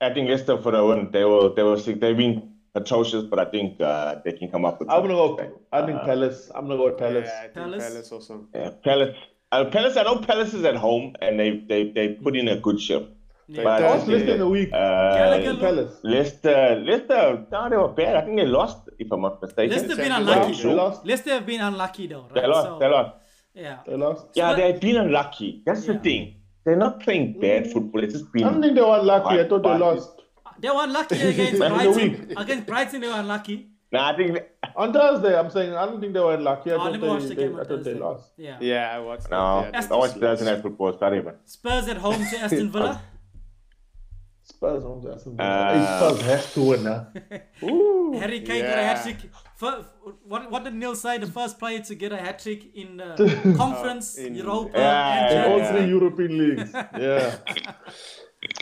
I 0.00 0.12
think 0.14 0.28
Leicester 0.28 0.56
for 0.60 0.72
the 0.72 0.84
win. 0.84 1.10
They 1.12 1.24
were 1.24 1.48
they 1.54 1.62
were 1.62 1.78
sick. 1.78 2.00
They've 2.00 2.16
been 2.16 2.52
atrocious, 2.74 3.24
but 3.24 3.38
I 3.38 3.44
think 3.44 3.80
uh, 3.80 4.16
they 4.24 4.32
can 4.32 4.50
come 4.50 4.64
up 4.64 4.78
with. 4.80 4.88
I'm 4.90 5.02
gonna 5.02 5.14
go. 5.14 5.36
something. 5.36 5.52
I 5.72 5.84
think 5.86 5.98
Uh, 6.00 6.04
Palace. 6.06 6.50
I'm 6.54 6.64
gonna 6.66 6.76
go 6.78 6.86
with 6.86 6.98
Palace. 6.98 7.28
Yeah, 7.28 7.38
I 7.38 7.42
think 7.42 7.54
Palace. 7.54 7.88
Palace, 7.88 8.12
also. 8.12 8.46
Yeah, 8.54 8.70
Palace. 8.84 9.16
Uh, 9.52 9.64
Palace. 9.66 9.96
I 9.96 10.02
know 10.04 10.16
Palace 10.18 10.54
is 10.54 10.64
at 10.64 10.76
home, 10.76 11.14
and 11.20 11.38
they 11.40 11.50
they 11.70 11.90
they 11.90 12.06
put 12.14 12.36
in 12.36 12.48
a 12.48 12.56
good 12.56 12.80
shift. 12.80 13.06
Yeah. 13.48 13.64
But 13.64 13.82
I 13.82 13.86
I 13.88 13.96
was 13.96 14.08
in 14.08 14.40
a 14.40 14.48
week. 14.48 14.70
uh, 14.72 14.78
Gallagher- 15.18 15.56
Palace. 15.60 15.94
Leicester, 16.04 16.80
Leicester, 16.86 17.46
no, 17.50 17.68
they 17.68 17.76
were 17.76 17.88
bad. 17.88 18.14
I 18.16 18.20
think 18.24 18.36
they 18.38 18.46
lost, 18.46 18.88
if 19.00 19.10
I'm 19.10 19.22
not 19.22 19.42
mistaken. 19.42 19.72
Leicester 19.72 19.88
have 19.88 19.98
been 19.98 20.12
unlucky. 20.12 20.52
League. 20.52 20.62
They 20.62 20.72
lost. 20.74 21.04
Leicester 21.04 21.30
have 21.30 21.46
been 21.46 21.60
unlucky 21.60 22.06
though, 22.06 22.22
right? 22.30 22.34
They 22.34 22.46
lost. 22.46 22.66
so, 22.68 22.78
they 22.78 22.86
lost. 22.86 23.16
Yeah. 23.52 23.78
They 23.86 23.96
lost. 23.96 24.26
Yeah, 24.34 24.52
Spurs- 24.52 24.56
they've 24.72 24.80
been 24.80 24.96
unlucky. 24.98 25.62
That's 25.66 25.84
Yeah. 25.86 25.94
the 25.94 25.98
thing. 25.98 26.34
They're 26.64 26.76
not 26.76 27.00
playing 27.00 27.40
bad 27.40 27.72
football. 27.72 28.02
It's 28.04 28.12
just 28.14 28.26
I 28.36 28.40
don't 28.40 28.60
think 28.60 28.74
they 28.74 28.82
were 28.82 29.02
lucky. 29.02 29.40
I 29.40 29.48
thought 29.48 29.62
they 29.62 29.78
lost. 29.78 30.10
They 30.60 30.68
were 30.68 30.84
unlucky 30.84 31.20
against 31.32 31.58
Man 31.58 31.72
Brighton. 31.72 32.34
Against 32.36 32.66
Brighton, 32.66 33.00
they 33.00 33.08
were 33.08 33.14
unlucky. 33.14 33.70
Nah, 33.92 34.10
I 34.12 34.16
think. 34.16 34.34
They, 34.34 34.42
On 34.76 34.92
Thursday, 34.92 35.36
I'm 35.38 35.50
saying 35.50 35.74
I 35.74 35.86
don't 35.86 36.00
think 36.00 36.12
they 36.12 36.20
were 36.20 36.36
lucky. 36.36 36.70
I 36.70 36.74
Oh, 36.74 36.78
thought 36.92 37.00
watched 37.00 37.22
they, 37.22 37.28
the 37.30 37.34
they, 37.34 37.42
game 37.48 37.58
I 37.58 37.64
thought 37.64 37.82
they 37.84 37.94
lost. 37.94 38.32
Yeah. 38.36 38.58
Yeah, 38.60 38.90
I 38.94 38.98
watched 39.00 39.30
no, 39.30 39.68
that. 39.72 39.90
I 39.90 39.96
watched 39.96 40.14
Thursday 40.18 40.44
night 40.44 40.62
football. 40.62 40.96
Sorry, 40.98 41.22
man. 41.22 41.34
Spurs 41.44 41.88
at 41.88 41.96
home 41.96 42.24
to 42.30 42.38
Aston 42.38 42.70
Villa. 42.74 43.00
Spurs 44.42 44.84
on 44.84 45.06
Aston 45.12 45.36
Villa. 45.36 45.48
Uh, 45.48 46.10
Spurs 46.10 46.22
has 46.26 46.54
to 46.54 46.60
win 46.62 46.82
now. 46.84 47.06
Ooh, 47.62 48.12
Harry 48.20 48.40
Kane 48.40 48.64
got 48.64 48.78
a 48.78 48.82
hat 48.84 49.02
trick. 49.02 49.16
Fir- 49.60 49.84
What, 50.32 50.50
what 50.52 50.64
did 50.64 50.74
Neil 50.74 50.94
say? 51.04 51.18
The 51.18 51.26
first 51.38 51.58
player 51.58 51.80
to 51.90 51.94
get 52.02 52.10
a 52.12 52.16
hat 52.26 52.38
trick 52.44 52.62
in 52.82 52.96
the 52.96 53.54
conference, 53.62 54.16
in- 54.16 54.34
Europa, 54.34 54.78
Yeah, 54.78 55.12
and 55.12 55.32
In 55.32 55.36
yeah, 55.38 55.50
all 55.50 55.60
three 55.70 55.80
League. 55.80 55.90
European 55.96 56.32
leagues. 56.42 56.70
Yeah. 57.06 57.36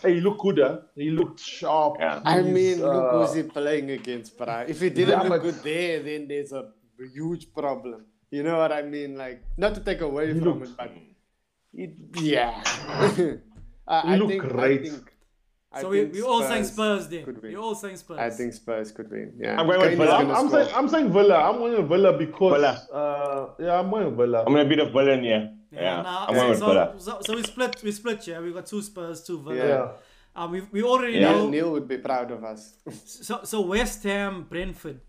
hey, 0.02 0.14
he 0.14 0.20
looked 0.20 0.40
good, 0.46 0.58
huh? 0.58 0.76
He 0.96 1.10
looked 1.18 1.40
sharp. 1.40 1.92
Yeah. 2.00 2.20
I 2.24 2.42
He's, 2.42 2.52
mean, 2.58 2.76
look 2.80 3.04
uh, 3.12 3.26
who's 3.26 3.34
he 3.34 3.42
playing 3.44 3.90
against, 3.98 4.36
bro. 4.38 4.64
If 4.66 4.80
he 4.80 4.90
didn't 4.90 5.22
Yeah, 5.22 5.28
look 5.30 5.42
good 5.42 5.58
there, 5.62 6.02
then 6.02 6.26
there's 6.30 6.52
a 6.52 6.62
huge 7.14 7.44
problem. 7.54 8.00
You 8.36 8.42
know 8.42 8.58
what 8.58 8.72
I 8.72 8.82
mean? 8.82 9.16
Like, 9.16 9.38
not 9.56 9.74
to 9.76 9.80
take 9.80 10.00
away 10.00 10.26
from 10.34 10.40
looked- 10.40 10.66
it, 10.68 10.76
but 10.76 10.90
it, 11.84 11.90
yeah. 12.32 12.52
I, 13.86 14.00
He 14.06 14.12
I 14.12 14.16
looked 14.16 14.30
think, 14.32 14.42
great. 14.42 14.80
I 14.80 14.82
think, 14.88 15.04
I 15.08 15.17
So 15.80 15.88
we, 15.90 16.00
think 16.02 16.14
we 16.14 16.22
all 16.22 16.42
saying 16.42 16.64
Spurs 16.64 17.08
then. 17.08 17.24
could 17.24 17.42
win. 17.42 17.52
We're 17.52 17.58
all 17.60 17.74
saying 17.74 17.96
Spurs. 17.96 18.18
I 18.18 18.30
think 18.30 18.52
Spurs 18.52 18.92
could 18.92 19.10
win. 19.10 19.32
Yeah, 19.38 19.58
I'm 19.60 19.66
going 19.66 19.80
with 19.80 19.90
Kane 19.90 20.00
is 20.00 20.06
Villa. 20.08 20.22
gonna 20.22 20.34
I'm 20.34 20.48
saying 20.50 20.68
I'm 20.74 20.88
saying 20.88 21.12
Villa. 21.12 21.36
I'm 21.48 21.58
going 21.58 21.76
with 21.78 21.88
Villa 21.88 22.12
because 22.18 22.52
Villa. 22.54 22.72
Uh, 22.92 23.62
yeah, 23.64 23.78
I'm 23.80 23.90
going 23.90 24.06
with 24.06 24.16
Villa. 24.16 24.44
I'm 24.46 24.52
gonna 24.52 24.68
be 24.68 24.76
the 24.76 24.86
villain, 24.86 25.24
yeah. 25.24 25.48
Yeah, 25.70 26.02
nah, 26.02 26.26
I'm 26.28 26.34
going 26.34 26.50
with 26.50 26.58
so, 26.58 26.66
Villa. 26.66 26.94
so, 26.98 27.18
so 27.20 27.34
we 27.36 27.42
split. 27.42 27.82
We 27.82 27.92
split. 27.92 28.26
Yeah, 28.26 28.40
we 28.40 28.52
got 28.52 28.66
two 28.66 28.80
Spurs, 28.82 29.22
two 29.22 29.38
Villa. 29.42 29.56
Yeah. 29.56 29.66
yeah. 29.66 29.88
Um, 30.36 30.52
we, 30.52 30.60
we 30.72 30.82
already 30.82 31.18
Yeah. 31.18 31.32
know. 31.32 31.48
Neil 31.50 31.72
would 31.72 31.88
be 31.88 31.98
proud 31.98 32.30
of 32.30 32.44
us. 32.44 32.74
So 33.04 33.40
so 33.44 33.60
West 33.62 34.02
Ham, 34.04 34.46
Brentford. 34.48 35.00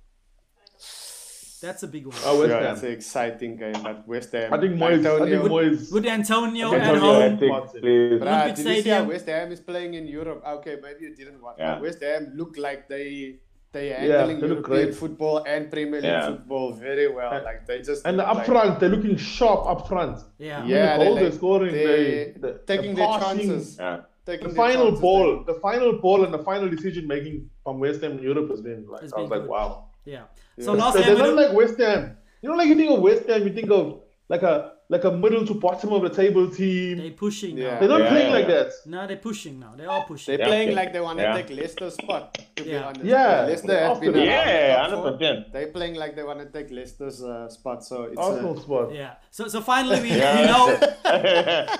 That's 1.62 1.84
a 1.84 1.88
big 1.88 2.06
one. 2.08 2.16
Oh, 2.26 2.40
West 2.40 2.50
Yeah, 2.50 2.56
Ham. 2.56 2.64
That's 2.64 2.84
an 2.84 2.92
exciting 2.92 3.56
game, 3.58 3.76
but 3.84 4.08
West 4.08 4.32
Ham. 4.32 4.54
I 4.54 4.60
think 4.60 4.76
Moyes. 4.76 4.84
I 4.84 4.90
think 4.90 5.06
Antonio- 5.06 5.48
Moyes. 5.48 5.92
With 5.92 6.06
Antonio 6.06 6.74
at 6.74 6.98
home. 6.98 7.22
Attic, 7.22 7.52
please. 7.82 8.22
Bruh, 8.22 8.28
Olympic 8.28 8.56
did 8.56 8.58
you 8.58 8.64
see 8.64 8.70
how 8.70 8.82
Stadium. 8.82 9.08
West 9.08 9.28
Ham 9.28 9.52
is 9.52 9.60
playing 9.60 9.94
in 10.00 10.08
Europe? 10.08 10.42
Ah, 10.46 10.54
okay, 10.58 10.76
maybe 10.82 11.02
you 11.06 11.16
didn't 11.16 11.42
watch. 11.42 11.56
Yeah. 11.60 11.80
West 11.80 12.02
Ham 12.02 12.32
look 12.36 12.58
like 12.58 12.88
they 12.88 13.40
they 13.72 13.90
Yeah, 13.90 14.00
handling 14.00 14.40
they 14.40 14.48
look 14.48 14.60
European 14.68 14.86
great. 14.88 14.96
football 14.96 15.44
and 15.46 15.70
Premier 15.70 16.02
League 16.02 16.12
Yeah. 16.12 16.28
football 16.32 16.72
very 16.74 17.08
well. 17.18 17.32
And- 17.34 17.44
like 17.50 17.68
they 17.68 17.80
just 17.90 18.04
And 18.08 18.18
look 18.18 18.28
up 18.28 18.38
like, 18.38 18.46
front, 18.48 18.80
they're 18.80 18.90
looking 18.98 19.16
sharp 19.18 19.62
up 19.68 19.88
front. 19.88 20.18
Yeah. 20.40 20.66
Yeah, 20.66 20.98
the 20.98 21.04
goal 21.06 21.14
they 21.16 21.22
they're 21.22 21.30
like- 21.30 21.40
scoring, 21.42 21.72
they- 21.74 21.86
they, 21.86 22.34
the, 22.44 22.52
taking 22.72 22.96
the 22.96 23.02
their 23.02 23.20
chances. 23.20 23.78
Yeah. 23.80 23.98
taking 24.26 24.48
The 24.50 24.56
final 24.56 24.86
chances. 24.88 25.02
ball, 25.02 25.44
the 25.52 25.54
final 25.68 25.92
ball, 26.06 26.24
and 26.26 26.34
the 26.34 26.44
final 26.52 26.68
decision 26.70 27.06
making 27.08 27.50
from 27.64 27.80
West 27.80 28.02
Ham 28.02 28.14
in 28.18 28.24
Europe 28.24 28.50
has 28.50 28.62
been 28.62 28.88
like 28.88 29.04
It's 29.04 29.14
I 29.14 29.20
was 29.22 29.30
like, 29.30 29.42
good. 29.42 29.50
wow. 29.50 29.86
Yeah. 30.14 30.24
Yeah. 30.58 30.66
So 30.66 30.74
last 30.74 30.94
So 30.96 31.02
time 31.02 31.08
they're 31.16 31.24
not 31.28 31.36
like 31.42 31.54
West 31.62 31.78
Ham. 31.80 32.02
You 32.42 32.50
know, 32.50 32.56
like 32.62 32.68
you 32.72 32.76
think 32.76 32.92
of 32.96 33.00
West 33.08 33.26
Ham, 33.30 33.42
you 33.48 33.54
think 33.60 33.70
of 33.80 33.86
like 34.34 34.44
a 34.44 34.54
like 34.92 35.04
a 35.10 35.12
middle 35.24 35.46
to 35.50 35.54
bottom 35.66 35.90
of 35.94 36.02
the 36.06 36.10
table 36.22 36.46
team. 36.60 36.98
they're 36.98 37.12
pushing 37.26 37.56
Yeah. 37.58 37.66
now. 37.74 37.80
They're 37.80 37.90
not 37.96 38.02
Yeah, 38.04 38.10
playing 38.14 38.30
yeah, 38.32 38.38
like 38.40 38.48
yeah. 38.48 38.56
that. 38.64 38.72
No, 38.94 39.00
they're 39.10 39.18
pushing 39.30 39.56
now. 39.64 39.72
They 39.80 39.86
are 39.96 40.04
pushing. 40.12 40.30
They're 40.32 40.40
Yeah, 40.46 40.52
playing 40.52 40.72
like 40.80 40.90
they 40.96 41.02
want 41.08 41.18
to 41.20 41.26
Yeah. 41.26 41.36
take 41.40 41.50
Leicester's 41.60 41.94
spot. 42.04 42.24
To 42.56 42.64
be 42.64 42.70
Yeah. 42.72 42.88
honest, 42.88 43.06
Yeah, 43.06 43.46
Leicester 43.50 43.68
they're 43.68 43.96
been 44.02 44.14
that. 44.14 44.20
around 44.20 44.28
Yeah, 44.28 44.82
hundred 44.90 45.02
percent. 45.20 45.54
They're 45.54 45.72
playing 45.78 45.96
like 46.04 46.16
they 46.18 46.24
want 46.32 46.40
to 46.46 46.48
take 46.58 46.68
Leicester's 46.78 47.20
uh, 47.24 47.48
spot. 47.58 47.84
So 47.90 47.96
it's 48.10 48.18
Arsenal 48.28 48.58
uh, 48.58 48.62
spot. 48.66 48.86
Yeah. 49.02 49.14
So 49.38 49.42
so 49.54 49.62
finally 49.62 50.00
we, 50.06 50.10
Yeah. 50.10 50.36
we 50.38 50.44
know 50.54 50.66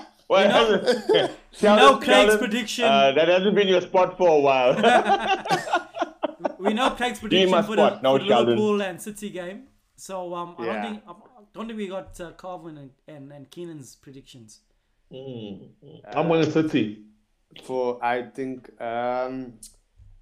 well, 0.30 0.44
You 0.44 0.50
know- 0.56 1.30
Sheldon- 1.60 1.86
we 1.86 1.92
know 1.92 1.94
Craig's 2.06 2.38
prediction. 2.44 2.86
Uh, 2.86 3.12
that 3.18 3.28
hasn't 3.36 3.56
been 3.56 3.68
your 3.76 3.82
spot 3.90 4.10
for 4.20 4.30
a 4.38 4.42
while. 4.48 4.74
we 6.70 6.74
know 6.74 6.90
Craig's 6.92 7.20
prediction 7.20 7.64
for 7.64 7.76
the, 7.76 7.88
spot. 7.88 8.04
No, 8.04 8.18
for 8.18 8.24
the 8.24 8.40
Liverpool 8.40 8.82
and 8.82 9.02
City 9.02 9.30
game. 9.30 9.64
So 9.96 10.34
um, 10.34 10.56
I 10.58 10.66
don't 10.66 10.82
think 10.82 11.04
I 11.08 11.14
don't 11.54 11.68
think 11.68 11.78
we 11.78 11.88
got 11.88 12.20
uh, 12.22 12.32
Carvin 12.32 12.78
and, 12.78 12.92
and, 13.08 13.32
and 13.32 13.52
Keenan's 13.52 13.96
predictions. 13.96 14.62
Mm. 15.12 15.70
I'm 16.14 16.28
going 16.28 16.50
City. 16.50 17.04
for 17.64 18.04
I 18.04 18.24
think 18.24 18.70
um, 18.82 19.54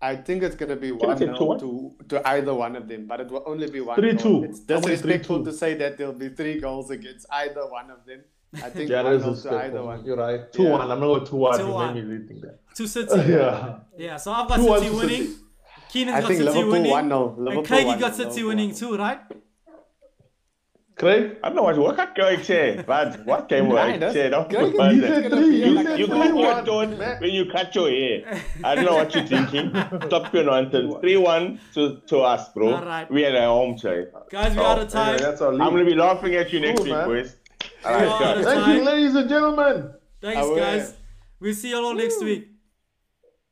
I 0.02 0.16
think 0.16 0.44
it's 0.44 0.56
gonna 0.56 0.76
be 0.76 0.90
Can 0.90 1.00
one 1.00 1.18
say 1.18 1.26
nil 1.26 1.38
2-1? 1.38 1.60
to 1.60 1.96
to 2.10 2.28
either 2.28 2.54
one 2.54 2.76
of 2.76 2.88
them, 2.88 3.06
but 3.06 3.22
it 3.22 3.30
will 3.30 3.44
only 3.46 3.70
be 3.70 3.82
one. 3.82 4.00
3-2. 4.00 4.46
It's 4.46 4.60
disrespectful 4.62 5.44
to 5.44 5.52
say 5.52 5.74
that 5.76 5.98
there'll 5.98 6.14
be 6.14 6.30
three 6.30 6.60
goals 6.60 6.90
against 6.92 7.26
either 7.32 7.66
one 7.68 7.92
of 7.92 8.06
them. 8.06 8.22
I 8.56 8.70
think 8.70 8.90
Yeah, 8.90 9.04
one 9.04 9.20
that 9.20 9.30
is 9.30 9.44
nil 9.44 9.54
to 9.54 9.64
either 9.64 9.84
one. 9.84 10.06
You're 10.06 10.18
right. 10.18 10.52
Two 10.54 10.70
one. 10.70 10.82
I'm 10.82 11.00
not 11.00 11.00
going 11.00 11.26
two 11.26 11.36
one. 11.36 11.60
You 11.60 11.66
2-1. 11.66 11.94
made 11.94 12.04
me 12.04 12.10
really 12.14 12.28
think 12.28 12.42
that. 12.42 12.60
To 12.76 12.88
City. 12.88 13.16
yeah. 13.32 13.80
Yeah, 13.98 14.18
so 14.18 14.32
I've 14.32 14.48
got 14.48 14.60
2-1 14.60 14.80
City 14.80 14.90
to 14.90 14.96
winning. 14.96 15.28
City. 15.28 15.40
Keenan's 15.90 16.16
I 16.18 16.22
got 16.22 16.28
think 16.28 16.40
City 16.40 16.50
Liverpool 16.50 16.72
winning. 16.72 16.92
one 16.92 17.08
0 17.10 17.36
and 17.58 17.66
Craigie 17.68 17.86
one 17.86 18.00
got 18.00 18.16
City 18.16 18.24
Liverpool 18.30 18.48
winning 18.50 18.70
one 18.70 18.76
too, 18.78 18.98
right? 18.98 19.20
Craig. 20.98 21.38
I 21.44 21.50
don't 21.50 21.56
know 21.58 21.62
what, 21.64 21.78
what 21.78 21.96
can 21.96 22.08
Craig 22.16 22.44
say, 22.44 22.84
but 22.86 23.24
what 23.24 23.48
can 23.48 23.70
Nah, 23.70 23.76
I 23.84 23.92
that's- 23.98 24.14
say? 24.14 24.30
Don't 24.32 24.50
Craig- 24.50 24.76
put 24.76 24.92
He 24.94 25.00
that. 25.02 25.08
said 25.24 25.32
three. 25.32 25.64
be 25.64 25.70
like 25.70 26.00
You 26.00 26.06
a 26.06 26.08
three 26.08 26.42
got 26.42 26.66
your 26.66 26.66
tone 26.66 26.98
when 27.22 27.30
you 27.32 27.46
cut 27.52 27.76
your 27.76 27.90
hair. 27.92 28.42
I 28.64 28.74
don't 28.74 28.86
know 28.86 28.96
what 28.96 29.14
you're 29.14 29.24
thinking. 29.26 29.70
Stop 30.08 30.34
your 30.34 30.44
nonsense. 30.46 30.96
3 31.02 31.18
1 31.18 31.60
to, 31.76 32.02
to 32.08 32.18
us, 32.22 32.50
bro. 32.52 32.74
All 32.74 32.84
right. 32.84 33.10
We 33.12 33.26
are 33.28 33.36
at 33.36 33.46
home 33.46 33.78
side. 33.78 34.08
Guys, 34.32 34.56
we 34.56 34.60
Oh, 34.60 34.66
out 34.66 34.80
of 34.80 34.88
oh, 34.88 34.90
time. 34.90 35.08
Anyway, 35.14 35.22
that's 35.30 35.42
our 35.42 35.52
I'm 35.54 35.58
going 35.60 35.86
to 35.86 35.92
be 35.92 35.94
laughing 35.96 36.34
at 36.34 36.52
you 36.52 36.62
next 36.62 36.78
Cool, 36.80 36.86
week, 36.86 36.94
man. 36.96 37.08
boys. 37.08 37.36
We 37.62 37.90
All 37.90 37.94
right, 37.96 38.08
are 38.08 38.24
out 38.24 38.38
of 38.40 38.44
Thank 38.46 38.68
you, 38.68 38.84
ladies 38.84 39.16
and 39.16 39.30
gentlemen. 39.30 39.94
Thanks, 40.20 40.50
guys. 40.60 40.94
We'll 41.40 41.54
see 41.54 41.70
you 41.70 41.78
all 41.78 41.94
next 41.94 42.24
week. 42.24 42.48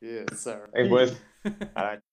Yes, 0.02 0.40
sir. 0.40 0.68
Hey, 0.74 0.88
boys. 0.88 1.14
All 1.46 1.52
right. 1.78 2.00